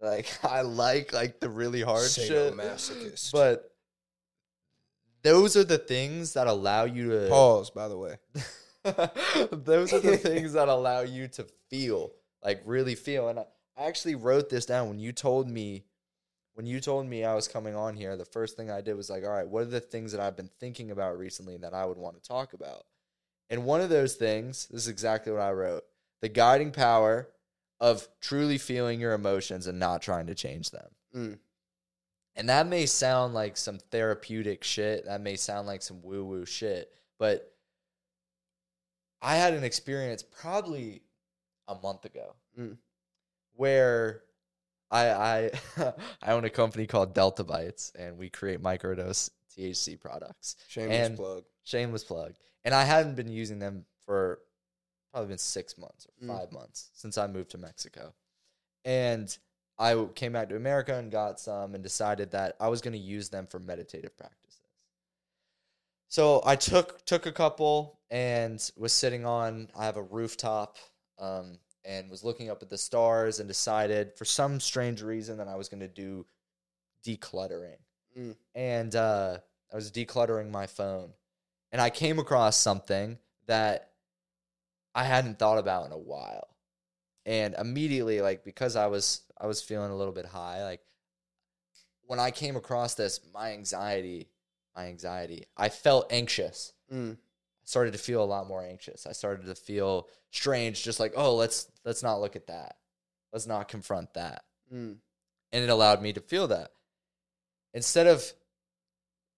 like 0.00 0.28
I 0.44 0.60
like 0.60 1.12
like 1.12 1.40
the 1.40 1.48
really 1.48 1.80
hard 1.80 2.10
shit. 2.10 2.30
Sadomasochist. 2.30 3.32
But 3.32 3.72
those 5.22 5.56
are 5.56 5.64
the 5.64 5.78
things 5.78 6.34
that 6.34 6.46
allow 6.48 6.84
you 6.84 7.10
to 7.10 7.28
Pause, 7.28 7.70
by 7.70 7.88
the 7.88 7.96
way. 7.96 8.16
those 9.52 9.92
are 9.92 10.00
the 10.00 10.16
things 10.22 10.52
that 10.54 10.68
allow 10.68 11.00
you 11.00 11.28
to 11.28 11.46
feel 11.70 12.12
like 12.42 12.62
really 12.64 12.94
feel 12.94 13.28
and 13.28 13.38
I, 13.40 13.44
I 13.76 13.86
actually 13.86 14.14
wrote 14.14 14.48
this 14.48 14.66
down 14.66 14.88
when 14.88 14.98
you 14.98 15.12
told 15.12 15.48
me 15.48 15.84
when 16.54 16.66
you 16.66 16.80
told 16.80 17.06
me 17.06 17.24
I 17.24 17.34
was 17.34 17.48
coming 17.48 17.74
on 17.74 17.96
here 17.96 18.16
the 18.16 18.24
first 18.24 18.56
thing 18.56 18.70
I 18.70 18.80
did 18.80 18.96
was 18.96 19.10
like 19.10 19.24
all 19.24 19.30
right 19.30 19.48
what 19.48 19.62
are 19.62 19.66
the 19.66 19.80
things 19.80 20.12
that 20.12 20.20
I've 20.20 20.36
been 20.36 20.50
thinking 20.60 20.90
about 20.90 21.18
recently 21.18 21.56
that 21.58 21.74
I 21.74 21.84
would 21.84 21.98
want 21.98 22.16
to 22.22 22.28
talk 22.28 22.52
about 22.52 22.84
and 23.50 23.64
one 23.64 23.80
of 23.80 23.88
those 23.90 24.14
things 24.14 24.66
this 24.70 24.82
is 24.82 24.88
exactly 24.88 25.32
what 25.32 25.42
I 25.42 25.52
wrote 25.52 25.84
the 26.22 26.28
guiding 26.28 26.70
power 26.72 27.28
of 27.80 28.08
truly 28.20 28.56
feeling 28.58 29.00
your 29.00 29.12
emotions 29.12 29.66
and 29.66 29.78
not 29.78 30.02
trying 30.02 30.26
to 30.28 30.34
change 30.34 30.70
them 30.70 30.88
Mm. 31.14 31.38
and 32.34 32.48
that 32.50 32.66
may 32.66 32.84
sound 32.84 33.32
like 33.32 33.56
some 33.56 33.78
therapeutic 33.78 34.62
shit. 34.64 35.06
That 35.06 35.22
may 35.22 35.36
sound 35.36 35.66
like 35.66 35.80
some 35.80 36.02
woo 36.02 36.24
woo 36.26 36.44
shit. 36.44 36.92
But 37.18 37.50
I 39.26 39.34
had 39.36 39.54
an 39.54 39.64
experience 39.64 40.22
probably 40.22 41.02
a 41.68 41.74
month 41.74 42.04
ago 42.04 42.36
Mm. 42.58 42.78
where 43.54 44.22
I 44.90 45.10
I 45.10 45.50
I 46.22 46.32
own 46.32 46.44
a 46.44 46.50
company 46.50 46.86
called 46.86 47.12
Delta 47.14 47.42
Bites 47.44 47.92
and 47.98 48.16
we 48.18 48.30
create 48.30 48.62
microdose 48.62 49.30
THC 49.56 49.98
products. 50.00 50.56
Shameless 50.68 51.06
And- 51.08 51.16
plug. 51.16 51.44
Shameless 51.64 52.04
plug. 52.04 52.34
And 52.64 52.72
I 52.74 52.84
hadn't 52.84 53.16
been 53.16 53.28
using 53.28 53.58
them 53.58 53.84
for 54.04 54.40
probably 55.12 55.28
been 55.30 55.38
six 55.38 55.76
months 55.76 56.06
or 56.06 56.12
Mm. 56.24 56.28
five 56.38 56.52
months 56.52 56.90
since 56.94 57.18
I 57.18 57.26
moved 57.26 57.50
to 57.50 57.58
Mexico. 57.58 58.14
And 58.84 59.36
I 59.78 60.06
came 60.14 60.32
back 60.32 60.48
to 60.50 60.56
America 60.56 60.94
and 60.96 61.10
got 61.10 61.40
some 61.40 61.74
and 61.74 61.82
decided 61.82 62.30
that 62.30 62.56
I 62.60 62.68
was 62.68 62.80
going 62.80 62.92
to 62.92 62.98
use 63.16 63.28
them 63.30 63.46
for 63.48 63.58
meditative 63.58 64.16
practices. 64.16 64.60
So 66.08 66.42
I 66.44 66.56
took 66.56 67.04
took 67.04 67.26
a 67.26 67.32
couple 67.32 67.98
and 68.10 68.70
was 68.76 68.92
sitting 68.92 69.26
on 69.26 69.68
I 69.76 69.84
have 69.84 69.96
a 69.96 70.02
rooftop 70.02 70.76
um, 71.18 71.58
and 71.84 72.10
was 72.10 72.24
looking 72.24 72.50
up 72.50 72.62
at 72.62 72.68
the 72.68 72.78
stars 72.78 73.40
and 73.40 73.48
decided 73.48 74.12
for 74.16 74.24
some 74.24 74.60
strange 74.60 75.02
reason 75.02 75.38
that 75.38 75.48
I 75.48 75.56
was 75.56 75.68
going 75.68 75.80
to 75.80 75.88
do 75.88 76.26
decluttering. 77.04 77.78
Mm. 78.16 78.36
And 78.54 78.94
uh, 78.94 79.38
I 79.72 79.76
was 79.76 79.90
decluttering 79.90 80.50
my 80.50 80.66
phone 80.66 81.10
and 81.72 81.80
I 81.80 81.90
came 81.90 82.18
across 82.18 82.56
something 82.56 83.18
that 83.46 83.90
I 84.94 85.04
hadn't 85.04 85.38
thought 85.38 85.58
about 85.58 85.86
in 85.86 85.92
a 85.92 85.98
while. 85.98 86.48
And 87.24 87.54
immediately 87.58 88.20
like 88.20 88.44
because 88.44 88.76
I 88.76 88.86
was 88.86 89.22
I 89.38 89.46
was 89.46 89.60
feeling 89.60 89.90
a 89.90 89.96
little 89.96 90.12
bit 90.12 90.26
high 90.26 90.62
like 90.62 90.80
when 92.06 92.20
I 92.20 92.30
came 92.30 92.54
across 92.54 92.94
this 92.94 93.20
my 93.34 93.52
anxiety 93.52 94.28
my 94.76 94.86
anxiety 94.86 95.44
I 95.56 95.68
felt 95.68 96.12
anxious 96.12 96.72
Mm. 96.92 97.16
started 97.64 97.92
to 97.94 97.98
feel 97.98 98.22
a 98.22 98.24
lot 98.24 98.46
more 98.46 98.62
anxious. 98.62 99.06
I 99.06 99.12
started 99.12 99.46
to 99.46 99.56
feel 99.56 100.08
strange, 100.30 100.84
just 100.84 101.00
like, 101.00 101.14
oh, 101.16 101.34
let's 101.34 101.66
let's 101.84 102.02
not 102.02 102.20
look 102.20 102.36
at 102.36 102.46
that. 102.46 102.76
Let's 103.32 103.46
not 103.48 103.66
confront 103.68 104.14
that. 104.14 104.44
Mm. 104.72 104.98
And 105.52 105.64
it 105.64 105.68
allowed 105.70 106.00
me 106.00 106.12
to 106.12 106.20
feel 106.20 106.46
that. 106.48 106.70
Instead 107.74 108.06
of 108.06 108.32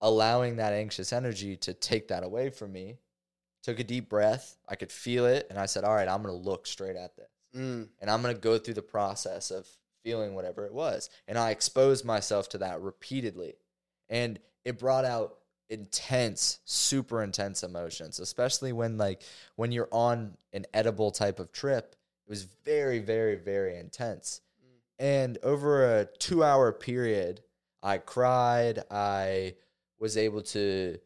allowing 0.01 0.57
that 0.57 0.73
anxious 0.73 1.11
energy 1.11 1.57
to 1.57 1.73
take 1.73 2.07
that 2.09 2.23
away 2.23 2.49
from 2.49 2.71
me, 2.71 2.97
took 3.63 3.79
a 3.79 3.83
deep 3.83 4.09
breath. 4.09 4.57
I 4.67 4.75
could 4.75 4.91
feel 4.91 5.25
it, 5.25 5.47
and 5.49 5.59
I 5.59 5.65
said, 5.65 5.83
All 5.83 5.95
right, 5.95 6.07
I'm 6.07 6.21
gonna 6.21 6.33
look 6.35 6.67
straight 6.67 6.95
at 6.95 7.15
this. 7.15 7.29
Mm. 7.55 7.89
And 7.99 8.09
I'm 8.09 8.21
gonna 8.21 8.35
go 8.35 8.57
through 8.57 8.75
the 8.75 8.81
process 8.81 9.51
of 9.51 9.67
feeling 10.03 10.35
whatever 10.35 10.65
it 10.65 10.73
was. 10.73 11.09
And 11.27 11.37
I 11.37 11.49
exposed 11.51 12.05
myself 12.05 12.47
to 12.49 12.59
that 12.59 12.79
repeatedly. 12.81 13.55
And 14.07 14.39
it 14.69 14.79
brought 14.79 15.05
out 15.05 15.35
intense, 15.69 16.59
super 16.65 17.21
intense 17.21 17.63
emotions, 17.63 18.19
especially 18.19 18.71
when 18.71 18.97
like 18.97 19.21
when 19.55 19.71
you're 19.71 19.89
on 19.91 20.37
an 20.53 20.65
edible 20.73 21.11
type 21.11 21.39
of 21.39 21.51
trip. 21.51 21.95
It 22.25 22.29
was 22.29 22.43
very, 22.43 22.99
very, 22.99 23.35
very 23.35 23.77
intense. 23.77 24.41
And 24.99 25.37
over 25.43 25.99
a 25.99 26.05
two 26.05 26.43
hour 26.43 26.71
period, 26.71 27.41
I 27.81 27.97
cried. 27.97 28.83
I 28.91 29.55
was 29.99 30.17
able 30.17 30.41
to 30.43 30.97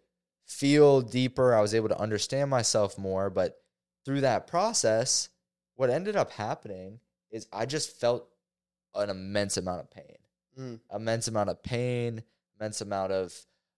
feel 0.45 1.01
deeper. 1.01 1.53
I 1.55 1.61
was 1.61 1.73
able 1.73 1.89
to 1.89 1.99
understand 1.99 2.49
myself 2.49 2.97
more. 2.97 3.29
But 3.29 3.61
through 4.03 4.21
that 4.21 4.47
process, 4.47 5.29
what 5.75 5.89
ended 5.89 6.15
up 6.15 6.31
happening 6.31 6.99
is 7.31 7.47
I 7.53 7.65
just 7.65 7.99
felt 7.99 8.27
an 8.95 9.09
immense 9.09 9.57
amount 9.57 9.81
of 9.81 9.91
pain 9.91 10.17
Mm. 10.59 10.79
immense 10.93 11.27
amount 11.27 11.49
of 11.49 11.63
pain, 11.63 12.21
immense 12.59 12.81
amount 12.81 13.11
of 13.11 13.33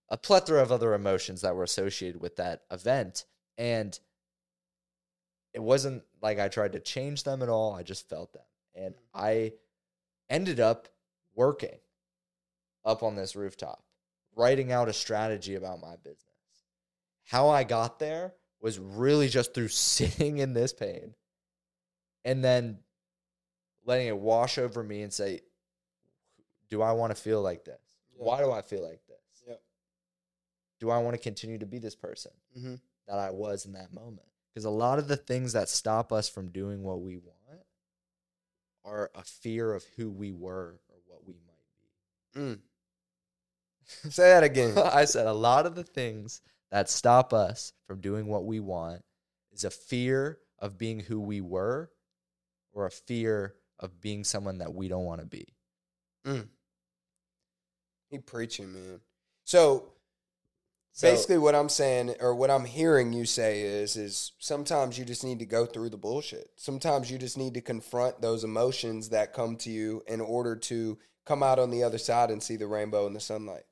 a 0.08 0.16
plethora 0.16 0.62
of 0.62 0.70
other 0.70 0.94
emotions 0.94 1.40
that 1.40 1.54
were 1.56 1.64
associated 1.64 2.20
with 2.20 2.36
that 2.36 2.62
event. 2.70 3.24
And 3.58 3.98
it 5.52 5.62
wasn't 5.62 6.04
like 6.22 6.38
I 6.38 6.48
tried 6.48 6.72
to 6.72 6.80
change 6.80 7.24
them 7.24 7.42
at 7.42 7.48
all. 7.48 7.74
I 7.74 7.82
just 7.82 8.08
felt 8.08 8.32
them. 8.32 8.42
And 8.74 8.94
mm-hmm. 8.94 9.24
I 9.24 9.52
ended 10.28 10.60
up 10.60 10.88
working 11.34 11.78
up 12.84 13.02
on 13.02 13.16
this 13.16 13.34
rooftop, 13.34 13.82
writing 14.36 14.70
out 14.70 14.88
a 14.88 14.92
strategy 14.92 15.54
about 15.54 15.80
my 15.80 15.96
business. 15.96 16.22
How 17.24 17.48
I 17.48 17.64
got 17.64 17.98
there 17.98 18.34
was 18.60 18.78
really 18.78 19.28
just 19.28 19.54
through 19.54 19.68
sitting 19.68 20.38
in 20.38 20.52
this 20.52 20.72
pain 20.72 21.14
and 22.24 22.44
then 22.44 22.78
letting 23.84 24.08
it 24.08 24.18
wash 24.18 24.58
over 24.58 24.82
me 24.82 25.02
and 25.02 25.12
say, 25.12 25.40
do 26.68 26.82
I 26.82 26.92
want 26.92 27.14
to 27.14 27.20
feel 27.20 27.40
like 27.40 27.64
this? 27.64 27.80
Why 28.16 28.40
do 28.40 28.50
I 28.50 28.62
feel 28.62 28.82
like. 28.82 29.00
Do 30.78 30.90
I 30.90 30.98
want 30.98 31.14
to 31.14 31.22
continue 31.22 31.58
to 31.58 31.66
be 31.66 31.78
this 31.78 31.94
person 31.94 32.32
Mhm. 32.56 32.80
that 33.06 33.18
I 33.18 33.30
was 33.30 33.64
in 33.66 33.72
that 33.72 33.92
moment? 33.92 34.28
Because 34.52 34.64
a 34.64 34.70
lot 34.70 34.98
of 34.98 35.08
the 35.08 35.16
things 35.16 35.52
that 35.52 35.68
stop 35.68 36.12
us 36.12 36.28
from 36.28 36.50
doing 36.50 36.82
what 36.82 37.00
we 37.00 37.16
want 37.18 37.36
are 38.84 39.10
a 39.14 39.22
fear 39.24 39.72
of 39.74 39.84
who 39.96 40.10
we 40.10 40.32
were 40.32 40.80
or 40.88 40.96
what 41.06 41.24
we 41.24 41.34
might 41.34 41.52
Mm. 42.34 42.60
Say 44.12 44.28
that 44.30 44.44
again. 44.44 44.76
I 44.78 45.04
said 45.06 45.26
a 45.26 45.32
lot 45.32 45.64
of 45.64 45.74
the 45.74 45.84
things 45.84 46.42
that 46.70 46.90
stop 46.90 47.32
us 47.32 47.72
from 47.86 48.00
doing 48.00 48.26
what 48.26 48.44
we 48.44 48.60
want 48.60 49.02
is 49.52 49.64
a 49.64 49.70
fear 49.70 50.38
of 50.58 50.76
being 50.76 51.00
who 51.00 51.18
we 51.20 51.40
were 51.40 51.90
or 52.72 52.84
a 52.86 52.90
fear 52.90 53.54
of 53.78 54.00
being 54.00 54.22
someone 54.24 54.58
that 54.58 54.74
we 54.74 54.88
don't 54.88 55.04
want 55.04 55.20
to 55.20 55.26
be. 55.26 55.54
Mm. 56.24 56.48
He 58.10 58.18
preaching, 58.18 58.72
man. 58.72 59.00
So, 59.44 59.92
So- 60.96 61.10
basically, 61.10 61.36
what 61.36 61.54
I'm 61.54 61.68
saying, 61.68 62.14
or 62.20 62.34
what 62.34 62.50
I'm 62.50 62.64
hearing 62.64 63.12
you 63.12 63.26
say, 63.26 63.60
is, 63.60 63.96
is 63.96 64.32
sometimes 64.38 64.98
you 64.98 65.04
just 65.04 65.24
need 65.24 65.38
to 65.40 65.44
go 65.44 65.66
through 65.66 65.90
the 65.90 65.98
bullshit. 65.98 66.48
Sometimes 66.56 67.10
you 67.10 67.18
just 67.18 67.36
need 67.36 67.52
to 67.52 67.60
confront 67.60 68.22
those 68.22 68.44
emotions 68.44 69.10
that 69.10 69.34
come 69.34 69.56
to 69.58 69.70
you 69.70 70.02
in 70.06 70.22
order 70.22 70.56
to 70.56 70.98
come 71.26 71.42
out 71.42 71.58
on 71.58 71.70
the 71.70 71.82
other 71.82 71.98
side 71.98 72.30
and 72.30 72.42
see 72.42 72.56
the 72.56 72.66
rainbow 72.66 73.06
in 73.06 73.12
the 73.12 73.20
sunlight. 73.20 73.64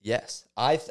Yes, 0.00 0.46
I 0.56 0.76
th- 0.76 0.90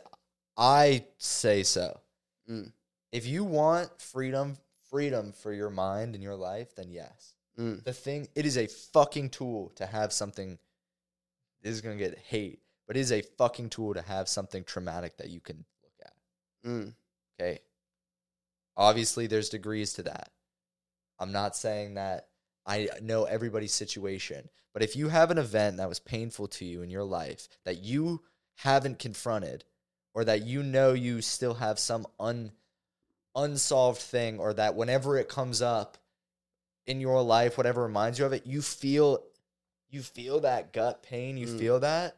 I 0.57 1.05
say 1.17 1.63
so. 1.63 2.01
Mm. 2.49 2.73
If 3.13 3.25
you 3.25 3.45
want 3.45 4.01
freedom, 4.01 4.57
freedom 4.89 5.31
for 5.31 5.53
your 5.53 5.69
mind 5.69 6.13
and 6.13 6.21
your 6.21 6.35
life, 6.35 6.75
then 6.75 6.91
yes. 6.91 7.35
Mm. 7.57 7.85
The 7.85 7.93
thing, 7.93 8.27
it 8.35 8.45
is 8.45 8.57
a 8.57 8.67
fucking 8.67 9.29
tool 9.29 9.71
to 9.75 9.85
have 9.85 10.11
something. 10.11 10.59
This 11.61 11.73
is 11.73 11.79
gonna 11.81 11.95
get 11.95 12.17
hate, 12.17 12.59
but 12.89 12.97
it 12.97 13.01
is 13.01 13.11
a 13.11 13.21
fucking 13.21 13.69
tool 13.69 13.93
to 13.93 14.01
have 14.01 14.27
something 14.27 14.63
traumatic 14.63 15.17
that 15.17 15.29
you 15.29 15.39
can 15.39 15.63
look 15.83 15.93
at. 16.03 16.67
Mm. 16.67 16.93
Okay. 17.39 17.59
Obviously, 18.75 19.27
there's 19.27 19.49
degrees 19.49 19.93
to 19.93 20.03
that. 20.03 20.31
I'm 21.19 21.31
not 21.31 21.55
saying 21.55 21.93
that 21.93 22.29
I 22.65 22.89
know 22.99 23.25
everybody's 23.25 23.73
situation, 23.75 24.49
but 24.73 24.81
if 24.81 24.95
you 24.95 25.09
have 25.09 25.29
an 25.29 25.37
event 25.37 25.77
that 25.77 25.87
was 25.87 25.99
painful 25.99 26.47
to 26.47 26.65
you 26.65 26.81
in 26.81 26.89
your 26.89 27.03
life 27.03 27.47
that 27.63 27.77
you 27.77 28.23
haven't 28.55 28.97
confronted, 28.97 29.65
or 30.15 30.23
that 30.23 30.41
you 30.41 30.63
know 30.63 30.93
you 30.93 31.21
still 31.21 31.53
have 31.53 31.77
some 31.77 32.07
un 32.19 32.53
unsolved 33.35 34.01
thing, 34.01 34.39
or 34.39 34.51
that 34.55 34.73
whenever 34.73 35.15
it 35.19 35.29
comes 35.29 35.61
up 35.61 35.99
in 36.87 36.99
your 36.99 37.21
life, 37.21 37.55
whatever 37.55 37.83
reminds 37.83 38.17
you 38.17 38.25
of 38.25 38.33
it, 38.33 38.47
you 38.47 38.63
feel 38.63 39.23
you 39.91 40.01
feel 40.01 40.39
that 40.39 40.73
gut 40.73 41.03
pain, 41.03 41.37
you 41.37 41.45
Mm. 41.45 41.59
feel 41.59 41.79
that. 41.81 42.15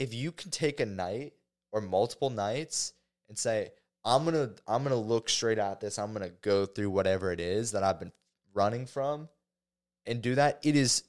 If 0.00 0.14
you 0.14 0.32
can 0.32 0.50
take 0.50 0.80
a 0.80 0.86
night 0.86 1.34
or 1.72 1.82
multiple 1.82 2.30
nights 2.30 2.94
and 3.28 3.38
say, 3.38 3.70
I'm 4.02 4.24
gonna 4.24 4.52
I'm 4.66 4.82
gonna 4.82 4.96
look 4.96 5.28
straight 5.28 5.58
at 5.58 5.80
this. 5.80 5.98
I'm 5.98 6.14
gonna 6.14 6.30
go 6.40 6.64
through 6.64 6.88
whatever 6.90 7.32
it 7.32 7.38
is 7.38 7.72
that 7.72 7.82
I've 7.82 8.00
been 8.00 8.12
running 8.54 8.86
from 8.86 9.28
and 10.06 10.22
do 10.22 10.34
that. 10.36 10.58
It 10.62 10.74
is 10.74 11.04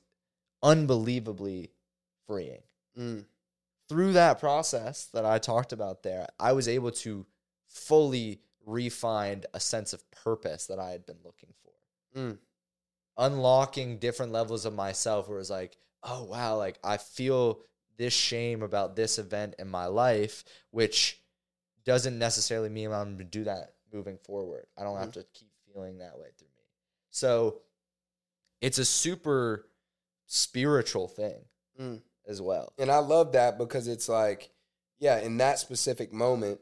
unbelievably 0.61 1.71
freeing. 2.27 2.63
Mm. 2.99 3.25
Through 3.87 4.13
that 4.13 4.39
process 4.39 5.05
that 5.13 5.25
I 5.25 5.37
talked 5.37 5.71
about 5.71 6.03
there, 6.03 6.27
I 6.37 6.51
was 6.51 6.67
able 6.67 6.91
to 6.91 7.25
fully 7.67 8.41
refine 8.65 9.43
a 9.53 9.59
sense 9.61 9.93
of 9.93 10.03
purpose 10.11 10.67
that 10.67 10.79
I 10.79 10.91
had 10.91 11.05
been 11.05 11.19
looking 11.23 11.53
for. 11.63 12.19
Mm. 12.19 12.37
Unlocking 13.17 13.99
different 13.99 14.33
levels 14.33 14.65
of 14.65 14.73
myself 14.73 15.29
where 15.29 15.37
it 15.37 15.39
was 15.39 15.49
like, 15.49 15.77
oh 16.03 16.23
wow, 16.23 16.57
like 16.57 16.77
I 16.83 16.97
feel 16.97 17.61
this 18.01 18.13
shame 18.13 18.63
about 18.63 18.95
this 18.95 19.19
event 19.19 19.53
in 19.59 19.67
my 19.67 19.85
life, 19.85 20.43
which 20.71 21.21
doesn't 21.85 22.17
necessarily 22.17 22.67
mean 22.69 22.91
I'm 22.91 23.13
going 23.15 23.17
to 23.19 23.23
do 23.23 23.43
that 23.43 23.75
moving 23.93 24.17
forward. 24.23 24.65
I 24.75 24.81
don't 24.83 24.97
have 24.97 25.11
to 25.11 25.23
keep 25.35 25.51
feeling 25.71 25.99
that 25.99 26.17
way 26.17 26.29
through 26.37 26.47
me. 26.47 26.63
So 27.11 27.59
it's 28.59 28.79
a 28.79 28.85
super 28.85 29.67
spiritual 30.25 31.07
thing 31.07 31.45
Mm. 31.79 32.01
as 32.27 32.41
well. 32.41 32.73
And 32.79 32.89
I 32.89 32.97
love 32.97 33.33
that 33.33 33.57
because 33.59 33.87
it's 33.87 34.09
like, 34.09 34.49
yeah, 34.99 35.19
in 35.19 35.37
that 35.37 35.59
specific 35.59 36.11
moment, 36.11 36.59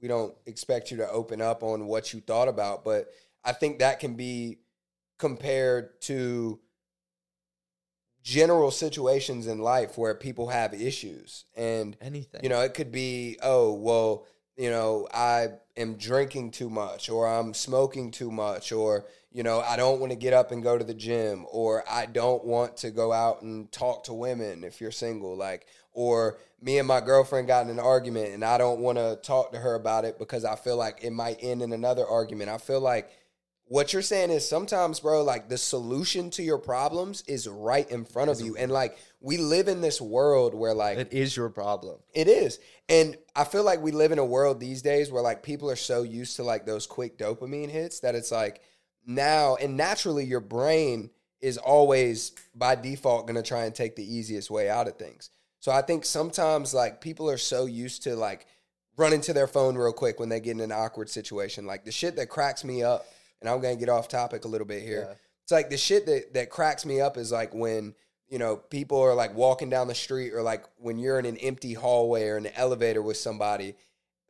we 0.00 0.08
don't 0.08 0.34
expect 0.46 0.90
you 0.90 0.98
to 0.98 1.10
open 1.10 1.40
up 1.40 1.62
on 1.62 1.86
what 1.86 2.12
you 2.12 2.20
thought 2.20 2.48
about, 2.48 2.84
but 2.84 3.10
I 3.44 3.52
think 3.52 3.78
that 3.78 3.98
can 4.00 4.14
be 4.14 4.58
compared 5.18 6.00
to 6.02 6.60
general 8.22 8.70
situations 8.70 9.46
in 9.46 9.58
life 9.58 9.96
where 9.96 10.14
people 10.14 10.48
have 10.48 10.74
issues. 10.74 11.44
And, 11.56 11.96
Anything. 12.00 12.42
you 12.42 12.48
know, 12.48 12.60
it 12.60 12.74
could 12.74 12.92
be, 12.92 13.38
oh, 13.42 13.72
well, 13.72 14.26
you 14.56 14.70
know, 14.70 15.08
I 15.12 15.48
am 15.76 15.94
drinking 15.94 16.50
too 16.50 16.68
much 16.68 17.08
or 17.08 17.26
I'm 17.26 17.54
smoking 17.54 18.10
too 18.10 18.30
much 18.30 18.72
or, 18.72 19.06
you 19.32 19.42
know, 19.42 19.60
I 19.60 19.76
don't 19.76 20.00
want 20.00 20.12
to 20.12 20.16
get 20.16 20.34
up 20.34 20.52
and 20.52 20.62
go 20.62 20.76
to 20.76 20.84
the 20.84 20.94
gym 20.94 21.46
or 21.50 21.82
I 21.90 22.06
don't 22.06 22.44
want 22.44 22.76
to 22.78 22.90
go 22.90 23.12
out 23.12 23.40
and 23.42 23.72
talk 23.72 24.04
to 24.04 24.12
women 24.12 24.64
if 24.64 24.80
you're 24.80 24.90
single 24.90 25.34
like 25.34 25.66
or 25.92 26.38
me 26.60 26.78
and 26.78 26.86
my 26.86 27.00
girlfriend 27.00 27.48
got 27.48 27.64
in 27.64 27.70
an 27.70 27.78
argument 27.78 28.34
and 28.34 28.44
I 28.44 28.58
don't 28.58 28.80
want 28.80 28.98
to 28.98 29.18
talk 29.22 29.52
to 29.52 29.58
her 29.58 29.74
about 29.74 30.04
it 30.04 30.18
because 30.18 30.44
I 30.44 30.56
feel 30.56 30.76
like 30.76 31.02
it 31.02 31.12
might 31.12 31.38
end 31.40 31.62
in 31.62 31.72
another 31.72 32.06
argument. 32.06 32.50
I 32.50 32.58
feel 32.58 32.80
like 32.80 33.10
what 33.70 33.92
you're 33.92 34.02
saying 34.02 34.30
is 34.30 34.46
sometimes, 34.46 34.98
bro, 34.98 35.22
like 35.22 35.48
the 35.48 35.56
solution 35.56 36.28
to 36.30 36.42
your 36.42 36.58
problems 36.58 37.22
is 37.28 37.46
right 37.46 37.88
in 37.88 38.04
front 38.04 38.28
of 38.28 38.40
you. 38.40 38.56
And 38.56 38.72
like 38.72 38.98
we 39.20 39.36
live 39.36 39.68
in 39.68 39.80
this 39.80 40.00
world 40.00 40.56
where 40.56 40.74
like 40.74 40.98
it 40.98 41.12
is 41.12 41.36
your 41.36 41.50
problem. 41.50 42.00
it 42.12 42.26
is. 42.26 42.58
And 42.88 43.16
I 43.36 43.44
feel 43.44 43.62
like 43.62 43.80
we 43.80 43.92
live 43.92 44.10
in 44.10 44.18
a 44.18 44.24
world 44.24 44.58
these 44.58 44.82
days 44.82 45.12
where 45.12 45.22
like 45.22 45.44
people 45.44 45.70
are 45.70 45.76
so 45.76 46.02
used 46.02 46.34
to 46.34 46.42
like 46.42 46.66
those 46.66 46.84
quick 46.84 47.16
dopamine 47.16 47.70
hits 47.70 48.00
that 48.00 48.16
it's 48.16 48.32
like 48.32 48.60
now 49.06 49.54
and 49.54 49.76
naturally 49.76 50.24
your 50.24 50.40
brain 50.40 51.08
is 51.40 51.56
always 51.56 52.32
by 52.56 52.74
default 52.74 53.28
going 53.28 53.40
to 53.40 53.48
try 53.48 53.66
and 53.66 53.74
take 53.74 53.94
the 53.94 54.16
easiest 54.16 54.50
way 54.50 54.68
out 54.68 54.88
of 54.88 54.96
things. 54.96 55.30
So 55.60 55.70
I 55.70 55.82
think 55.82 56.04
sometimes 56.04 56.74
like 56.74 57.00
people 57.00 57.30
are 57.30 57.38
so 57.38 57.66
used 57.66 58.02
to 58.02 58.16
like 58.16 58.46
running 58.96 59.20
to 59.20 59.32
their 59.32 59.46
phone 59.46 59.78
real 59.78 59.92
quick 59.92 60.18
when 60.18 60.28
they 60.28 60.40
get 60.40 60.56
in 60.56 60.60
an 60.60 60.72
awkward 60.72 61.08
situation. 61.08 61.66
Like 61.66 61.84
the 61.84 61.92
shit 61.92 62.16
that 62.16 62.28
cracks 62.28 62.64
me 62.64 62.82
up, 62.82 63.06
and 63.40 63.48
I'm 63.48 63.60
going 63.60 63.76
to 63.76 63.80
get 63.80 63.88
off 63.88 64.08
topic 64.08 64.44
a 64.44 64.48
little 64.48 64.66
bit 64.66 64.82
here. 64.82 65.06
Yeah. 65.08 65.14
It's 65.42 65.52
like 65.52 65.70
the 65.70 65.76
shit 65.76 66.06
that 66.06 66.34
that 66.34 66.50
cracks 66.50 66.86
me 66.86 67.00
up 67.00 67.16
is 67.16 67.32
like 67.32 67.54
when 67.54 67.94
you 68.28 68.38
know 68.38 68.56
people 68.56 69.00
are 69.00 69.14
like 69.14 69.34
walking 69.34 69.70
down 69.70 69.88
the 69.88 69.94
street 69.94 70.32
or 70.32 70.42
like 70.42 70.64
when 70.76 70.98
you're 70.98 71.18
in 71.18 71.26
an 71.26 71.36
empty 71.38 71.74
hallway 71.74 72.28
or 72.28 72.36
an 72.36 72.48
elevator 72.54 73.02
with 73.02 73.16
somebody. 73.16 73.74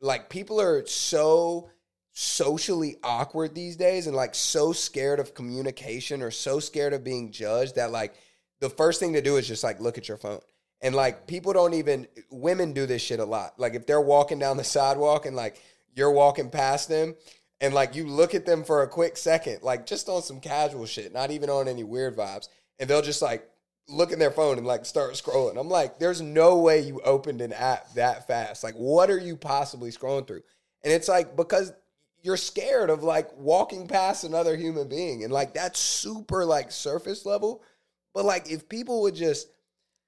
Like 0.01 0.29
people 0.29 0.59
are 0.59 0.85
so 0.87 1.69
socially 2.13 2.97
awkward 3.03 3.55
these 3.55 3.75
days 3.75 4.07
and 4.07 4.15
like 4.15 4.35
so 4.35 4.73
scared 4.73 5.19
of 5.19 5.33
communication 5.33 6.21
or 6.21 6.31
so 6.31 6.59
scared 6.59 6.93
of 6.93 7.03
being 7.03 7.31
judged 7.31 7.75
that 7.75 7.91
like 7.91 8.15
the 8.59 8.69
first 8.69 8.99
thing 8.99 9.13
to 9.13 9.21
do 9.21 9.37
is 9.37 9.47
just 9.47 9.63
like 9.63 9.79
look 9.79 9.97
at 9.97 10.07
your 10.07 10.17
phone. 10.17 10.39
And 10.81 10.95
like 10.95 11.27
people 11.27 11.53
don't 11.53 11.75
even 11.75 12.07
women 12.31 12.73
do 12.73 12.85
this 12.85 13.01
shit 13.01 13.19
a 13.19 13.25
lot. 13.25 13.59
Like 13.59 13.75
if 13.75 13.85
they're 13.85 14.01
walking 14.01 14.39
down 14.39 14.57
the 14.57 14.63
sidewalk 14.63 15.25
and 15.25 15.35
like 15.35 15.61
you're 15.95 16.11
walking 16.11 16.49
past 16.49 16.89
them 16.89 17.15
and 17.61 17.75
like 17.75 17.95
you 17.95 18.07
look 18.07 18.33
at 18.33 18.45
them 18.45 18.63
for 18.63 18.81
a 18.81 18.87
quick 18.87 19.15
second, 19.15 19.59
like 19.61 19.85
just 19.85 20.09
on 20.09 20.23
some 20.23 20.41
casual 20.41 20.87
shit, 20.87 21.13
not 21.13 21.29
even 21.29 21.49
on 21.49 21.67
any 21.67 21.83
weird 21.83 22.17
vibes, 22.17 22.49
and 22.79 22.89
they'll 22.89 23.03
just 23.03 23.21
like 23.21 23.47
look 23.87 24.11
at 24.11 24.19
their 24.19 24.31
phone 24.31 24.57
and 24.57 24.65
like 24.65 24.83
start 24.85 25.13
scrolling. 25.13 25.59
I'm 25.59 25.69
like, 25.69 25.99
there's 25.99 26.21
no 26.21 26.57
way 26.57 26.81
you 26.81 26.99
opened 27.01 27.39
an 27.39 27.53
app 27.53 27.93
that 27.93 28.27
fast. 28.27 28.63
Like, 28.63 28.73
what 28.73 29.11
are 29.11 29.19
you 29.19 29.37
possibly 29.37 29.91
scrolling 29.91 30.27
through? 30.27 30.41
And 30.83 30.91
it's 30.91 31.07
like 31.07 31.35
because 31.35 31.71
you're 32.23 32.37
scared 32.37 32.89
of 32.89 33.03
like 33.03 33.29
walking 33.37 33.87
past 33.87 34.23
another 34.23 34.57
human 34.57 34.89
being, 34.89 35.23
and 35.23 35.31
like 35.31 35.53
that's 35.53 35.79
super 35.79 36.43
like 36.43 36.71
surface 36.71 37.27
level. 37.27 37.61
But 38.15 38.25
like 38.25 38.49
if 38.49 38.67
people 38.67 39.03
would 39.03 39.15
just 39.15 39.47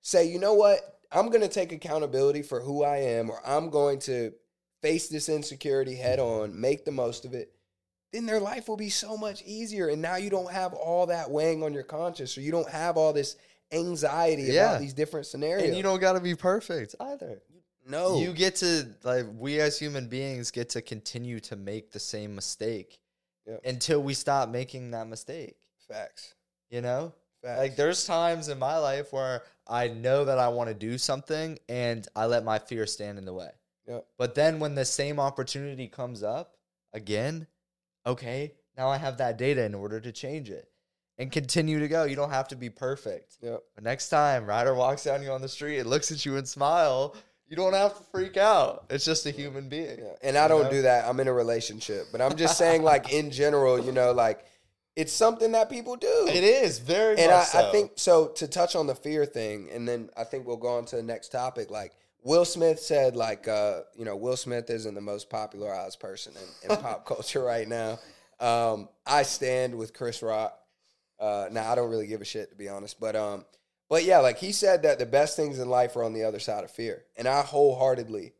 say, 0.01 0.27
you 0.27 0.39
know 0.39 0.55
what, 0.55 0.79
I'm 1.11 1.29
gonna 1.29 1.47
take 1.47 1.71
accountability 1.71 2.41
for 2.41 2.59
who 2.59 2.83
I 2.83 2.97
am, 2.97 3.29
or 3.29 3.39
I'm 3.45 3.69
going 3.69 3.99
to 3.99 4.33
face 4.83 5.07
this 5.07 5.29
insecurity 5.29 5.95
head 5.95 6.19
on, 6.19 6.59
make 6.59 6.85
the 6.85 6.91
most 6.91 7.25
of 7.25 7.33
it, 7.33 7.51
then 8.11 8.27
their 8.27 8.39
life 8.39 8.67
will 8.67 8.77
be 8.77 8.89
so 8.91 9.17
much 9.17 9.41
easier. 9.43 9.87
And 9.87 9.99
now 10.01 10.17
you 10.17 10.29
don't 10.29 10.51
have 10.51 10.73
all 10.73 11.07
that 11.07 11.31
weighing 11.31 11.63
on 11.63 11.73
your 11.73 11.81
conscience, 11.83 12.37
or 12.37 12.41
you 12.41 12.51
don't 12.51 12.69
have 12.69 12.97
all 12.97 13.13
this 13.13 13.37
anxiety 13.71 14.43
Yeah. 14.43 14.67
about 14.67 14.81
these 14.81 14.93
different 14.93 15.25
scenarios. 15.25 15.67
And 15.67 15.75
you 15.75 15.81
don't 15.81 15.99
got 15.99 16.13
to 16.13 16.19
be 16.19 16.35
perfect 16.35 16.93
either. 16.99 17.41
no, 17.87 18.19
You 18.19 18.33
get 18.33 18.57
to 18.57 18.87
like 19.03 19.25
we 19.35 19.59
as 19.59 19.79
human 19.79 20.07
beings 20.07 20.51
get 20.51 20.69
to 20.69 20.81
continue 20.81 21.39
to 21.41 21.55
make 21.55 21.91
the 21.91 21.99
same 21.99 22.35
mistake 22.35 22.99
Yep. 23.47 23.61
until 23.65 24.01
we 24.03 24.13
stop 24.13 24.49
making 24.49 24.91
that 24.91 25.07
mistake. 25.07 25.57
facts. 25.87 26.33
You 26.69 26.81
know? 26.81 27.13
Facts. 27.41 27.59
Like 27.59 27.75
there's 27.75 28.05
times 28.05 28.47
in 28.47 28.57
my 28.59 28.77
life 28.77 29.11
where 29.11 29.43
I 29.67 29.87
know 29.89 30.23
that 30.25 30.39
I 30.39 30.47
want 30.49 30.69
to 30.69 30.73
do 30.73 30.97
something 30.97 31.59
and 31.67 32.07
I 32.15 32.25
let 32.27 32.43
my 32.45 32.57
fear 32.59 32.85
stand 32.87 33.17
in 33.17 33.25
the 33.25 33.33
way. 33.33 33.49
Yep. 33.87 34.05
But 34.17 34.35
then 34.35 34.59
when 34.59 34.75
the 34.75 34.85
same 34.85 35.19
opportunity 35.19 35.87
comes 35.87 36.23
up 36.23 36.55
again, 36.93 37.47
okay, 38.05 38.53
now 38.77 38.89
I 38.89 38.97
have 38.97 39.17
that 39.17 39.37
data 39.37 39.63
in 39.63 39.75
order 39.75 39.99
to 39.99 40.11
change 40.11 40.49
it 40.49 40.69
and 41.17 41.31
continue 41.31 41.79
to 41.79 41.87
go. 41.87 42.05
You 42.05 42.15
don't 42.15 42.31
have 42.31 42.47
to 42.49 42.55
be 42.55 42.69
perfect. 42.69 43.37
Yep. 43.41 43.63
But 43.75 43.83
next 43.83 44.09
time 44.09 44.45
Ryder 44.45 44.73
walks 44.73 45.03
down 45.03 45.21
you 45.21 45.31
on 45.31 45.41
the 45.41 45.49
street 45.49 45.79
and 45.79 45.89
looks 45.89 46.11
at 46.11 46.25
you 46.25 46.37
and 46.37 46.47
smile, 46.47 47.15
you 47.47 47.55
don't 47.55 47.73
have 47.73 47.97
to 47.97 48.03
freak 48.11 48.37
out. 48.37 48.85
It's 48.89 49.05
just 49.05 49.25
a 49.25 49.31
human 49.31 49.69
being. 49.69 49.99
Yeah. 49.99 50.13
And 50.21 50.37
I 50.37 50.47
don't 50.47 50.63
know? 50.63 50.71
do 50.71 50.81
that. 50.83 51.05
I'm 51.07 51.19
in 51.19 51.27
a 51.27 51.33
relationship. 51.33 52.07
But 52.11 52.21
I'm 52.21 52.35
just 52.35 52.57
saying, 52.57 52.83
like, 52.83 53.13
in 53.13 53.31
general, 53.31 53.83
you 53.83 53.91
know, 53.91 54.11
like, 54.11 54.45
it's 54.95 55.13
something 55.13 55.51
that 55.53 55.69
people 55.69 55.95
do. 55.95 56.27
It 56.29 56.43
is 56.43 56.79
very 56.79 57.17
and 57.17 57.31
I, 57.31 57.43
so. 57.43 57.67
I 57.67 57.71
think 57.71 57.91
so. 57.95 58.27
To 58.27 58.47
touch 58.47 58.75
on 58.75 58.87
the 58.87 58.95
fear 58.95 59.25
thing, 59.25 59.69
and 59.71 59.87
then 59.87 60.09
I 60.15 60.23
think 60.23 60.45
we'll 60.45 60.57
go 60.57 60.77
on 60.77 60.85
to 60.85 60.95
the 60.95 61.03
next 61.03 61.29
topic. 61.29 61.71
Like 61.71 61.93
Will 62.23 62.45
Smith 62.45 62.79
said, 62.79 63.15
like 63.15 63.47
uh, 63.47 63.81
you 63.95 64.05
know, 64.05 64.15
Will 64.15 64.37
Smith 64.37 64.69
isn't 64.69 64.95
the 64.95 65.01
most 65.01 65.29
popularized 65.29 65.99
person 65.99 66.33
in, 66.63 66.71
in 66.71 66.77
pop 66.77 67.05
culture 67.07 67.43
right 67.43 67.67
now. 67.67 67.99
Um, 68.39 68.89
I 69.05 69.23
stand 69.23 69.75
with 69.75 69.93
Chris 69.93 70.21
Rock. 70.21 70.57
Uh, 71.19 71.47
now 71.51 71.71
I 71.71 71.75
don't 71.75 71.89
really 71.89 72.07
give 72.07 72.21
a 72.21 72.25
shit 72.25 72.49
to 72.49 72.55
be 72.55 72.69
honest, 72.69 72.99
but 72.99 73.15
um, 73.15 73.45
but 73.89 74.03
yeah, 74.03 74.19
like 74.19 74.37
he 74.37 74.51
said 74.51 74.83
that 74.83 74.99
the 74.99 75.05
best 75.05 75.35
things 75.35 75.59
in 75.59 75.69
life 75.69 75.95
are 75.95 76.03
on 76.03 76.13
the 76.13 76.23
other 76.23 76.39
side 76.39 76.63
of 76.63 76.71
fear, 76.71 77.03
and 77.15 77.27
I 77.27 77.41
wholeheartedly 77.41 78.33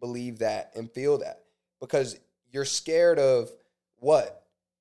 believe 0.00 0.38
that 0.38 0.72
and 0.74 0.90
feel 0.90 1.18
that 1.18 1.44
because 1.80 2.18
you're 2.50 2.64
scared 2.64 3.18
of 3.18 3.50
what 3.96 4.40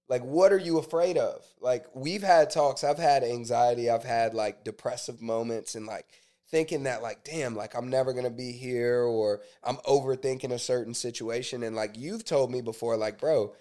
like, 0.09 0.23
what 0.23 0.51
are 0.51 0.57
you 0.57 0.79
afraid 0.79 1.17
of? 1.17 1.45
Like, 1.61 1.85
we've 1.93 2.23
had 2.23 2.49
talks. 2.49 2.83
I've 2.83 2.97
had 2.97 3.23
anxiety. 3.23 3.91
I've 3.91 4.03
had 4.03 4.33
like 4.33 4.63
depressive 4.63 5.21
moments 5.21 5.75
and 5.75 5.85
like 5.85 6.07
thinking 6.49 6.83
that, 6.83 7.01
like, 7.01 7.23
damn, 7.23 7.55
like 7.55 7.75
I'm 7.75 7.89
never 7.89 8.13
to 8.23 8.29
be 8.29 8.51
here 8.51 9.01
or 9.03 9.41
I'm 9.63 9.77
overthinking 9.77 10.51
a 10.51 10.59
certain 10.59 10.93
situation. 10.93 11.63
And 11.63 11.75
like, 11.75 11.97
you've 11.97 12.25
told 12.25 12.51
me 12.51 12.61
before, 12.61 12.97
like, 12.97 13.19
bro, 13.19 13.53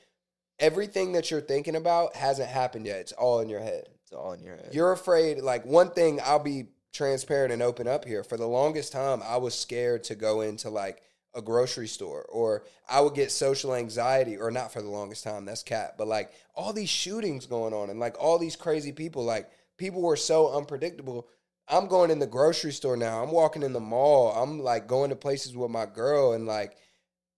everything 0.58 1.12
that 1.12 1.30
you're 1.30 1.40
thinking 1.40 1.76
about 1.76 2.16
hasn't 2.16 2.48
happened 2.48 2.86
yet. 2.86 3.00
It's 3.00 3.12
all 3.12 3.40
in 3.40 3.48
your 3.48 3.60
head. 3.60 3.88
it's 4.02 4.12
all 4.12 4.32
in 4.32 4.42
your 4.42 4.56
head. 4.56 4.70
You're 4.72 4.92
afraid. 4.92 5.40
Like, 5.40 5.64
one 5.64 5.90
thing 5.90 6.20
I'll 6.24 6.42
be 6.42 6.66
transparent 6.92 7.52
and 7.52 7.62
open 7.62 7.86
up 7.86 8.04
here. 8.04 8.24
For 8.24 8.36
the 8.36 8.46
longest 8.46 8.92
time, 8.92 9.22
I 9.22 9.36
was 9.36 9.54
scared 9.54 10.04
to 10.04 10.14
go 10.14 10.40
into 10.40 10.70
like, 10.70 11.02
a 11.34 11.42
grocery 11.42 11.86
store 11.86 12.24
or 12.30 12.64
I 12.88 13.00
would 13.00 13.14
get 13.14 13.30
social 13.30 13.74
anxiety 13.74 14.38
or 14.38 14.50
not 14.50 14.72
for 14.72 14.80
the 14.80 14.88
longest 14.88 15.24
time 15.24 15.44
that's 15.44 15.62
cat 15.62 15.94
but 15.98 16.08
like 16.08 16.32
all 16.54 16.72
these 16.72 16.88
shootings 16.88 17.46
going 17.46 17.74
on 17.74 17.90
and 17.90 18.00
like 18.00 18.16
all 18.18 18.38
these 18.38 18.56
crazy 18.56 18.92
people 18.92 19.24
like 19.24 19.50
people 19.76 20.00
were 20.00 20.16
so 20.16 20.56
unpredictable 20.56 21.28
I'm 21.70 21.86
going 21.86 22.10
in 22.10 22.18
the 22.18 22.26
grocery 22.26 22.72
store 22.72 22.96
now 22.96 23.22
I'm 23.22 23.30
walking 23.30 23.62
in 23.62 23.72
the 23.72 23.80
mall 23.80 24.32
I'm 24.32 24.60
like 24.60 24.86
going 24.86 25.10
to 25.10 25.16
places 25.16 25.56
with 25.56 25.70
my 25.70 25.86
girl 25.86 26.32
and 26.32 26.46
like 26.46 26.76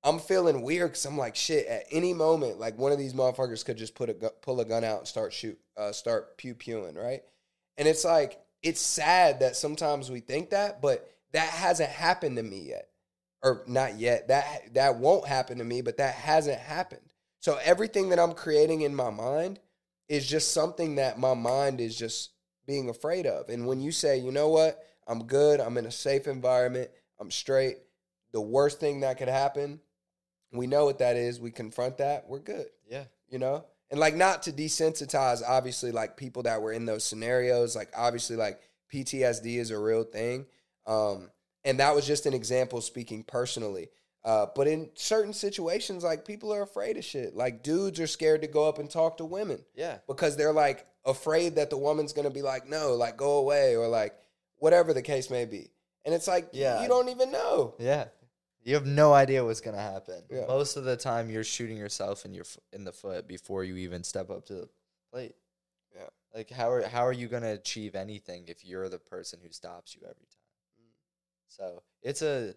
I'm 0.03 0.19
feeling 0.19 0.63
weird 0.63 0.93
cuz 0.93 1.05
I'm 1.05 1.19
like 1.19 1.37
shit 1.37 1.67
at 1.67 1.85
any 1.91 2.15
moment 2.15 2.59
like 2.59 2.79
one 2.79 2.93
of 2.93 2.99
these 2.99 3.15
motherfuckers 3.15 3.65
could 3.65 3.77
just 3.77 3.95
put 3.95 4.11
a 4.11 4.15
gu- 4.15 4.31
pull 4.41 4.61
a 4.61 4.65
gun 4.65 4.85
out 4.85 5.01
and 5.01 5.09
start 5.09 5.33
shoot 5.33 5.59
uh, 5.77 5.93
start 5.93 6.37
pew 6.37 6.55
pewing 6.55 6.95
right 6.95 7.23
and 7.77 7.89
it's 7.89 8.05
like 8.05 8.41
it's 8.63 8.81
sad 8.81 9.41
that 9.41 9.57
sometimes 9.57 10.11
we 10.11 10.21
think 10.21 10.51
that 10.51 10.81
but 10.81 11.11
that 11.33 11.49
hasn't 11.49 11.91
happened 11.91 12.37
to 12.37 12.43
me 12.43 12.69
yet 12.69 12.91
or 13.43 13.63
not 13.67 13.99
yet. 13.99 14.29
That 14.29 14.75
that 14.75 14.97
won't 14.97 15.27
happen 15.27 15.59
to 15.59 15.65
me, 15.65 15.81
but 15.81 15.97
that 15.99 16.15
hasn't 16.15 16.59
happened. 16.59 17.13
So 17.41 17.59
everything 17.63 18.11
that 18.11 18.19
I'm 18.19 18.35
creating 18.35 18.83
in 18.83 18.95
my 18.95 19.11
mind 19.11 19.61
is 20.09 20.27
just 20.27 20.53
something 20.53 20.97
that 20.97 21.19
my 21.19 21.35
mind 21.35 21.81
is 21.81 21.97
just 21.97 22.31
being 22.67 22.89
afraid 22.89 23.27
of. 23.27 23.49
And 23.49 23.67
when 23.67 23.81
you 23.81 23.93
say, 23.93 24.19
you 24.19 24.31
know 24.33 24.49
what, 24.49 24.79
I'm 25.07 25.25
good, 25.25 25.61
I'm 25.61 25.77
in 25.79 25.87
a 25.87 25.91
safe 25.91 26.27
environment, 26.27 26.91
I'm 27.19 27.31
straight, 27.31 27.79
the 28.33 28.41
worst 28.41 28.79
thing 28.81 29.01
that 29.01 29.19
could 29.19 29.29
happen, 29.29 29.81
we 30.53 30.67
know 30.67 30.85
what 30.85 30.99
that 30.99 31.17
is. 31.17 31.41
We 31.41 31.51
confront 31.51 31.99
that, 31.99 32.29
we're 32.29 32.39
good. 32.41 32.67
yeah. 32.89 33.05
You 33.29 33.39
know? 33.39 33.65
And 33.91 33.99
like 33.99 34.15
not 34.15 34.45
to 34.45 34.53
desensitize 34.53 35.43
obviously 35.47 35.91
like 35.93 36.17
people 36.17 36.45
that 36.45 36.63
were 36.63 36.73
in 36.73 36.85
those 36.87 37.03
scenarios, 37.05 37.75
like 37.75 37.89
obviously 37.97 38.37
like 38.37 38.61
PTSD 38.93 39.57
is 39.59 39.71
a 39.71 39.79
real 39.79 40.05
thing. 40.05 40.47
Um 40.87 41.31
and 41.65 41.79
that 41.81 41.95
was 41.95 42.07
just 42.07 42.25
an 42.27 42.35
example 42.35 42.81
speaking 42.81 43.23
personally. 43.25 43.89
Uh, 44.25 44.47
but 44.55 44.67
in 44.67 44.91
certain 44.95 45.33
situations, 45.33 46.03
like 46.05 46.25
people 46.25 46.53
are 46.53 46.63
afraid 46.63 46.97
of 46.97 47.05
shit. 47.05 47.35
Like 47.37 47.63
dudes 47.63 47.99
are 48.01 48.07
scared 48.07 48.43
to 48.43 48.47
go 48.49 48.69
up 48.69 48.79
and 48.79 48.89
talk 48.91 49.17
to 49.19 49.25
women 49.25 49.65
Yeah. 49.75 49.99
because 50.07 50.37
they're 50.37 50.53
like 50.53 50.87
afraid 51.05 51.57
that 51.57 51.71
the 51.71 51.77
woman's 51.79 52.13
gonna 52.13 52.31
be 52.31 52.43
like, 52.43 52.69
no, 52.69 52.95
like 52.95 53.17
go 53.17 53.39
away, 53.39 53.77
or 53.77 53.89
like 53.89 54.15
whatever 54.57 54.93
the 54.93 55.03
case 55.03 55.31
may 55.31 55.45
be. 55.45 55.71
And 56.05 56.15
it's 56.15 56.29
like, 56.29 56.49
Yeah. 56.53 56.83
you 56.83 56.89
don't 56.89 57.09
even 57.09 57.31
know. 57.31 57.75
Yeah. 57.79 58.07
You 58.63 58.75
have 58.75 58.87
no 58.87 59.13
idea 59.15 59.45
what's 59.45 59.61
gonna 59.61 59.81
happen. 59.81 60.23
Yeah. 60.31 60.47
Most 60.47 60.77
of 60.77 60.85
the 60.85 60.97
time, 60.97 61.31
you're 61.31 61.45
shooting 61.45 61.77
yourself 61.79 62.25
in 62.25 62.35
your 62.35 62.45
in 62.73 62.85
the 62.85 62.93
foot 62.93 63.27
before 63.27 63.65
you 63.65 63.77
even 63.77 64.05
step 64.05 64.31
up 64.31 64.47
to 64.47 64.55
the 64.55 64.69
plate. 65.11 65.35
Yeah. 65.95 66.09
Like 66.35 66.51
how 66.51 66.71
are 66.71 66.83
how 66.87 67.07
are 67.07 67.13
you 67.13 67.29
gonna 67.29 67.53
achieve 67.53 67.95
anything 67.95 68.45
if 68.49 68.65
you're 68.65 68.89
the 68.89 68.99
person 68.99 69.41
who 69.43 69.51
stops 69.51 69.95
you 69.95 70.03
every 70.03 70.27
time? 70.27 70.83
Mm. 70.83 70.93
So 71.49 71.83
it's 72.03 72.23
a 72.23 72.55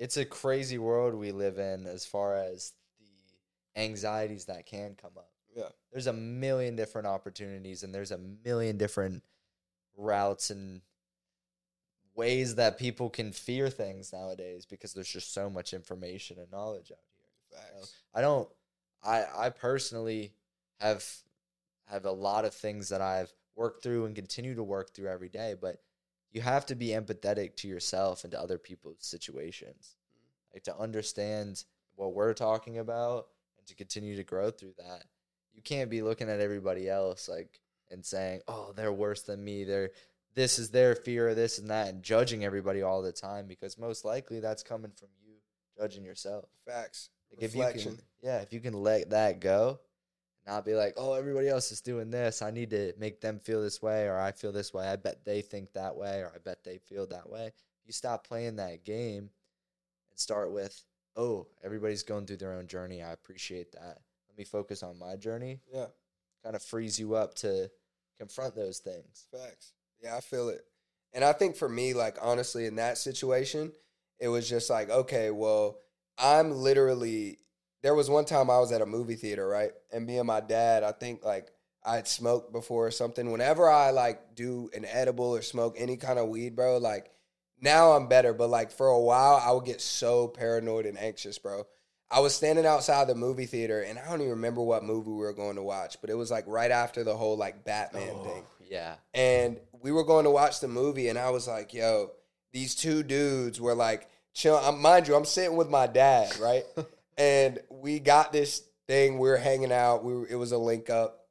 it's 0.00 0.16
a 0.16 0.24
crazy 0.24 0.78
world 0.78 1.14
we 1.14 1.30
live 1.30 1.58
in 1.58 1.86
as 1.86 2.04
far 2.04 2.34
as 2.34 2.72
the 2.98 3.80
anxieties 3.80 4.46
that 4.46 4.66
can 4.66 4.96
come 5.00 5.12
up. 5.16 5.30
Yeah. 5.54 5.68
There's 5.90 6.06
a 6.06 6.12
million 6.12 6.76
different 6.76 7.06
opportunities 7.06 7.82
and 7.82 7.94
there's 7.94 8.10
a 8.10 8.18
million 8.18 8.76
different 8.78 9.22
routes 9.96 10.50
and 10.50 10.80
ways 12.14 12.54
that 12.56 12.78
people 12.78 13.10
can 13.10 13.32
fear 13.32 13.68
things 13.70 14.12
nowadays 14.12 14.66
because 14.66 14.92
there's 14.92 15.08
just 15.08 15.32
so 15.32 15.48
much 15.50 15.72
information 15.72 16.38
and 16.38 16.50
knowledge 16.50 16.90
out 16.92 16.98
here. 17.16 17.58
Facts. 17.58 17.94
I 18.14 18.20
don't 18.20 18.48
I 19.02 19.24
I 19.36 19.50
personally 19.50 20.32
have 20.80 21.04
have 21.86 22.04
a 22.04 22.12
lot 22.12 22.44
of 22.44 22.54
things 22.54 22.88
that 22.88 23.00
I've 23.00 23.32
worked 23.54 23.82
through 23.82 24.06
and 24.06 24.14
continue 24.14 24.54
to 24.54 24.62
work 24.62 24.94
through 24.94 25.08
every 25.08 25.28
day, 25.28 25.54
but 25.60 25.82
you 26.30 26.40
have 26.40 26.64
to 26.66 26.74
be 26.74 26.88
empathetic 26.88 27.56
to 27.56 27.68
yourself 27.68 28.24
and 28.24 28.30
to 28.32 28.40
other 28.40 28.58
people's 28.58 28.96
situations. 29.00 29.96
Mm-hmm. 30.10 30.54
Like 30.54 30.64
to 30.64 30.76
understand 30.78 31.64
what 31.96 32.14
we're 32.14 32.32
talking 32.32 32.78
about 32.78 33.26
and 33.58 33.66
to 33.66 33.74
continue 33.74 34.16
to 34.16 34.24
grow 34.24 34.50
through 34.50 34.74
that. 34.78 35.04
You 35.54 35.62
can't 35.62 35.90
be 35.90 36.02
looking 36.02 36.28
at 36.28 36.40
everybody 36.40 36.88
else 36.88 37.28
like 37.28 37.60
and 37.90 38.04
saying, 38.04 38.40
"Oh, 38.48 38.72
they're 38.74 38.92
worse 38.92 39.22
than 39.22 39.44
me. 39.44 39.64
They're 39.64 39.90
this 40.34 40.58
is 40.58 40.70
their 40.70 40.94
fear 40.94 41.28
of 41.28 41.36
this 41.36 41.58
and 41.58 41.70
that," 41.70 41.88
and 41.88 42.02
judging 42.02 42.44
everybody 42.44 42.82
all 42.82 43.02
the 43.02 43.12
time 43.12 43.46
because 43.46 43.78
most 43.78 44.04
likely 44.04 44.40
that's 44.40 44.62
coming 44.62 44.92
from 44.92 45.08
you 45.24 45.34
judging 45.78 46.04
yourself. 46.04 46.46
Facts. 46.66 47.10
Like 47.30 47.42
if 47.42 47.54
you 47.54 47.62
Reflection. 47.62 47.96
can, 47.96 48.04
yeah, 48.22 48.38
if 48.38 48.52
you 48.52 48.60
can 48.60 48.74
let 48.74 49.10
that 49.10 49.40
go, 49.40 49.80
not 50.46 50.64
be 50.64 50.74
like, 50.74 50.94
oh, 50.96 51.14
everybody 51.14 51.48
else 51.48 51.70
is 51.72 51.80
doing 51.80 52.10
this. 52.10 52.42
I 52.42 52.50
need 52.50 52.70
to 52.70 52.92
make 52.98 53.20
them 53.20 53.38
feel 53.38 53.62
this 53.62 53.80
way, 53.80 54.06
or 54.06 54.18
I 54.18 54.32
feel 54.32 54.52
this 54.52 54.74
way. 54.74 54.86
I 54.86 54.96
bet 54.96 55.24
they 55.24 55.40
think 55.40 55.72
that 55.72 55.96
way, 55.96 56.20
or 56.20 56.32
I 56.34 56.38
bet 56.38 56.64
they 56.64 56.78
feel 56.78 57.06
that 57.08 57.28
way. 57.28 57.52
You 57.86 57.92
stop 57.92 58.26
playing 58.26 58.56
that 58.56 58.84
game 58.84 59.30
and 60.10 60.18
start 60.18 60.52
with, 60.52 60.82
oh, 61.16 61.46
everybody's 61.62 62.02
going 62.02 62.26
through 62.26 62.38
their 62.38 62.54
own 62.54 62.66
journey. 62.66 63.02
I 63.02 63.12
appreciate 63.12 63.72
that. 63.72 63.98
Me 64.42 64.44
focus 64.44 64.82
on 64.82 64.98
my 64.98 65.14
journey. 65.14 65.60
Yeah. 65.72 65.86
Kind 66.42 66.56
of 66.56 66.62
frees 66.64 66.98
you 66.98 67.14
up 67.14 67.34
to 67.36 67.70
confront 68.18 68.56
those 68.56 68.78
things. 68.80 69.28
Facts. 69.30 69.72
Yeah, 70.02 70.16
I 70.16 70.20
feel 70.20 70.48
it. 70.48 70.64
And 71.12 71.22
I 71.22 71.32
think 71.32 71.54
for 71.54 71.68
me, 71.68 71.94
like 71.94 72.18
honestly, 72.20 72.66
in 72.66 72.74
that 72.76 72.98
situation, 72.98 73.70
it 74.18 74.26
was 74.26 74.48
just 74.48 74.68
like, 74.68 74.90
okay, 74.90 75.30
well, 75.30 75.78
I'm 76.18 76.50
literally 76.50 77.38
there 77.84 77.94
was 77.94 78.10
one 78.10 78.24
time 78.24 78.50
I 78.50 78.58
was 78.58 78.72
at 78.72 78.80
a 78.80 78.86
movie 78.86 79.14
theater, 79.14 79.46
right? 79.46 79.70
And 79.92 80.06
me 80.06 80.18
and 80.18 80.26
my 80.26 80.40
dad, 80.40 80.82
I 80.82 80.90
think 80.90 81.24
like 81.24 81.52
I 81.84 81.94
had 81.94 82.08
smoked 82.08 82.52
before 82.52 82.88
or 82.88 82.90
something. 82.90 83.30
Whenever 83.30 83.70
I 83.70 83.90
like 83.90 84.34
do 84.34 84.70
an 84.74 84.84
edible 84.84 85.36
or 85.36 85.42
smoke 85.42 85.76
any 85.78 85.96
kind 85.96 86.18
of 86.18 86.28
weed, 86.28 86.56
bro, 86.56 86.78
like 86.78 87.12
now 87.60 87.92
I'm 87.92 88.08
better, 88.08 88.34
but 88.34 88.50
like 88.50 88.72
for 88.72 88.88
a 88.88 89.00
while 89.00 89.40
I 89.40 89.52
would 89.52 89.66
get 89.66 89.80
so 89.80 90.26
paranoid 90.26 90.84
and 90.86 90.98
anxious, 90.98 91.38
bro. 91.38 91.64
I 92.12 92.20
was 92.20 92.34
standing 92.34 92.66
outside 92.66 93.08
the 93.08 93.14
movie 93.14 93.46
theater 93.46 93.80
and 93.82 93.98
I 93.98 94.04
don't 94.04 94.20
even 94.20 94.30
remember 94.32 94.62
what 94.62 94.84
movie 94.84 95.10
we 95.10 95.16
were 95.16 95.32
going 95.32 95.56
to 95.56 95.62
watch, 95.62 95.96
but 96.00 96.10
it 96.10 96.14
was 96.14 96.30
like 96.30 96.44
right 96.46 96.70
after 96.70 97.04
the 97.04 97.16
whole 97.16 97.36
like 97.36 97.64
Batman 97.64 98.22
thing. 98.22 98.44
Yeah. 98.70 98.94
and 99.12 99.58
we 99.82 99.92
were 99.92 100.04
going 100.04 100.24
to 100.24 100.30
watch 100.30 100.60
the 100.60 100.68
movie 100.68 101.08
and 101.08 101.18
i 101.18 101.28
was 101.28 101.46
like 101.46 101.74
yo 101.74 102.12
these 102.52 102.74
two 102.74 103.02
dudes 103.02 103.60
were 103.60 103.74
like 103.74 104.08
chill 104.32 104.56
um, 104.56 104.80
mind 104.80 105.06
you 105.08 105.14
i'm 105.14 105.26
sitting 105.26 105.56
with 105.56 105.68
my 105.68 105.86
dad 105.86 106.38
right? 106.38 106.64
And 107.18 107.58
we 107.68 107.98
got 107.98 108.32
this 108.32 108.62
thing 108.88 109.18
we 109.18 109.28
were 109.28 109.36
hanging 109.36 109.70
out 109.72 110.02
we 110.04 110.14
were, 110.14 110.26
it 110.26 110.36
was 110.36 110.52
a 110.52 110.58
link 110.58 110.88
up 110.88 111.26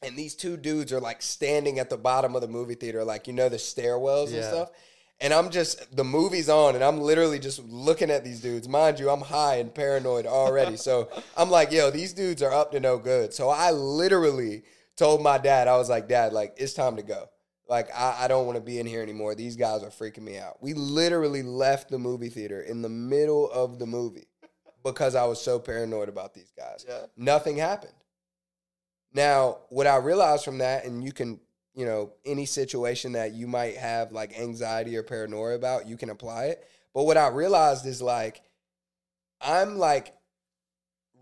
and 0.00 0.16
these 0.16 0.36
two 0.36 0.56
dudes 0.56 0.92
are 0.92 1.00
like 1.00 1.22
standing 1.22 1.80
at 1.80 1.90
the 1.90 1.96
bottom 1.96 2.36
of 2.36 2.40
the 2.42 2.48
movie 2.48 2.76
theater 2.76 3.02
like 3.02 3.26
you 3.26 3.32
know 3.32 3.48
the 3.48 3.56
stairwells 3.56 4.32
and 4.32 4.44
stuff 4.44 4.70
and 5.20 5.32
i'm 5.32 5.50
just 5.50 5.96
the 5.96 6.04
movie's 6.04 6.48
on 6.48 6.74
and 6.74 6.84
i'm 6.84 7.00
literally 7.00 7.38
just 7.38 7.62
looking 7.64 8.10
at 8.10 8.24
these 8.24 8.40
dudes 8.40 8.68
mind 8.68 8.98
you 8.98 9.08
i'm 9.10 9.20
high 9.20 9.56
and 9.56 9.74
paranoid 9.74 10.26
already 10.26 10.76
so 10.76 11.08
i'm 11.36 11.50
like 11.50 11.72
yo 11.72 11.90
these 11.90 12.12
dudes 12.12 12.42
are 12.42 12.52
up 12.52 12.72
to 12.72 12.80
no 12.80 12.98
good 12.98 13.32
so 13.32 13.48
i 13.48 13.70
literally 13.70 14.62
told 14.96 15.22
my 15.22 15.38
dad 15.38 15.68
i 15.68 15.76
was 15.76 15.88
like 15.88 16.08
dad 16.08 16.32
like 16.32 16.54
it's 16.58 16.74
time 16.74 16.96
to 16.96 17.02
go 17.02 17.28
like 17.68 17.88
I, 17.94 18.24
I 18.24 18.28
don't 18.28 18.46
want 18.46 18.56
to 18.56 18.62
be 18.62 18.78
in 18.78 18.86
here 18.86 19.02
anymore. 19.02 19.34
These 19.34 19.56
guys 19.56 19.82
are 19.82 19.90
freaking 19.90 20.22
me 20.22 20.38
out. 20.38 20.62
We 20.62 20.74
literally 20.74 21.42
left 21.42 21.90
the 21.90 21.98
movie 21.98 22.28
theater 22.28 22.60
in 22.60 22.82
the 22.82 22.88
middle 22.88 23.50
of 23.50 23.78
the 23.78 23.86
movie 23.86 24.28
because 24.84 25.14
I 25.14 25.24
was 25.24 25.40
so 25.40 25.58
paranoid 25.58 26.08
about 26.08 26.34
these 26.34 26.52
guys. 26.56 26.84
Yeah. 26.88 27.06
Nothing 27.16 27.56
happened. 27.56 27.92
Now, 29.12 29.58
what 29.70 29.86
I 29.86 29.96
realized 29.96 30.44
from 30.44 30.58
that, 30.58 30.84
and 30.84 31.02
you 31.02 31.12
can, 31.12 31.40
you 31.76 31.84
know, 31.84 32.10
any 32.24 32.46
situation 32.46 33.12
that 33.12 33.34
you 33.34 33.46
might 33.46 33.76
have 33.76 34.10
like 34.10 34.36
anxiety 34.38 34.96
or 34.96 35.02
paranoia 35.02 35.54
about, 35.54 35.86
you 35.86 35.96
can 35.98 36.08
apply 36.08 36.46
it. 36.46 36.66
But 36.94 37.04
what 37.04 37.18
I 37.18 37.28
realized 37.28 37.84
is 37.84 38.00
like, 38.00 38.40
I'm 39.42 39.76
like 39.76 40.14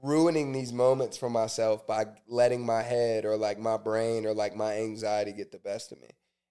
ruining 0.00 0.52
these 0.52 0.72
moments 0.72 1.16
for 1.16 1.28
myself 1.28 1.86
by 1.88 2.06
letting 2.28 2.64
my 2.64 2.82
head 2.82 3.24
or 3.24 3.36
like 3.36 3.58
my 3.58 3.76
brain 3.76 4.24
or 4.26 4.32
like 4.32 4.54
my 4.54 4.76
anxiety 4.76 5.32
get 5.32 5.50
the 5.50 5.58
best 5.58 5.90
of 5.90 6.00
me. 6.00 6.10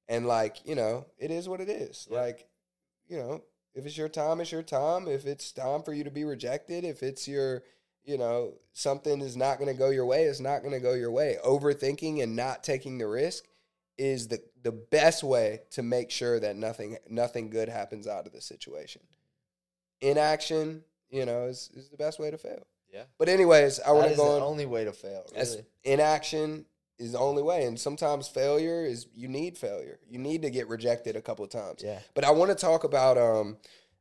And 0.09 0.27
like, 0.27 0.57
you 0.65 0.75
know, 0.75 1.05
it 1.17 1.31
is 1.31 1.47
what 1.47 1.61
it 1.61 1.69
is. 1.69 2.09
Yeah. 2.11 2.19
Like, 2.19 2.45
you 3.07 3.17
know, 3.17 3.41
if 3.73 3.85
it's 3.85 3.97
your 3.97 4.09
time, 4.09 4.41
it's 4.41 4.51
your 4.51 4.63
time. 4.63 5.07
If 5.07 5.25
it's 5.25 5.53
time 5.53 5.81
for 5.81 5.93
you 5.93 6.03
to 6.03 6.11
be 6.11 6.25
rejected, 6.25 6.83
if 6.83 7.03
it's 7.03 7.25
your, 7.25 7.63
you 8.03 8.17
know, 8.17 8.55
something 8.73 9.21
is 9.21 9.37
not 9.37 9.59
going 9.59 9.71
to 9.71 9.79
go 9.79 9.91
your 9.91 10.05
way, 10.05 10.25
it's 10.25 10.41
not 10.41 10.59
going 10.59 10.73
to 10.73 10.81
go 10.81 10.93
your 10.93 11.11
way. 11.11 11.37
Overthinking 11.45 12.21
and 12.21 12.35
not 12.35 12.65
taking 12.65 12.97
the 12.97 13.07
risk 13.07 13.45
is 13.97 14.27
the 14.27 14.41
the 14.61 14.71
best 14.71 15.23
way 15.23 15.61
to 15.71 15.83
make 15.83 16.09
sure 16.09 16.39
that 16.39 16.55
nothing 16.55 16.97
nothing 17.09 17.49
good 17.49 17.69
happens 17.69 18.07
out 18.07 18.25
of 18.25 18.33
the 18.33 18.41
situation. 18.41 19.01
Inaction, 20.01 20.83
you 21.09 21.25
know, 21.25 21.45
is 21.45 21.69
is 21.75 21.89
the 21.89 21.97
best 21.97 22.19
way 22.19 22.31
to 22.31 22.37
fail. 22.37 22.65
Yeah. 22.91 23.03
But 23.17 23.29
anyways, 23.29 23.79
I 23.79 23.91
want 23.91 24.11
to 24.11 24.17
go 24.17 24.35
the 24.35 24.37
on. 24.37 24.41
only 24.41 24.65
way 24.65 24.85
to 24.85 24.91
fail. 24.91 25.25
Really. 25.35 25.65
inaction 25.83 26.65
is 26.99 27.13
the 27.13 27.19
only 27.19 27.41
way, 27.41 27.65
and 27.65 27.79
sometimes 27.79 28.27
failure 28.27 28.85
is 28.85 29.07
you 29.15 29.27
need 29.27 29.57
failure. 29.57 29.99
You 30.07 30.19
need 30.19 30.43
to 30.43 30.51
get 30.51 30.67
rejected 30.67 31.15
a 31.15 31.21
couple 31.21 31.43
of 31.43 31.51
times. 31.51 31.81
Yeah. 31.83 31.99
But 32.13 32.23
I 32.23 32.31
want 32.31 32.51
to 32.51 32.55
talk 32.55 32.83
about. 32.83 33.17
Um, 33.17 33.57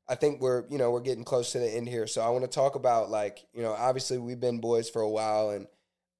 I 0.08 0.14
think 0.14 0.40
we're 0.40 0.64
you 0.68 0.78
know 0.78 0.90
we're 0.90 1.00
getting 1.00 1.24
close 1.24 1.52
to 1.52 1.58
the 1.58 1.68
end 1.68 1.88
here, 1.88 2.06
so 2.06 2.20
I 2.22 2.28
want 2.30 2.44
to 2.44 2.50
talk 2.50 2.74
about 2.74 3.10
like 3.10 3.46
you 3.54 3.62
know 3.62 3.72
obviously 3.72 4.18
we've 4.18 4.40
been 4.40 4.60
boys 4.60 4.90
for 4.90 5.00
a 5.00 5.08
while, 5.08 5.50
and 5.50 5.66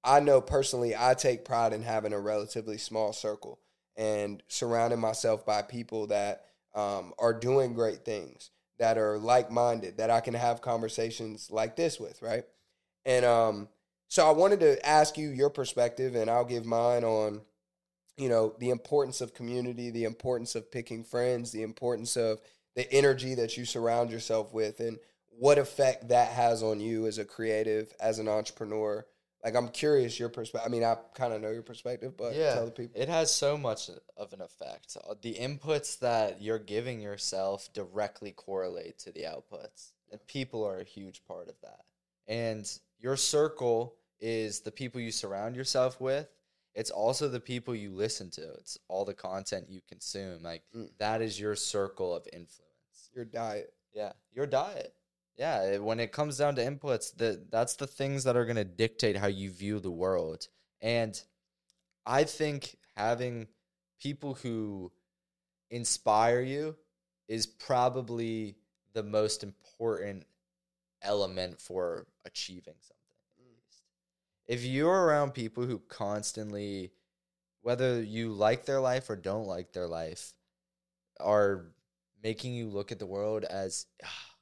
I 0.03 0.19
know 0.19 0.41
personally 0.41 0.95
I 0.95 1.13
take 1.13 1.45
pride 1.45 1.73
in 1.73 1.83
having 1.83 2.13
a 2.13 2.19
relatively 2.19 2.77
small 2.77 3.13
circle 3.13 3.59
and 3.95 4.43
surrounding 4.47 4.99
myself 4.99 5.45
by 5.45 5.61
people 5.61 6.07
that 6.07 6.45
um, 6.75 7.13
are 7.19 7.33
doing 7.33 7.73
great 7.73 8.03
things, 8.03 8.49
that 8.79 8.97
are 8.97 9.17
like 9.17 9.51
minded, 9.51 9.97
that 9.97 10.09
I 10.09 10.19
can 10.19 10.33
have 10.33 10.61
conversations 10.61 11.49
like 11.51 11.75
this 11.75 11.99
with, 11.99 12.21
right? 12.21 12.43
And 13.05 13.23
um, 13.25 13.69
so 14.07 14.27
I 14.27 14.31
wanted 14.31 14.59
to 14.61 14.85
ask 14.87 15.17
you 15.17 15.29
your 15.29 15.49
perspective, 15.49 16.15
and 16.15 16.29
I'll 16.29 16.45
give 16.45 16.65
mine 16.65 17.03
on, 17.03 17.41
you 18.17 18.29
know, 18.29 18.55
the 18.59 18.69
importance 18.71 19.21
of 19.21 19.33
community, 19.33 19.89
the 19.89 20.05
importance 20.05 20.55
of 20.55 20.71
picking 20.71 21.03
friends, 21.03 21.51
the 21.51 21.63
importance 21.63 22.17
of 22.17 22.39
the 22.75 22.91
energy 22.91 23.35
that 23.35 23.57
you 23.57 23.65
surround 23.65 24.11
yourself 24.11 24.53
with, 24.53 24.79
and 24.79 24.97
what 25.29 25.57
effect 25.57 26.09
that 26.09 26.29
has 26.29 26.63
on 26.63 26.79
you 26.79 27.07
as 27.07 27.17
a 27.17 27.25
creative, 27.25 27.93
as 27.99 28.19
an 28.19 28.27
entrepreneur. 28.27 29.05
Like, 29.43 29.55
I'm 29.55 29.67
curious 29.69 30.17
your 30.19 30.29
perspective. 30.29 30.65
I 30.65 30.71
mean, 30.71 30.83
I 30.83 30.95
kind 31.15 31.33
of 31.33 31.41
know 31.41 31.51
your 31.51 31.63
perspective, 31.63 32.15
but 32.17 32.33
yeah, 32.35 32.53
tell 32.55 32.65
the 32.65 32.71
people. 32.71 33.01
it 33.01 33.09
has 33.09 33.29
so 33.33 33.57
much 33.57 33.89
of 34.15 34.31
an 34.33 34.41
effect. 34.41 34.95
The 35.21 35.33
inputs 35.35 35.99
that 35.99 36.41
you're 36.41 36.59
giving 36.59 37.01
yourself 37.01 37.67
directly 37.73 38.31
correlate 38.31 38.99
to 38.99 39.11
the 39.11 39.23
outputs, 39.23 39.91
and 40.11 40.25
people 40.27 40.65
are 40.65 40.79
a 40.79 40.83
huge 40.85 41.25
part 41.25 41.49
of 41.49 41.55
that. 41.61 41.81
And 42.27 42.69
your 42.99 43.17
circle 43.17 43.95
is 44.21 44.61
the 44.61 44.71
people 44.71 45.01
you 45.01 45.11
surround 45.11 45.55
yourself 45.57 45.99
with. 45.99 46.29
It's 46.73 46.89
also 46.89 47.27
the 47.27 47.41
people 47.41 47.75
you 47.75 47.91
listen 47.93 48.31
to. 48.31 48.41
It's 48.53 48.77
all 48.87 49.03
the 49.05 49.13
content 49.13 49.65
you 49.69 49.81
consume. 49.89 50.41
Like 50.41 50.63
Mm. 50.73 50.89
that 50.99 51.21
is 51.21 51.37
your 51.39 51.55
circle 51.55 52.15
of 52.15 52.25
influence. 52.31 52.69
your 53.13 53.25
diet. 53.25 53.73
Yeah, 53.93 54.13
your 54.31 54.47
diet. 54.47 54.95
Yeah, 55.37 55.77
when 55.79 55.99
it 55.99 56.11
comes 56.11 56.37
down 56.37 56.55
to 56.55 56.61
inputs, 56.63 57.15
the 57.15 57.43
that's 57.49 57.75
the 57.75 57.87
things 57.87 58.23
that 58.23 58.35
are 58.37 58.45
going 58.45 58.55
to 58.57 58.63
dictate 58.63 59.17
how 59.17 59.27
you 59.27 59.49
view 59.51 59.79
the 59.79 59.91
world. 59.91 60.47
And 60.81 61.19
I 62.05 62.23
think 62.25 62.77
having 62.97 63.47
people 64.01 64.35
who 64.35 64.91
inspire 65.71 66.41
you 66.41 66.77
is 67.27 67.47
probably 67.47 68.57
the 68.93 69.03
most 69.03 69.43
important 69.43 70.25
element 71.03 71.61
for 71.61 72.07
achieving 72.25 72.75
something. 72.81 72.97
If 74.47 74.63
you're 74.63 75.05
around 75.05 75.33
people 75.33 75.65
who 75.65 75.79
constantly 75.79 76.91
whether 77.61 78.01
you 78.03 78.33
like 78.33 78.65
their 78.65 78.81
life 78.81 79.09
or 79.09 79.15
don't 79.15 79.47
like 79.47 79.73
their 79.73 79.87
life 79.87 80.33
are 81.19 81.67
making 82.23 82.55
you 82.55 82.69
look 82.69 82.91
at 82.91 82.99
the 82.99 83.05
world 83.07 83.45
as 83.45 83.87
"Ah, 84.03 84.32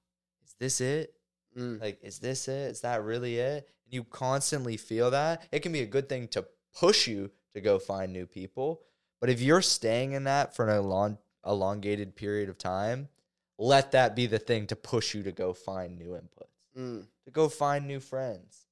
this 0.61 0.79
it 0.79 1.13
Mm. 1.57 1.81
like 1.81 1.99
is 2.01 2.19
this 2.19 2.47
it 2.47 2.71
is 2.71 2.79
that 2.81 3.03
really 3.03 3.35
it 3.37 3.67
and 3.83 3.93
you 3.93 4.05
constantly 4.05 4.77
feel 4.77 5.11
that 5.11 5.43
it 5.51 5.59
can 5.59 5.73
be 5.73 5.81
a 5.81 5.85
good 5.85 6.07
thing 6.07 6.29
to 6.29 6.45
push 6.79 7.07
you 7.07 7.29
to 7.53 7.59
go 7.59 7.77
find 7.77 8.13
new 8.13 8.25
people 8.25 8.81
but 9.19 9.29
if 9.29 9.41
you're 9.41 9.61
staying 9.61 10.13
in 10.13 10.23
that 10.23 10.55
for 10.55 10.63
an 10.69 10.73
elon- 10.77 11.17
elongated 11.45 12.15
period 12.15 12.47
of 12.47 12.57
time 12.57 13.09
let 13.57 13.91
that 13.91 14.15
be 14.15 14.27
the 14.27 14.39
thing 14.39 14.65
to 14.67 14.75
push 14.77 15.13
you 15.13 15.23
to 15.23 15.31
go 15.33 15.51
find 15.53 15.97
new 15.97 16.11
inputs 16.11 16.55
Mm. 16.77 17.05
to 17.25 17.31
go 17.31 17.49
find 17.49 17.85
new 17.85 17.99
friends. 17.99 18.65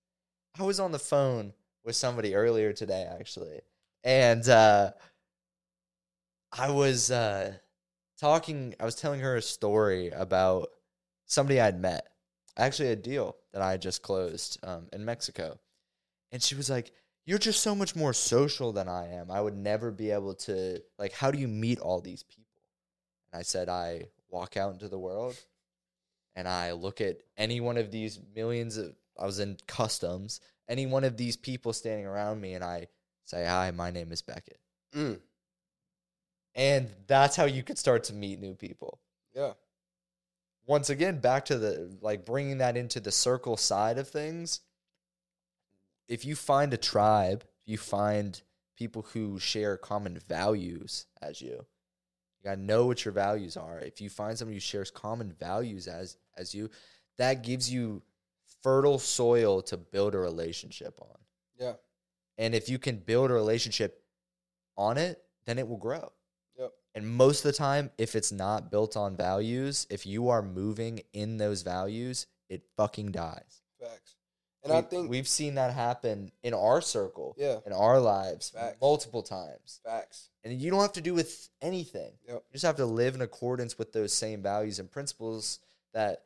I 0.57 0.63
was 0.63 0.79
on 0.79 0.93
the 0.93 0.99
phone 0.99 1.53
with 1.83 1.97
somebody 1.97 2.33
earlier 2.33 2.71
today, 2.71 3.03
actually, 3.19 3.59
and 4.05 4.47
uh, 4.47 4.91
I 6.51 6.71
was 6.71 7.11
uh, 7.11 7.53
talking. 8.17 8.75
I 8.79 8.85
was 8.85 8.95
telling 8.95 9.19
her 9.19 9.35
a 9.35 9.41
story 9.41 10.09
about 10.09 10.69
somebody 11.29 11.61
I'd 11.61 11.79
met, 11.79 12.05
actually 12.57 12.89
a 12.89 12.95
deal 12.97 13.37
that 13.53 13.61
I 13.61 13.71
had 13.71 13.81
just 13.81 14.01
closed 14.01 14.59
um, 14.63 14.89
in 14.91 15.05
Mexico, 15.05 15.57
and 16.33 16.43
she 16.43 16.55
was 16.55 16.69
like, 16.69 16.91
"You're 17.25 17.37
just 17.37 17.63
so 17.63 17.73
much 17.73 17.95
more 17.95 18.13
social 18.13 18.73
than 18.73 18.89
I 18.89 19.13
am. 19.13 19.31
I 19.31 19.39
would 19.39 19.55
never 19.55 19.91
be 19.91 20.11
able 20.11 20.33
to 20.35 20.81
like. 20.97 21.13
How 21.13 21.31
do 21.31 21.39
you 21.39 21.47
meet 21.47 21.79
all 21.79 22.01
these 22.01 22.23
people?" 22.23 22.61
And 23.31 23.39
I 23.39 23.43
said, 23.43 23.69
"I 23.69 24.09
walk 24.29 24.57
out 24.57 24.73
into 24.73 24.89
the 24.89 24.99
world." 24.99 25.37
and 26.35 26.47
I 26.47 26.71
look 26.71 27.01
at 27.01 27.17
any 27.37 27.59
one 27.59 27.75
of 27.77 27.91
these 27.91 28.19
millions 28.35 28.77
of 28.77 28.95
I 29.17 29.25
was 29.25 29.39
in 29.39 29.57
customs, 29.67 30.39
any 30.69 30.85
one 30.85 31.03
of 31.03 31.17
these 31.17 31.35
people 31.35 31.73
standing 31.73 32.05
around 32.05 32.39
me, 32.39 32.53
and 32.53 32.63
I 32.63 32.87
say, 33.25 33.45
"Hi, 33.45 33.71
my 33.71 33.91
name 33.91 34.11
is 34.11 34.21
Becket," 34.21 34.59
Mm. 34.93 35.19
and 36.55 36.89
that's 37.07 37.35
how 37.35 37.45
you 37.45 37.63
could 37.63 37.77
start 37.77 38.05
to 38.05 38.13
meet 38.13 38.39
new 38.39 38.55
people. 38.55 38.99
Yeah. 39.33 39.53
Once 40.69 40.91
again, 40.91 41.17
back 41.17 41.45
to 41.45 41.57
the 41.57 41.97
like 41.99 42.27
bringing 42.27 42.59
that 42.59 42.77
into 42.77 42.99
the 42.99 43.11
circle 43.11 43.57
side 43.57 43.97
of 43.97 44.07
things. 44.07 44.61
If 46.07 46.25
you 46.25 46.35
find 46.35 46.71
a 46.71 46.77
tribe, 46.77 47.43
if 47.63 47.71
you 47.71 47.79
find 47.79 48.39
people 48.77 49.01
who 49.13 49.39
share 49.39 49.77
common 49.77 50.19
values 50.29 51.07
as 51.23 51.41
you, 51.41 51.49
you 51.49 52.43
gotta 52.43 52.61
know 52.61 52.85
what 52.85 53.03
your 53.03 53.15
values 53.15 53.57
are. 53.57 53.79
If 53.79 53.99
you 53.99 54.11
find 54.11 54.37
somebody 54.37 54.57
who 54.57 54.61
shares 54.61 54.91
common 54.91 55.31
values 55.31 55.87
as 55.87 56.17
as 56.37 56.53
you, 56.53 56.69
that 57.17 57.41
gives 57.41 57.73
you 57.73 58.03
fertile 58.61 58.99
soil 58.99 59.63
to 59.63 59.75
build 59.75 60.13
a 60.13 60.19
relationship 60.19 60.99
on. 61.01 61.17
Yeah. 61.59 61.73
And 62.37 62.53
if 62.53 62.69
you 62.69 62.77
can 62.77 62.97
build 62.97 63.31
a 63.31 63.33
relationship 63.33 64.03
on 64.77 64.99
it, 64.99 65.19
then 65.47 65.57
it 65.57 65.67
will 65.67 65.77
grow. 65.77 66.11
And 66.99 67.07
most 67.07 67.45
of 67.45 67.51
the 67.53 67.57
time, 67.57 67.91
if 67.97 68.13
it's 68.13 68.33
not 68.33 68.69
built 68.69 68.97
on 68.97 69.15
values, 69.15 69.87
if 69.89 70.05
you 70.05 70.27
are 70.27 70.41
moving 70.41 70.99
in 71.13 71.37
those 71.37 71.61
values, 71.61 72.27
it 72.49 72.63
fucking 72.75 73.13
dies. 73.13 73.61
Facts. 73.79 74.15
And 74.65 74.73
I 74.73 74.81
think 74.81 75.09
we've 75.09 75.25
seen 75.25 75.55
that 75.55 75.73
happen 75.73 76.33
in 76.43 76.53
our 76.53 76.81
circle, 76.81 77.35
yeah, 77.37 77.59
in 77.65 77.71
our 77.71 78.01
lives, 78.01 78.49
Facts. 78.49 78.75
multiple 78.81 79.23
times. 79.23 79.79
facts. 79.85 80.29
And 80.43 80.61
you 80.61 80.69
don't 80.69 80.81
have 80.81 80.91
to 80.93 81.01
do 81.01 81.13
with 81.13 81.47
anything. 81.61 82.11
Yep. 82.27 82.35
You 82.35 82.51
just 82.51 82.65
have 82.65 82.75
to 82.75 82.85
live 82.85 83.15
in 83.15 83.21
accordance 83.21 83.77
with 83.77 83.93
those 83.93 84.11
same 84.11 84.41
values 84.43 84.79
and 84.79 84.91
principles 84.91 85.59
that 85.93 86.23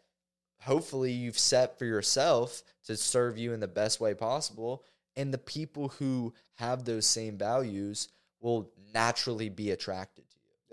hopefully 0.60 1.12
you've 1.12 1.38
set 1.38 1.78
for 1.78 1.86
yourself 1.86 2.64
to 2.88 2.98
serve 2.98 3.38
you 3.38 3.54
in 3.54 3.60
the 3.60 3.68
best 3.68 4.00
way 4.02 4.16
possible. 4.16 4.84
And 5.16 5.32
the 5.32 5.38
people 5.38 5.90
who 5.90 6.34
have 6.56 6.84
those 6.84 7.06
same 7.06 7.38
values 7.38 8.08
will 8.42 8.72
naturally 8.92 9.50
be 9.50 9.70
attracted. 9.70 10.24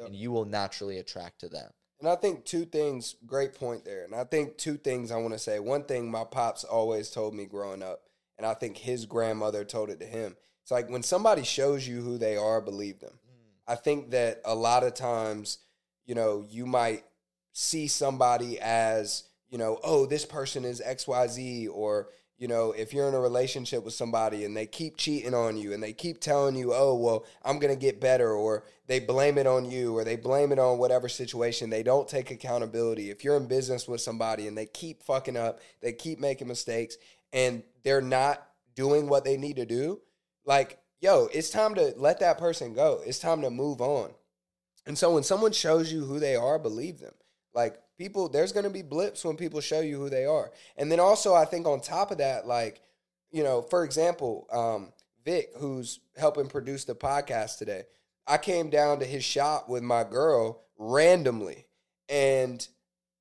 Yep. 0.01 0.09
And 0.09 0.16
you 0.16 0.32
will 0.32 0.46
naturally 0.46 0.98
attract 0.98 1.40
to 1.40 1.48
them. 1.48 1.70
And 2.01 2.09
I 2.09 2.16
think 2.16 2.46
two 2.46 2.64
things, 2.64 3.16
great 3.26 3.55
point 3.55 3.84
there. 3.84 4.05
And 4.05 4.14
I 4.14 4.24
think 4.24 4.57
two 4.57 4.78
things 4.78 5.12
I 5.12 5.16
want 5.16 5.34
to 5.34 5.38
say. 5.38 5.61
One 5.61 5.84
thing 5.84 6.11
my 6.11 6.24
pops 6.24 6.64
always 6.64 7.11
told 7.11 7.34
me 7.34 7.44
growing 7.44 7.82
up, 7.82 8.01
and 8.38 8.46
I 8.46 8.55
think 8.55 8.78
his 8.78 9.05
grandmother 9.05 9.64
told 9.64 9.90
it 9.90 10.01
to 10.01 10.07
him. 10.07 10.34
It's 10.62 10.70
like 10.70 10.88
when 10.88 11.03
somebody 11.03 11.42
shows 11.42 11.86
you 11.86 12.01
who 12.01 12.16
they 12.16 12.38
are, 12.38 12.62
believe 12.62 13.01
them. 13.01 13.12
Mm. 13.12 13.72
I 13.72 13.74
think 13.74 14.11
that 14.12 14.40
a 14.46 14.55
lot 14.55 14.82
of 14.82 14.94
times, 14.94 15.59
you 16.07 16.14
know, 16.14 16.46
you 16.48 16.64
might 16.64 17.05
see 17.53 17.86
somebody 17.86 18.59
as, 18.59 19.24
you 19.51 19.59
know, 19.59 19.78
oh, 19.84 20.07
this 20.07 20.24
person 20.24 20.64
is 20.64 20.80
XYZ, 20.80 21.68
or, 21.70 22.09
you 22.41 22.49
know, 22.49 22.72
if 22.72 22.95
you're 22.95 23.07
in 23.07 23.14
a 23.14 23.20
relationship 23.20 23.84
with 23.84 23.93
somebody 23.93 24.47
and 24.47 24.57
they 24.57 24.64
keep 24.66 24.97
cheating 24.97 25.34
on 25.34 25.59
you 25.59 25.74
and 25.74 25.82
they 25.82 25.93
keep 25.93 26.20
telling 26.20 26.57
you, 26.57 26.72
oh, 26.74 26.95
well, 26.95 27.26
I'm 27.45 27.59
going 27.59 27.72
to 27.72 27.78
get 27.78 28.01
better, 28.01 28.32
or 28.32 28.64
they 28.86 28.99
blame 28.99 29.36
it 29.36 29.47
on 29.47 29.70
you, 29.70 29.97
or 29.97 30.05
they 30.05 30.16
blame 30.16 30.51
it 30.51 30.59
on 30.59 30.78
whatever 30.78 31.07
situation, 31.07 31.68
they 31.68 31.82
don't 31.82 32.09
take 32.09 32.30
accountability. 32.30 33.11
If 33.11 33.22
you're 33.24 33.36
in 33.36 33.47
business 33.47 33.86
with 33.86 34.01
somebody 34.01 34.49
and 34.49 34.57
they 34.57 34.64
keep 34.64 35.03
fucking 35.03 35.36
up, 35.36 35.61
they 35.82 35.93
keep 35.93 36.18
making 36.18 36.49
mistakes, 36.49 36.97
and 37.30 37.62
they're 37.84 38.01
not 38.01 38.45
doing 38.74 39.07
what 39.07 39.24
they 39.24 39.36
need 39.36 39.57
to 39.57 39.66
do, 39.66 40.01
like, 40.47 40.78
yo, 41.01 41.28
it's 41.34 41.51
time 41.51 41.74
to 41.74 41.93
let 41.99 42.20
that 42.20 42.38
person 42.38 42.72
go. 42.72 43.03
It's 43.05 43.18
time 43.18 43.43
to 43.43 43.51
move 43.51 43.82
on. 43.82 44.12
And 44.86 44.97
so 44.97 45.12
when 45.12 45.24
someone 45.24 45.53
shows 45.53 45.93
you 45.93 46.07
who 46.07 46.18
they 46.18 46.36
are, 46.36 46.59
believe 46.59 47.01
them. 47.01 47.14
Like 47.55 47.78
people, 48.01 48.30
there's 48.30 48.53
gonna 48.53 48.70
be 48.70 48.80
blips 48.80 49.26
when 49.26 49.36
people 49.36 49.61
show 49.61 49.80
you 49.80 49.98
who 49.98 50.09
they 50.09 50.24
are. 50.24 50.51
And 50.78 50.90
then 50.90 50.98
also 50.98 51.34
I 51.34 51.44
think 51.44 51.66
on 51.66 51.82
top 51.82 52.11
of 52.11 52.16
that, 52.18 52.46
like, 52.46 52.80
you 53.30 53.44
know, 53.44 53.61
for 53.61 53.84
example, 53.84 54.46
um, 54.51 54.94
Vic, 55.22 55.51
who's 55.59 56.01
helping 56.16 56.48
produce 56.48 56.84
the 56.86 56.94
podcast 56.94 57.59
today, 57.59 57.82
I 58.26 58.38
came 58.38 58.70
down 58.70 59.01
to 59.01 59.05
his 59.05 59.22
shop 59.22 59.68
with 59.68 59.82
my 59.82 60.03
girl 60.03 60.62
randomly, 60.78 61.66
and 62.09 62.66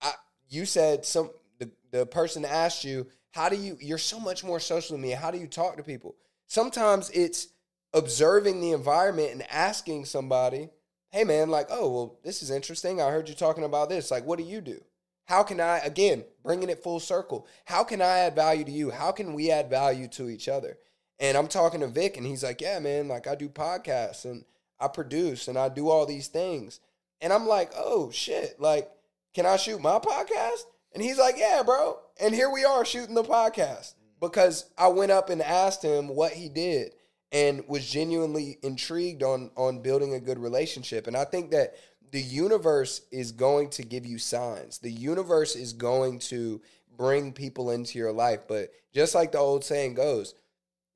I, 0.02 0.14
you 0.48 0.66
said 0.66 1.06
some 1.06 1.32
the 1.58 1.70
the 1.92 2.06
person 2.06 2.46
asked 2.46 2.86
you, 2.86 3.08
"How 3.32 3.50
do 3.50 3.58
you? 3.58 3.78
You're 3.82 3.98
so 3.98 4.18
much 4.18 4.46
more 4.46 4.62
social 4.62 4.96
than 4.96 5.02
me. 5.02 5.10
How 5.10 5.30
do 5.30 5.38
you 5.38 5.48
talk 5.48 5.76
to 5.76 5.84
people?" 5.84 6.16
Sometimes 6.48 7.10
it's 7.10 7.50
observing 7.94 8.62
the 8.62 8.72
environment 8.72 9.32
and 9.34 9.52
asking 9.52 10.06
somebody, 10.06 10.70
"Hey, 11.12 11.24
man, 11.24 11.50
like, 11.50 11.68
oh, 11.70 11.90
well, 11.90 12.20
this 12.24 12.42
is 12.42 12.52
interesting. 12.52 13.02
I 13.02 13.12
heard 13.12 13.30
you 13.30 13.36
talking 13.36 13.64
about 13.64 13.90
this. 13.90 14.12
Like, 14.12 14.26
what 14.26 14.38
do 14.40 14.46
you 14.46 14.62
do?" 14.62 14.82
How 15.30 15.44
can 15.44 15.62
I, 15.62 15.78
again, 15.78 16.24
bringing 16.42 16.70
it 16.70 16.82
full 16.82 17.00
circle, 17.00 17.46
how 17.66 17.84
can 17.84 18.02
I 18.02 18.18
add 18.18 18.34
value 18.34 18.64
to 18.64 18.72
you? 18.72 18.90
How 18.90 19.12
can 19.12 19.36
we 19.36 19.52
add 19.52 19.70
value 19.70 20.08
to 20.08 20.28
each 20.28 20.48
other? 20.48 20.80
And 21.20 21.38
I'm 21.38 21.48
talking 21.48 21.82
to 21.82 21.88
Vic, 21.88 22.18
and 22.18 22.26
he's 22.26 22.44
like, 22.44 22.62
Yeah, 22.62 22.80
man, 22.80 23.08
like 23.08 23.28
I 23.28 23.36
do 23.36 23.48
podcasts 23.48 24.26
and 24.26 24.44
I 24.80 24.88
produce 24.88 25.48
and 25.48 25.56
I 25.56 25.70
do 25.70 25.88
all 25.88 26.08
these 26.08 26.30
things. 26.30 26.80
And 27.22 27.32
I'm 27.32 27.46
like, 27.46 27.72
Oh, 27.76 28.10
shit. 28.10 28.60
Like, 28.60 28.90
can 29.36 29.46
I 29.46 29.58
shoot 29.58 29.80
my 29.80 30.00
podcast? 30.00 30.64
And 30.94 31.04
he's 31.04 31.20
like, 31.20 31.36
Yeah, 31.38 31.62
bro. 31.64 32.00
And 32.20 32.34
here 32.34 32.50
we 32.50 32.66
are 32.66 32.84
shooting 32.84 33.14
the 33.14 33.24
podcast 33.24 33.94
mm. 33.94 34.20
because 34.20 34.66
I 34.80 34.88
went 34.88 35.12
up 35.12 35.30
and 35.30 35.44
asked 35.44 35.84
him 35.84 36.08
what 36.08 36.32
he 36.32 36.50
did 36.50 36.94
and 37.32 37.64
was 37.68 37.88
genuinely 37.88 38.58
intrigued 38.64 39.24
on 39.24 39.52
on 39.56 39.82
building 39.82 40.14
a 40.14 40.20
good 40.20 40.40
relationship. 40.40 41.08
And 41.08 41.16
I 41.16 41.26
think 41.26 41.52
that 41.52 41.76
the 42.12 42.22
universe 42.22 43.02
is 43.12 43.32
going 43.32 43.70
to 43.72 43.84
give 43.84 44.06
you 44.06 44.18
signs. 44.18 44.80
The 44.80 44.92
universe 44.92 45.56
is 45.56 45.74
going 45.74 46.20
to 46.20 46.62
bring 46.98 47.32
people 47.32 47.72
into 47.72 47.98
your 47.98 48.12
life. 48.12 48.42
But 48.48 48.72
just 48.94 49.16
like 49.16 49.32
the 49.32 49.38
old 49.38 49.64
saying 49.64 49.94
goes, 49.94 50.34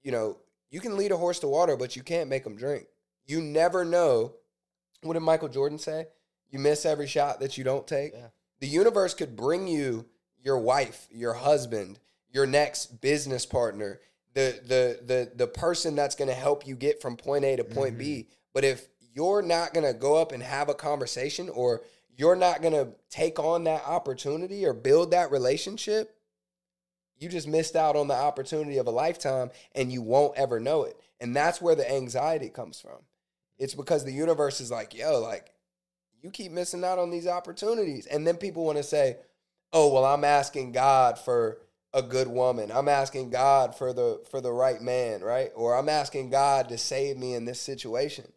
you 0.03 0.11
know, 0.11 0.37
you 0.69 0.79
can 0.79 0.97
lead 0.97 1.11
a 1.11 1.17
horse 1.17 1.39
to 1.39 1.47
water, 1.47 1.77
but 1.77 1.95
you 1.95 2.03
can't 2.03 2.29
make 2.29 2.43
them 2.43 2.55
drink. 2.55 2.85
You 3.25 3.41
never 3.41 3.85
know. 3.85 4.33
What 5.01 5.13
did 5.13 5.21
Michael 5.21 5.49
Jordan 5.49 5.77
say? 5.77 6.07
You 6.49 6.59
miss 6.59 6.85
every 6.85 7.07
shot 7.07 7.39
that 7.39 7.57
you 7.57 7.63
don't 7.63 7.87
take. 7.87 8.13
Yeah. 8.13 8.27
The 8.59 8.67
universe 8.67 9.13
could 9.13 9.35
bring 9.35 9.67
you 9.67 10.05
your 10.41 10.57
wife, 10.57 11.07
your 11.11 11.33
husband, 11.33 11.99
your 12.31 12.45
next 12.45 13.01
business 13.01 13.45
partner, 13.45 13.99
the 14.33 14.59
the 14.65 14.99
the 15.05 15.31
the 15.35 15.47
person 15.47 15.95
that's 15.95 16.15
going 16.15 16.27
to 16.27 16.33
help 16.33 16.67
you 16.67 16.75
get 16.75 17.01
from 17.01 17.17
point 17.17 17.45
A 17.45 17.55
to 17.55 17.63
point 17.63 17.97
B. 17.97 18.05
Mm-hmm. 18.05 18.33
But 18.53 18.63
if 18.63 18.87
you're 19.13 19.41
not 19.41 19.73
going 19.73 19.85
to 19.85 19.97
go 19.97 20.15
up 20.15 20.31
and 20.31 20.41
have 20.41 20.69
a 20.69 20.73
conversation 20.73 21.49
or 21.49 21.81
you're 22.15 22.35
not 22.35 22.61
going 22.61 22.73
to 22.73 22.93
take 23.09 23.39
on 23.39 23.63
that 23.63 23.83
opportunity 23.85 24.65
or 24.65 24.73
build 24.73 25.11
that 25.11 25.31
relationship, 25.31 26.15
you 27.17 27.29
just 27.29 27.47
missed 27.47 27.75
out 27.75 27.95
on 27.95 28.07
the 28.07 28.15
opportunity 28.15 28.77
of 28.77 28.87
a 28.87 28.91
lifetime 28.91 29.49
and 29.73 29.91
you 29.91 30.01
won't 30.01 30.37
ever 30.37 30.59
know 30.59 30.83
it. 30.83 30.97
And 31.19 31.35
that's 31.35 31.61
where 31.61 31.75
the 31.75 31.89
anxiety 31.89 32.49
comes 32.49 32.79
from. 32.79 32.99
It's 33.57 33.75
because 33.75 34.03
the 34.03 34.11
universe 34.11 34.59
is 34.59 34.71
like, 34.71 34.93
yo, 34.93 35.19
like, 35.19 35.51
you 36.21 36.31
keep 36.31 36.51
missing 36.51 36.83
out 36.83 36.99
on 36.99 37.11
these 37.11 37.27
opportunities. 37.27 38.05
And 38.07 38.25
then 38.25 38.37
people 38.37 38.65
want 38.65 38.77
to 38.77 38.83
say, 38.83 39.17
oh, 39.71 39.93
well, 39.93 40.05
I'm 40.05 40.23
asking 40.23 40.71
God 40.71 41.17
for 41.19 41.59
a 41.93 42.01
good 42.01 42.27
woman. 42.27 42.71
I'm 42.71 42.87
asking 42.89 43.29
God 43.29 43.75
for 43.75 43.93
the 43.93 44.21
for 44.31 44.41
the 44.41 44.51
right 44.51 44.81
man, 44.81 45.21
right? 45.21 45.51
Or 45.55 45.75
I'm 45.77 45.89
asking 45.89 46.29
God 46.29 46.69
to 46.69 46.77
save 46.77 47.17
me 47.17 47.33
in 47.35 47.45
this 47.45 47.59
situation. 47.61 48.31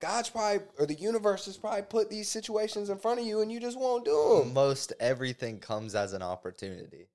God's 0.00 0.30
probably 0.30 0.66
or 0.78 0.86
the 0.86 0.94
universe 0.94 1.46
has 1.46 1.56
probably 1.56 1.82
put 1.82 2.08
these 2.08 2.28
situations 2.28 2.88
in 2.88 2.98
front 2.98 3.20
of 3.20 3.26
you 3.26 3.40
and 3.40 3.50
you 3.50 3.60
just 3.60 3.78
won't 3.78 4.04
do 4.04 4.38
them. 4.44 4.54
Most 4.54 4.92
everything 5.00 5.58
comes 5.58 5.94
as 5.94 6.12
an 6.12 6.22
opportunity. 6.22 7.08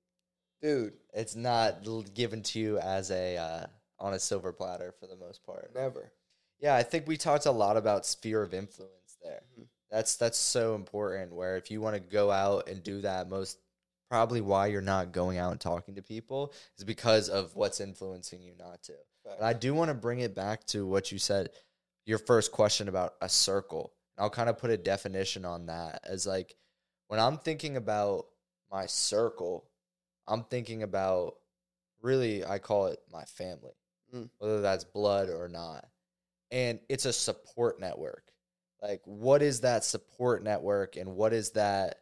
Dude, 0.62 0.94
It's 1.12 1.34
not 1.36 1.84
given 2.14 2.42
to 2.42 2.58
you 2.58 2.78
as 2.78 3.10
a 3.10 3.36
uh, 3.36 3.66
on 3.98 4.14
a 4.14 4.18
silver 4.18 4.52
platter 4.52 4.92
for 4.98 5.06
the 5.06 5.16
most 5.16 5.44
part. 5.44 5.74
never. 5.74 6.12
Yeah, 6.60 6.74
I 6.76 6.82
think 6.82 7.06
we 7.06 7.16
talked 7.16 7.46
a 7.46 7.50
lot 7.50 7.76
about 7.76 8.06
sphere 8.06 8.42
of 8.42 8.54
influence 8.54 9.16
there. 9.22 9.42
Mhm. 9.58 9.66
That's 9.90 10.16
that's 10.16 10.38
so 10.38 10.74
important. 10.74 11.34
Where 11.34 11.56
if 11.56 11.70
you 11.70 11.80
want 11.80 11.94
to 11.96 12.00
go 12.00 12.30
out 12.30 12.68
and 12.68 12.82
do 12.82 13.00
that, 13.02 13.28
most 13.28 13.58
probably 14.14 14.40
why 14.40 14.68
you're 14.68 14.80
not 14.80 15.10
going 15.10 15.38
out 15.38 15.50
and 15.50 15.60
talking 15.60 15.96
to 15.96 16.00
people 16.02 16.52
is 16.78 16.84
because 16.84 17.28
of 17.28 17.56
what's 17.56 17.80
influencing 17.80 18.40
you 18.40 18.52
not 18.56 18.80
to. 18.80 18.92
But 19.24 19.42
I 19.42 19.52
do 19.52 19.74
want 19.74 19.88
to 19.88 19.94
bring 19.94 20.20
it 20.20 20.36
back 20.36 20.64
to 20.66 20.86
what 20.86 21.10
you 21.10 21.18
said, 21.18 21.50
your 22.06 22.18
first 22.18 22.52
question 22.52 22.86
about 22.86 23.14
a 23.20 23.28
circle. 23.28 23.92
I'll 24.16 24.30
kind 24.30 24.48
of 24.48 24.56
put 24.56 24.70
a 24.70 24.76
definition 24.76 25.44
on 25.44 25.66
that 25.66 25.98
as 26.04 26.28
like 26.28 26.54
when 27.08 27.18
I'm 27.18 27.38
thinking 27.38 27.76
about 27.76 28.26
my 28.70 28.86
circle, 28.86 29.68
I'm 30.28 30.44
thinking 30.44 30.84
about 30.84 31.34
really 32.00 32.44
I 32.44 32.60
call 32.60 32.86
it 32.86 33.00
my 33.12 33.24
family, 33.24 33.74
Mm. 34.14 34.30
whether 34.38 34.60
that's 34.60 34.84
blood 34.84 35.28
or 35.28 35.48
not. 35.48 35.88
And 36.52 36.78
it's 36.88 37.04
a 37.04 37.12
support 37.12 37.80
network. 37.80 38.30
Like 38.80 39.00
what 39.06 39.42
is 39.42 39.62
that 39.62 39.82
support 39.82 40.44
network 40.44 40.94
and 40.94 41.16
what 41.16 41.32
is 41.32 41.50
that 41.52 41.96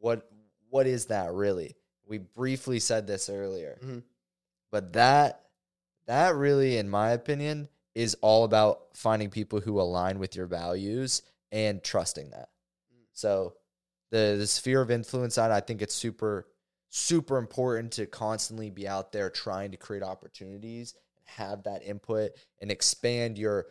what 0.00 0.28
what 0.70 0.86
is 0.86 1.06
that 1.06 1.32
really? 1.32 1.76
We 2.06 2.18
briefly 2.18 2.78
said 2.80 3.06
this 3.06 3.28
earlier. 3.28 3.78
Mhm. 3.82 4.02
But 4.70 4.92
that 4.94 5.42
that 6.06 6.36
really 6.36 6.78
in 6.78 6.88
my 6.88 7.10
opinion 7.10 7.68
is 7.94 8.16
all 8.20 8.44
about 8.44 8.96
finding 8.96 9.30
people 9.30 9.60
who 9.60 9.80
align 9.80 10.18
with 10.18 10.36
your 10.36 10.46
values 10.46 11.22
and 11.50 11.82
trusting 11.82 12.30
that. 12.30 12.50
So 13.12 13.56
the 14.10 14.36
the 14.38 14.46
sphere 14.46 14.80
of 14.82 14.90
influence 14.90 15.34
side, 15.34 15.50
I 15.50 15.60
think 15.60 15.82
it's 15.82 15.94
super 15.94 16.46
super 16.88 17.36
important 17.38 17.92
to 17.94 18.06
constantly 18.06 18.70
be 18.70 18.86
out 18.86 19.12
there 19.12 19.28
trying 19.30 19.72
to 19.72 19.76
create 19.76 20.02
opportunities 20.04 20.94
and 21.16 21.26
have 21.26 21.64
that 21.64 21.82
input 21.82 22.32
and 22.60 22.70
expand 22.70 23.38
your 23.38 23.66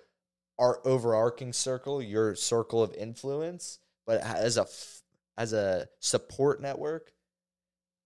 our 0.58 0.86
overarching 0.88 1.54
circle, 1.54 2.02
your 2.02 2.36
circle 2.36 2.82
of 2.82 2.94
influence, 2.94 3.80
but 4.06 4.22
as 4.22 4.58
a 4.58 4.62
f- 4.62 5.02
as 5.38 5.54
a 5.54 5.88
support 6.00 6.62
network, 6.62 7.12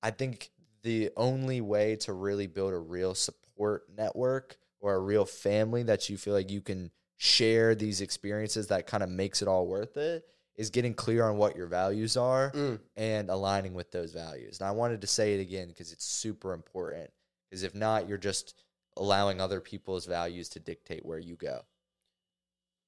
I 0.02 0.12
think 0.12 0.50
the 0.84 1.12
only 1.18 1.62
way 1.62 1.96
to 1.98 2.14
really 2.14 2.48
build 2.48 2.74
a 2.74 2.78
real 2.80 3.14
support 3.16 3.84
network 3.96 4.58
or 4.80 4.96
a 4.96 5.00
real 5.00 5.26
family 5.26 5.84
that 5.84 6.10
you 6.10 6.18
feel 6.18 6.34
like 6.34 6.50
you 6.50 6.62
can 6.62 6.92
share 7.18 7.76
these 7.76 8.00
experiences 8.00 8.68
that 8.68 8.88
kind 8.88 9.04
of 9.04 9.10
makes 9.10 9.42
it 9.42 9.48
all 9.48 9.68
worth 9.68 9.98
it 9.98 10.24
is 10.56 10.70
getting 10.70 10.94
clear 10.94 11.26
on 11.26 11.38
what 11.38 11.56
your 11.56 11.68
values 11.68 12.16
are 12.18 12.52
Mm. 12.52 12.80
and 12.96 13.30
aligning 13.30 13.74
with 13.74 13.92
those 13.92 14.14
values. 14.14 14.60
And 14.60 14.68
I 14.68 14.72
wanted 14.72 15.02
to 15.02 15.08
say 15.08 15.34
it 15.36 15.42
again 15.42 15.68
because 15.68 15.92
it's 15.92 16.06
super 16.06 16.54
important. 16.54 17.10
Because 17.50 17.64
if 17.64 17.76
not, 17.76 18.08
you're 18.08 18.18
just 18.18 18.54
allowing 18.96 19.42
other 19.42 19.60
people's 19.60 20.06
values 20.06 20.50
to 20.50 20.60
dictate 20.60 21.06
where 21.06 21.20
you 21.20 21.36
go. 21.36 21.62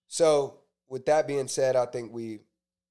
So, 0.07 0.59
with 0.87 1.05
that 1.05 1.27
being 1.27 1.47
said, 1.47 1.75
I 1.75 1.85
think 1.85 2.11
we 2.11 2.39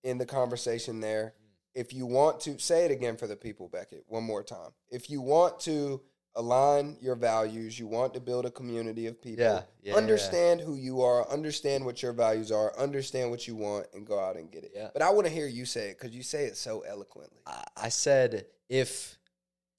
end 0.05 0.20
the 0.20 0.26
conversation 0.26 1.01
there. 1.01 1.34
If 1.74 1.92
you 1.92 2.06
want 2.06 2.40
to 2.40 2.58
say 2.58 2.84
it 2.84 2.90
again 2.90 3.16
for 3.16 3.26
the 3.26 3.36
people, 3.36 3.68
Becket, 3.68 4.04
one 4.08 4.24
more 4.24 4.42
time. 4.42 4.70
If 4.90 5.08
you 5.10 5.20
want 5.20 5.60
to 5.60 6.00
align 6.36 6.96
your 7.00 7.16
values, 7.16 7.78
you 7.78 7.86
want 7.86 8.14
to 8.14 8.20
build 8.20 8.46
a 8.46 8.50
community 8.50 9.06
of 9.06 9.20
people, 9.20 9.44
Yeah, 9.44 9.62
yeah, 9.82 9.92
yeah. 9.92 9.94
understand 9.94 10.60
who 10.60 10.76
you 10.76 11.00
are, 11.02 11.28
understand 11.28 11.84
what 11.84 12.02
your 12.02 12.12
values 12.12 12.52
are, 12.52 12.76
understand 12.78 13.30
what 13.30 13.46
you 13.48 13.56
want, 13.56 13.86
and 13.94 14.06
go 14.06 14.18
out 14.18 14.36
and 14.36 14.50
get 14.50 14.62
it. 14.64 14.72
Yeah. 14.74 14.90
But 14.92 15.02
I 15.02 15.10
want 15.10 15.26
to 15.26 15.32
hear 15.32 15.46
you 15.46 15.64
say 15.64 15.90
it 15.90 15.98
because 15.98 16.14
you 16.14 16.22
say 16.22 16.44
it 16.46 16.56
so 16.56 16.80
eloquently. 16.82 17.40
I- 17.46 17.64
I 17.76 17.88
said 17.88 18.46
if 18.68 19.16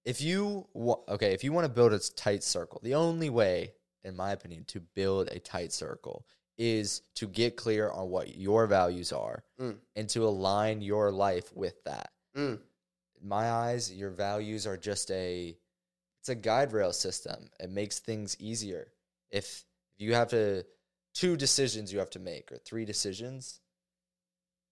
if 0.03 0.19
you 0.19 0.67
wa- 0.73 0.99
okay, 1.07 1.31
if 1.33 1.43
you 1.43 1.53
want 1.53 1.65
to 1.65 1.69
build 1.71 1.93
a 1.93 1.99
tight 1.99 2.43
circle, 2.43 2.79
the 2.83 2.95
only 2.95 3.29
way, 3.29 3.73
in 4.03 4.15
my 4.15 4.31
opinion, 4.31 4.65
to 4.65 4.79
build 4.79 5.27
a 5.29 5.39
tight 5.39 5.71
circle 5.71 6.25
is 6.63 7.01
to 7.15 7.25
get 7.27 7.55
clear 7.57 7.89
on 7.89 8.07
what 8.11 8.35
your 8.35 8.67
values 8.67 9.11
are 9.11 9.43
Mm. 9.59 9.79
and 9.95 10.07
to 10.09 10.23
align 10.27 10.79
your 10.83 11.11
life 11.11 11.51
with 11.55 11.83
that. 11.85 12.11
Mm. 12.35 12.61
In 13.19 13.27
my 13.27 13.49
eyes, 13.49 13.91
your 13.91 14.11
values 14.11 14.67
are 14.67 14.77
just 14.77 15.09
a 15.09 15.57
it's 16.19 16.29
a 16.29 16.35
guide 16.35 16.71
rail 16.71 16.93
system. 16.93 17.49
It 17.59 17.71
makes 17.71 17.97
things 17.97 18.37
easier. 18.39 18.93
If 19.31 19.65
if 19.95 20.01
you 20.01 20.13
have 20.13 20.29
to 20.29 20.63
two 21.15 21.35
decisions 21.35 21.91
you 21.91 21.97
have 21.97 22.11
to 22.11 22.19
make 22.19 22.51
or 22.51 22.57
three 22.59 22.85
decisions, 22.85 23.59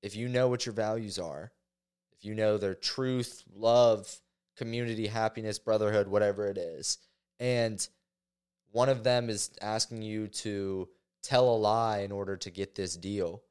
if 0.03 0.15
you 0.15 0.27
know 0.29 0.47
what 0.47 0.67
your 0.67 0.73
values 0.73 1.17
are, 1.17 1.51
if 2.11 2.23
you 2.23 2.35
know 2.35 2.59
their 2.59 2.75
truth, 2.75 3.43
love, 3.51 4.21
community, 4.57 5.07
happiness, 5.07 5.57
brotherhood, 5.57 6.07
whatever 6.07 6.45
it 6.47 6.57
is, 6.59 6.99
and 7.39 7.87
one 8.71 8.89
of 8.89 9.03
them 9.03 9.27
is 9.27 9.49
asking 9.59 10.03
you 10.03 10.27
to 10.27 10.87
tell 11.23 11.49
a 11.49 11.57
lie 11.57 11.99
in 11.99 12.11
order 12.11 12.37
to 12.37 12.49
get 12.49 12.75
this 12.75 12.95
deal, 12.95 13.43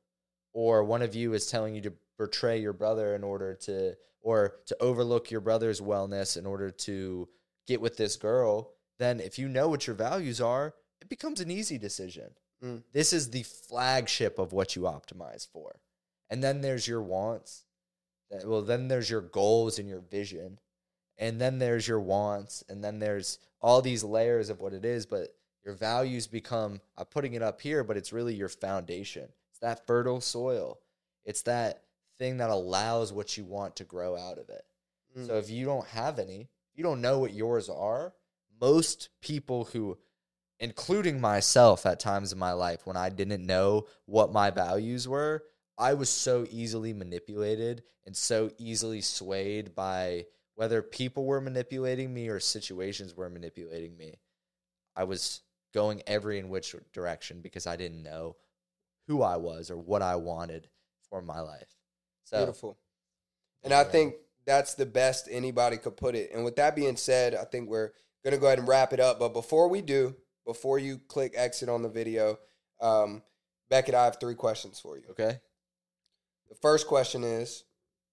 or 0.53 0.85
one 0.85 1.03
of 1.03 1.15
you 1.15 1.35
is 1.35 1.47
telling 1.47 1.75
you 1.75 1.81
to 1.83 1.93
betray 2.19 2.61
your 2.61 2.73
brother 2.73 3.15
in 3.15 3.23
order 3.23 3.55
to, 3.55 3.95
or 4.21 4.57
to 4.67 4.77
overlook 4.81 5.31
your 5.31 5.41
brother's 5.41 5.81
wellness 5.81 6.37
in 6.37 6.47
order 6.47 6.71
to 6.71 7.29
get 7.67 7.81
with 7.81 7.97
this 7.97 8.17
girl, 8.17 8.73
then 8.99 9.21
if 9.21 9.39
you 9.39 9.49
know 9.49 9.69
what 9.69 9.87
your 9.87 9.95
values 9.95 10.41
are, 10.41 10.75
it 11.01 11.09
becomes 11.09 11.41
an 11.41 11.51
easy 11.51 11.79
decision. 11.79 12.31
Mm. 12.65 12.83
This 12.93 13.13
is 13.13 13.31
the 13.31 13.45
flagship 13.45 14.39
of 14.39 14.53
what 14.53 14.75
you 14.75 14.83
optimize 14.83 15.47
for. 15.47 15.81
And 16.31 16.43
then 16.43 16.61
there's 16.61 16.89
your 16.89 17.03
wants. 17.03 17.65
Well, 18.45 18.63
then 18.63 18.89
there's 18.89 19.09
your 19.09 19.21
goals 19.21 19.79
and 19.79 19.89
your 19.89 20.01
vision. 20.01 20.59
And 21.17 21.41
then 21.41 21.59
there's 21.59 21.87
your 21.87 22.01
wants. 22.01 22.65
And 22.69 22.83
then 22.83 22.99
there's 22.99 23.39
all 23.61 23.81
these 23.81 24.05
layers 24.05 24.51
of 24.51 24.61
what 24.61 24.73
it 24.73 24.85
is, 24.85 25.07
but 25.07 25.29
your 25.65 25.75
values 25.75 26.27
become 26.27 26.81
I'm 26.97 27.07
putting 27.07 27.35
it 27.35 27.43
up 27.43 27.61
here, 27.61 27.85
but 27.85 27.97
it's 27.97 28.13
really 28.13 28.35
your 28.35 28.49
foundation. 28.49 29.29
It's 29.51 29.61
that 29.61 29.87
fertile 29.87 30.21
soil. 30.21 30.79
It's 31.25 31.43
that 31.43 31.83
thing 32.19 32.39
that 32.39 32.51
allows 32.51 33.13
what 33.13 33.37
you 33.37 33.45
want 33.45 33.77
to 33.77 33.85
grow 33.85 34.17
out 34.17 34.39
of 34.39 34.49
it. 34.49 34.65
Mm. 35.17 35.27
So 35.27 35.37
if 35.37 35.51
you 35.51 35.65
don't 35.65 35.87
have 35.89 36.19
any, 36.19 36.49
you 36.75 36.83
don't 36.83 37.01
know 37.01 37.19
what 37.19 37.33
yours 37.33 37.69
are, 37.69 38.15
most 38.61 39.11
people 39.21 39.65
who 39.67 39.99
including 40.61 41.21
myself 41.21 41.87
at 41.87 42.01
times 42.01 42.33
in 42.33 42.39
my 42.39 42.53
life 42.53 42.85
when 42.85 42.97
I 42.97 43.11
didn't 43.11 43.47
know 43.47 43.87
what 44.07 44.33
my 44.33 44.51
values 44.51 45.07
were, 45.07 45.45
I 45.77 45.95
was 45.95 46.09
so 46.09 46.47
easily 46.51 46.93
manipulated 46.93 47.85
and 48.05 48.17
so 48.17 48.51
easily 48.59 49.01
swayed 49.01 49.75
by 49.75 50.27
whether 50.57 50.83
people 50.83 51.25
were 51.25 51.41
manipulating 51.41 52.13
me 52.13 52.29
or 52.29 52.41
situations 52.41 53.17
were 53.17 53.31
manipulating 53.31 53.97
me. 53.97 54.15
I 54.97 55.05
was 55.05 55.43
going 55.75 56.03
every 56.07 56.39
in 56.39 56.49
which 56.49 56.75
direction 56.93 57.41
because 57.41 57.67
I 57.67 57.77
didn't 57.77 58.03
know 58.03 58.37
who 59.07 59.23
I 59.23 59.37
was 59.37 59.71
or 59.71 59.77
what 59.77 60.03
I 60.03 60.17
wanted 60.17 60.69
for 61.09 61.23
my 61.23 61.41
life. 61.41 61.77
So 62.25 62.39
Beautiful. 62.39 62.79
And 63.63 63.73
I 63.73 63.85
think 63.85 64.15
that's 64.47 64.75
the 64.75 64.87
best 64.87 65.29
anybody 65.31 65.77
could 65.77 65.97
put 65.97 66.15
it. 66.15 66.31
And 66.33 66.45
with 66.45 66.57
that 66.57 66.77
being 66.77 66.97
said, 66.97 67.35
I 67.35 67.45
think 67.45 67.69
we're 67.69 67.93
going 68.25 68.35
to 68.35 68.41
go 68.41 68.47
ahead 68.47 68.59
and 68.59 68.69
wrap 68.69 68.93
it 68.93 69.01
up. 69.01 69.19
But 69.19 69.33
before 69.33 69.69
we 69.69 69.83
do, 69.83 70.15
before 70.47 70.79
you 70.79 70.99
click 71.09 71.35
exit 71.37 71.69
on 71.69 71.83
the 71.83 71.89
video, 71.89 72.39
um, 72.81 73.23
Becket, 73.69 73.95
I 73.95 74.05
have 74.05 74.19
three 74.19 74.35
questions 74.35 74.81
for 74.81 74.97
you. 74.97 75.05
okay. 75.11 75.41
The 76.49 76.55
first 76.55 76.87
question 76.87 77.25
is 77.25 77.65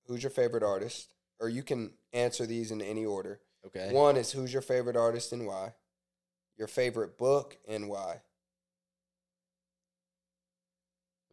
Who's 0.07 0.21
your 0.21 0.29
favorite 0.29 0.63
artist? 0.63 1.13
Or 1.39 1.49
you 1.49 1.63
can 1.63 1.93
answer 2.13 2.45
these 2.45 2.71
in 2.71 2.81
any 2.81 3.05
order. 3.05 3.39
Okay. 3.65 3.91
One 3.91 4.17
is 4.17 4.31
Who's 4.31 4.51
your 4.51 4.61
favorite 4.61 4.97
artist 4.97 5.31
and 5.31 5.47
why? 5.47 5.73
Your 6.57 6.67
favorite 6.67 7.17
book 7.17 7.57
and 7.67 7.89
why? 7.89 8.21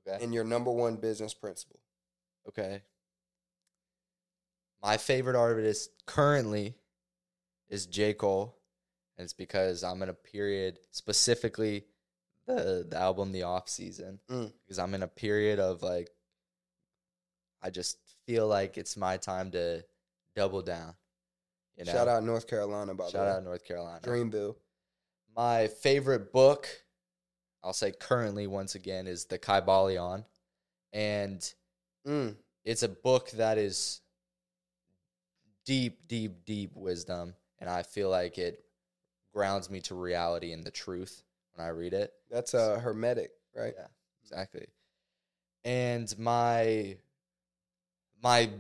Okay. 0.07 0.23
And 0.23 0.35
your 0.35 0.45
number 0.45 0.71
one 0.71 0.97
business 0.97 1.33
principle. 1.33 1.81
Okay. 2.49 2.83
My 4.83 4.97
favorite 4.97 5.37
artist 5.37 5.91
currently 6.07 6.75
is 7.69 7.87
J. 7.87 8.15
Cole. 8.15 8.57
And 9.17 9.25
it's 9.25 9.33
because 9.35 9.85
I'm 9.85 10.03
in 10.03 10.09
a 10.09 10.15
period, 10.15 10.79
specifically 10.91 11.85
the, 12.47 12.85
the 12.89 12.97
album 12.99 13.31
The 13.31 13.45
Off 13.45 13.69
Season, 13.69 14.19
Mm. 14.29 14.53
because 14.65 14.79
I'm 14.79 14.95
in 14.95 15.03
a 15.03 15.09
period 15.09 15.61
of 15.61 15.83
like, 15.83 16.11
I 17.63 17.71
just 17.71 17.99
feel 18.27 18.49
like 18.49 18.77
it's 18.79 18.97
my 18.97 19.19
time 19.19 19.53
to 19.53 19.85
double 20.35 20.63
down. 20.63 20.95
You 21.77 21.85
know? 21.85 21.93
Shout 21.93 22.09
out 22.09 22.25
North 22.25 22.49
Carolina, 22.49 22.95
by 22.95 23.05
the 23.05 23.11
Shout 23.11 23.29
out 23.29 23.45
North 23.45 23.65
Carolina. 23.65 24.01
Dreamville. 24.03 24.57
My 25.35 25.69
favorite 25.69 26.33
book, 26.33 26.69
I'll 27.63 27.73
say 27.73 27.93
currently 27.93 28.47
once 28.47 28.75
again, 28.75 29.07
is 29.07 29.25
The 29.25 29.39
Kybalion. 29.39 30.25
And 30.93 31.55
Mm. 32.07 32.37
it's 32.65 32.83
a 32.83 32.89
book 32.89 33.31
that 33.33 33.59
is 33.59 34.01
deep, 35.65 36.07
deep, 36.09 36.45
deep 36.45 36.75
wisdom, 36.75 37.35
and 37.59 37.71
I 37.71 37.83
feel 37.83 38.11
like 38.11 38.39
it 38.39 38.65
grounds 39.33 39.71
me 39.71 39.81
to 39.83 39.95
reality 39.95 40.53
and 40.53 40.65
the 40.65 40.71
truth 40.71 41.23
when 41.53 41.65
I 41.65 41.71
read 41.71 41.95
it. 41.95 42.13
That's 42.29 42.55
a 42.55 42.79
Hermetic, 42.81 43.31
right? 43.55 43.75
Yeah, 43.77 43.87
exactly. 44.23 44.67
And 45.65 46.17
my 46.19 46.99
my 48.23 48.51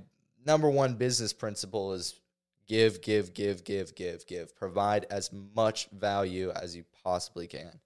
number 0.44 0.70
one 0.70 0.94
business 0.94 1.32
principle 1.32 1.92
is 1.92 2.20
give, 2.66 3.00
give, 3.02 3.34
give, 3.34 3.64
give, 3.64 3.94
give, 3.94 4.26
give. 4.26 4.56
Provide 4.56 5.06
as 5.10 5.30
much 5.54 5.88
value 5.90 6.50
as 6.50 6.76
you 6.76 6.84
possibly 7.04 7.46
can. 7.46 7.80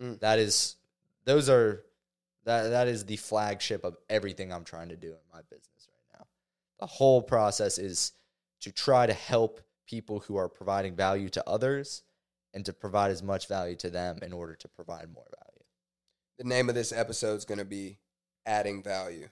Mm. 0.00 0.20
That 0.20 0.38
is 0.38 0.76
those 1.24 1.48
are 1.48 1.84
that 2.44 2.70
that 2.70 2.88
is 2.88 3.04
the 3.04 3.16
flagship 3.16 3.84
of 3.84 3.96
everything 4.08 4.52
I'm 4.52 4.64
trying 4.64 4.88
to 4.88 4.96
do 4.96 5.08
in 5.08 5.18
my 5.32 5.40
business 5.42 5.88
right 5.88 6.18
now. 6.18 6.26
The 6.78 6.86
whole 6.86 7.22
process 7.22 7.78
is 7.78 8.12
to 8.60 8.72
try 8.72 9.06
to 9.06 9.12
help 9.12 9.60
people 9.86 10.20
who 10.20 10.36
are 10.36 10.48
providing 10.48 10.94
value 10.94 11.28
to 11.30 11.48
others 11.48 12.02
and 12.54 12.64
to 12.64 12.72
provide 12.72 13.10
as 13.10 13.22
much 13.22 13.48
value 13.48 13.76
to 13.76 13.90
them 13.90 14.18
in 14.22 14.32
order 14.32 14.54
to 14.54 14.68
provide 14.68 15.12
more 15.12 15.26
value. 15.38 15.64
The 16.38 16.44
name 16.44 16.68
of 16.68 16.74
this 16.74 16.92
episode 16.92 17.36
is 17.36 17.44
going 17.44 17.58
to 17.58 17.64
be 17.64 17.98
Adding 18.46 18.82
Value. 18.82 19.28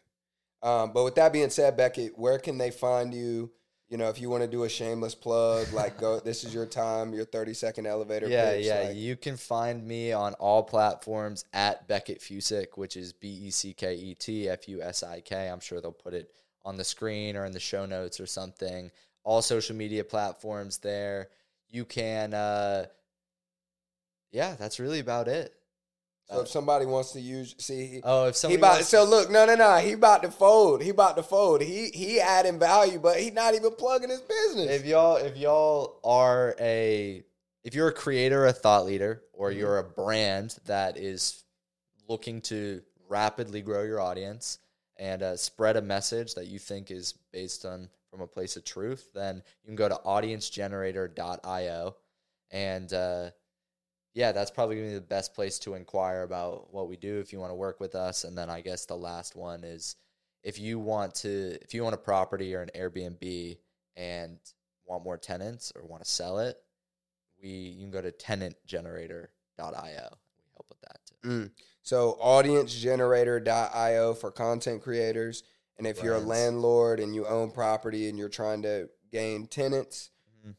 Um, 0.62 0.92
but 0.92 1.04
with 1.04 1.14
that 1.14 1.32
being 1.32 1.50
said, 1.50 1.76
Becket, 1.76 2.18
where 2.18 2.38
can 2.38 2.58
they 2.58 2.70
find 2.70 3.14
you? 3.14 3.50
You 3.88 3.96
know, 3.96 4.10
if 4.10 4.20
you 4.20 4.28
want 4.28 4.42
to 4.42 4.48
do 4.48 4.64
a 4.64 4.68
shameless 4.68 5.14
plug, 5.14 5.72
like 5.72 5.98
go, 5.98 6.20
this 6.24 6.44
is 6.44 6.52
your 6.52 6.66
time, 6.66 7.14
your 7.14 7.24
30 7.24 7.54
second 7.54 7.86
elevator 7.86 8.28
yeah, 8.28 8.50
pitch. 8.50 8.66
yeah. 8.66 8.80
like- 8.80 8.96
you 8.96 9.16
can 9.16 9.36
find 9.36 9.86
me 9.86 10.12
on 10.12 10.34
all 10.34 10.62
platforms 10.62 11.44
at 11.52 11.88
Becket 11.88 12.20
Fusik, 12.20 12.76
which 12.76 12.96
is 12.96 13.12
B 13.12 13.28
E 13.28 13.50
C 13.50 13.72
K 13.72 13.94
E 13.94 14.14
T 14.14 14.48
F 14.48 14.68
U 14.68 14.82
S 14.82 15.02
I 15.02 15.20
K. 15.20 15.48
I'm 15.48 15.60
sure 15.60 15.80
they'll 15.80 15.92
put 15.92 16.14
it 16.14 16.32
on 16.64 16.76
the 16.76 16.84
screen 16.84 17.36
or 17.36 17.46
in 17.46 17.52
the 17.52 17.60
show 17.60 17.86
notes 17.86 18.20
or 18.20 18.26
something. 18.26 18.90
All 19.24 19.42
social 19.42 19.74
media 19.74 20.04
platforms 20.04 20.78
there. 20.78 21.28
You 21.70 21.84
can, 21.84 22.34
uh, 22.34 22.86
yeah, 24.32 24.54
that's 24.58 24.78
really 24.78 25.00
about 25.00 25.28
it. 25.28 25.54
So 26.30 26.40
if 26.40 26.48
somebody 26.48 26.84
wants 26.86 27.12
to 27.12 27.20
use, 27.20 27.54
see, 27.58 28.00
Oh, 28.04 28.26
if 28.26 28.34
he 28.34 28.38
somebody 28.38 28.58
about, 28.60 28.72
wants- 28.74 28.88
so 28.88 29.04
look, 29.04 29.30
no, 29.30 29.46
no, 29.46 29.54
no, 29.54 29.76
he 29.78 29.92
about 29.92 30.22
to 30.22 30.30
fold. 30.30 30.82
He 30.82 30.90
about 30.90 31.16
to 31.16 31.22
fold. 31.22 31.60
He 31.62 31.88
he 31.88 32.20
adding 32.20 32.58
value, 32.58 32.98
but 32.98 33.18
he 33.18 33.30
not 33.30 33.54
even 33.54 33.70
plugging 33.72 34.10
his 34.10 34.20
business. 34.20 34.70
if 34.70 34.84
y'all 34.84 35.16
if 35.16 35.36
y'all 35.36 36.00
are 36.04 36.54
a 36.60 37.22
if 37.64 37.74
you're 37.74 37.88
a 37.88 37.92
creator 37.92 38.46
a 38.46 38.52
thought 38.52 38.84
leader 38.86 39.22
or 39.32 39.50
Mhm. 39.50 39.56
you're 39.58 39.78
a 39.78 39.84
brand 39.84 40.56
that 40.66 40.96
is 40.96 41.44
looking 42.08 42.40
to 42.42 42.82
rapidly 43.08 43.60
grow 43.62 43.82
your 43.82 44.00
audience 44.00 44.58
and 44.96 45.22
uh, 45.22 45.36
spread 45.36 45.76
a 45.76 45.82
message 45.82 46.34
that 46.34 46.46
you 46.46 46.58
think 46.58 46.90
is 46.90 47.14
based 47.32 47.64
on 47.64 47.88
from 48.10 48.20
a 48.20 48.26
place 48.26 48.56
of 48.56 48.64
truth 48.64 49.08
then 49.14 49.42
you 49.62 49.66
can 49.66 49.76
go 49.76 49.88
to 49.88 49.94
audiencegenerator.io 50.06 51.96
and 52.50 52.92
uh, 52.92 53.30
yeah 54.18 54.32
that's 54.32 54.50
probably 54.50 54.74
going 54.76 54.88
to 54.88 54.94
be 54.94 54.98
the 54.98 55.00
best 55.06 55.32
place 55.32 55.58
to 55.60 55.74
inquire 55.74 56.22
about 56.22 56.74
what 56.74 56.88
we 56.88 56.96
do 56.96 57.20
if 57.20 57.32
you 57.32 57.38
want 57.38 57.50
to 57.50 57.54
work 57.54 57.78
with 57.78 57.94
us 57.94 58.24
and 58.24 58.36
then 58.36 58.50
i 58.50 58.60
guess 58.60 58.84
the 58.84 58.96
last 58.96 59.36
one 59.36 59.62
is 59.62 59.96
if 60.42 60.58
you 60.58 60.78
want 60.78 61.14
to 61.14 61.56
if 61.62 61.72
you 61.72 61.84
want 61.84 61.94
a 61.94 61.98
property 61.98 62.54
or 62.54 62.60
an 62.62 62.70
airbnb 62.76 63.56
and 63.96 64.38
want 64.86 65.04
more 65.04 65.16
tenants 65.16 65.72
or 65.76 65.86
want 65.86 66.04
to 66.04 66.10
sell 66.10 66.40
it 66.40 66.56
we 67.40 67.48
you 67.48 67.82
can 67.82 67.92
go 67.92 68.02
to 68.02 68.10
tenantgenerator.io 68.10 69.28
we 69.58 70.44
help 70.52 70.66
with 70.68 70.80
that 70.82 70.98
too 71.06 71.14
Mm. 71.24 71.50
So 71.82 72.18
audiencegenerator.io 72.22 74.14
for 74.14 74.30
content 74.30 74.82
creators. 74.82 75.42
And 75.78 75.86
if 75.86 76.02
you're 76.02 76.14
a 76.14 76.20
landlord 76.20 77.00
and 77.00 77.14
you 77.14 77.26
own 77.26 77.50
property 77.50 78.08
and 78.08 78.18
you're 78.18 78.28
trying 78.28 78.62
to 78.62 78.88
gain 79.10 79.46
tenants, 79.46 80.10
Mhm. 80.46 80.54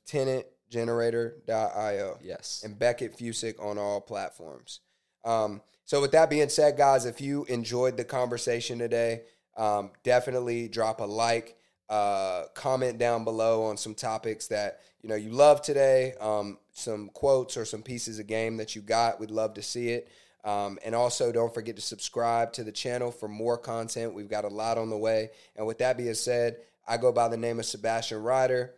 tenantgenerator.io. 0.72 2.18
yes 2.22 2.62
And 2.66 2.78
Becket 2.78 3.18
Fusik 3.18 3.64
on 3.64 3.78
all 3.78 4.02
platforms. 4.02 4.82
Um, 5.26 5.62
so 5.86 6.02
with 6.02 6.12
that 6.12 6.30
being 6.30 6.50
said, 6.50 6.78
guys, 6.78 7.06
if 7.06 7.20
you 7.20 7.46
enjoyed 7.46 7.98
the 7.98 8.04
conversation 8.04 8.78
today, 8.80 9.24
um, 9.58 9.92
definitely 10.04 10.68
drop 10.68 11.02
a 11.02 11.06
like, 11.06 11.58
uh, 11.90 12.44
comment 12.54 13.00
down 13.00 13.24
below 13.24 13.64
on 13.64 13.76
some 13.76 13.96
topics 13.96 14.48
that 14.48 14.82
you 15.02 15.10
know 15.10 15.16
you 15.16 15.32
love 15.32 15.62
today, 15.62 16.14
um, 16.22 16.60
some 16.72 17.10
quotes 17.10 17.58
or 17.58 17.66
some 17.66 17.82
pieces 17.82 18.20
of 18.20 18.28
game 18.28 18.58
that 18.58 18.76
you 18.76 18.82
got. 18.82 19.20
We'd 19.20 19.32
love 19.32 19.56
to 19.56 19.64
see 19.64 19.90
it. 19.90 20.08
Um, 20.44 20.80
and 20.86 20.96
also, 20.96 21.32
don't 21.32 21.54
forget 21.54 21.76
to 21.76 21.82
subscribe 21.82 22.54
to 22.54 22.64
the 22.64 22.72
channel 22.72 23.12
for 23.12 23.28
more 23.28 23.58
content. 23.58 24.14
We've 24.14 24.30
got 24.30 24.46
a 24.46 24.50
lot 24.50 24.78
on 24.78 24.90
the 24.90 24.98
way. 24.98 25.32
And 25.56 25.68
with 25.68 25.80
that 25.80 25.98
being 25.98 26.14
said, 26.14 26.58
I 26.88 26.98
go 26.98 27.12
by 27.12 27.28
the 27.28 27.38
name 27.38 27.60
of 27.60 27.66
Sebastian 27.66 28.24
Ryder. 28.24 28.76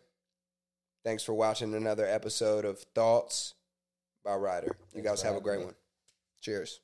Thanks 1.04 1.24
for 1.24 1.34
watching 1.34 1.74
another 1.74 2.06
episode 2.06 2.64
of 2.64 2.80
Thoughts 2.94 3.56
by 4.24 4.36
Ryder. 4.36 4.68
You 4.94 5.02
Thanks 5.02 5.10
guys 5.10 5.22
have 5.24 5.36
a 5.36 5.42
great 5.42 5.64
one. 5.64 5.74
Cheers. 6.42 6.80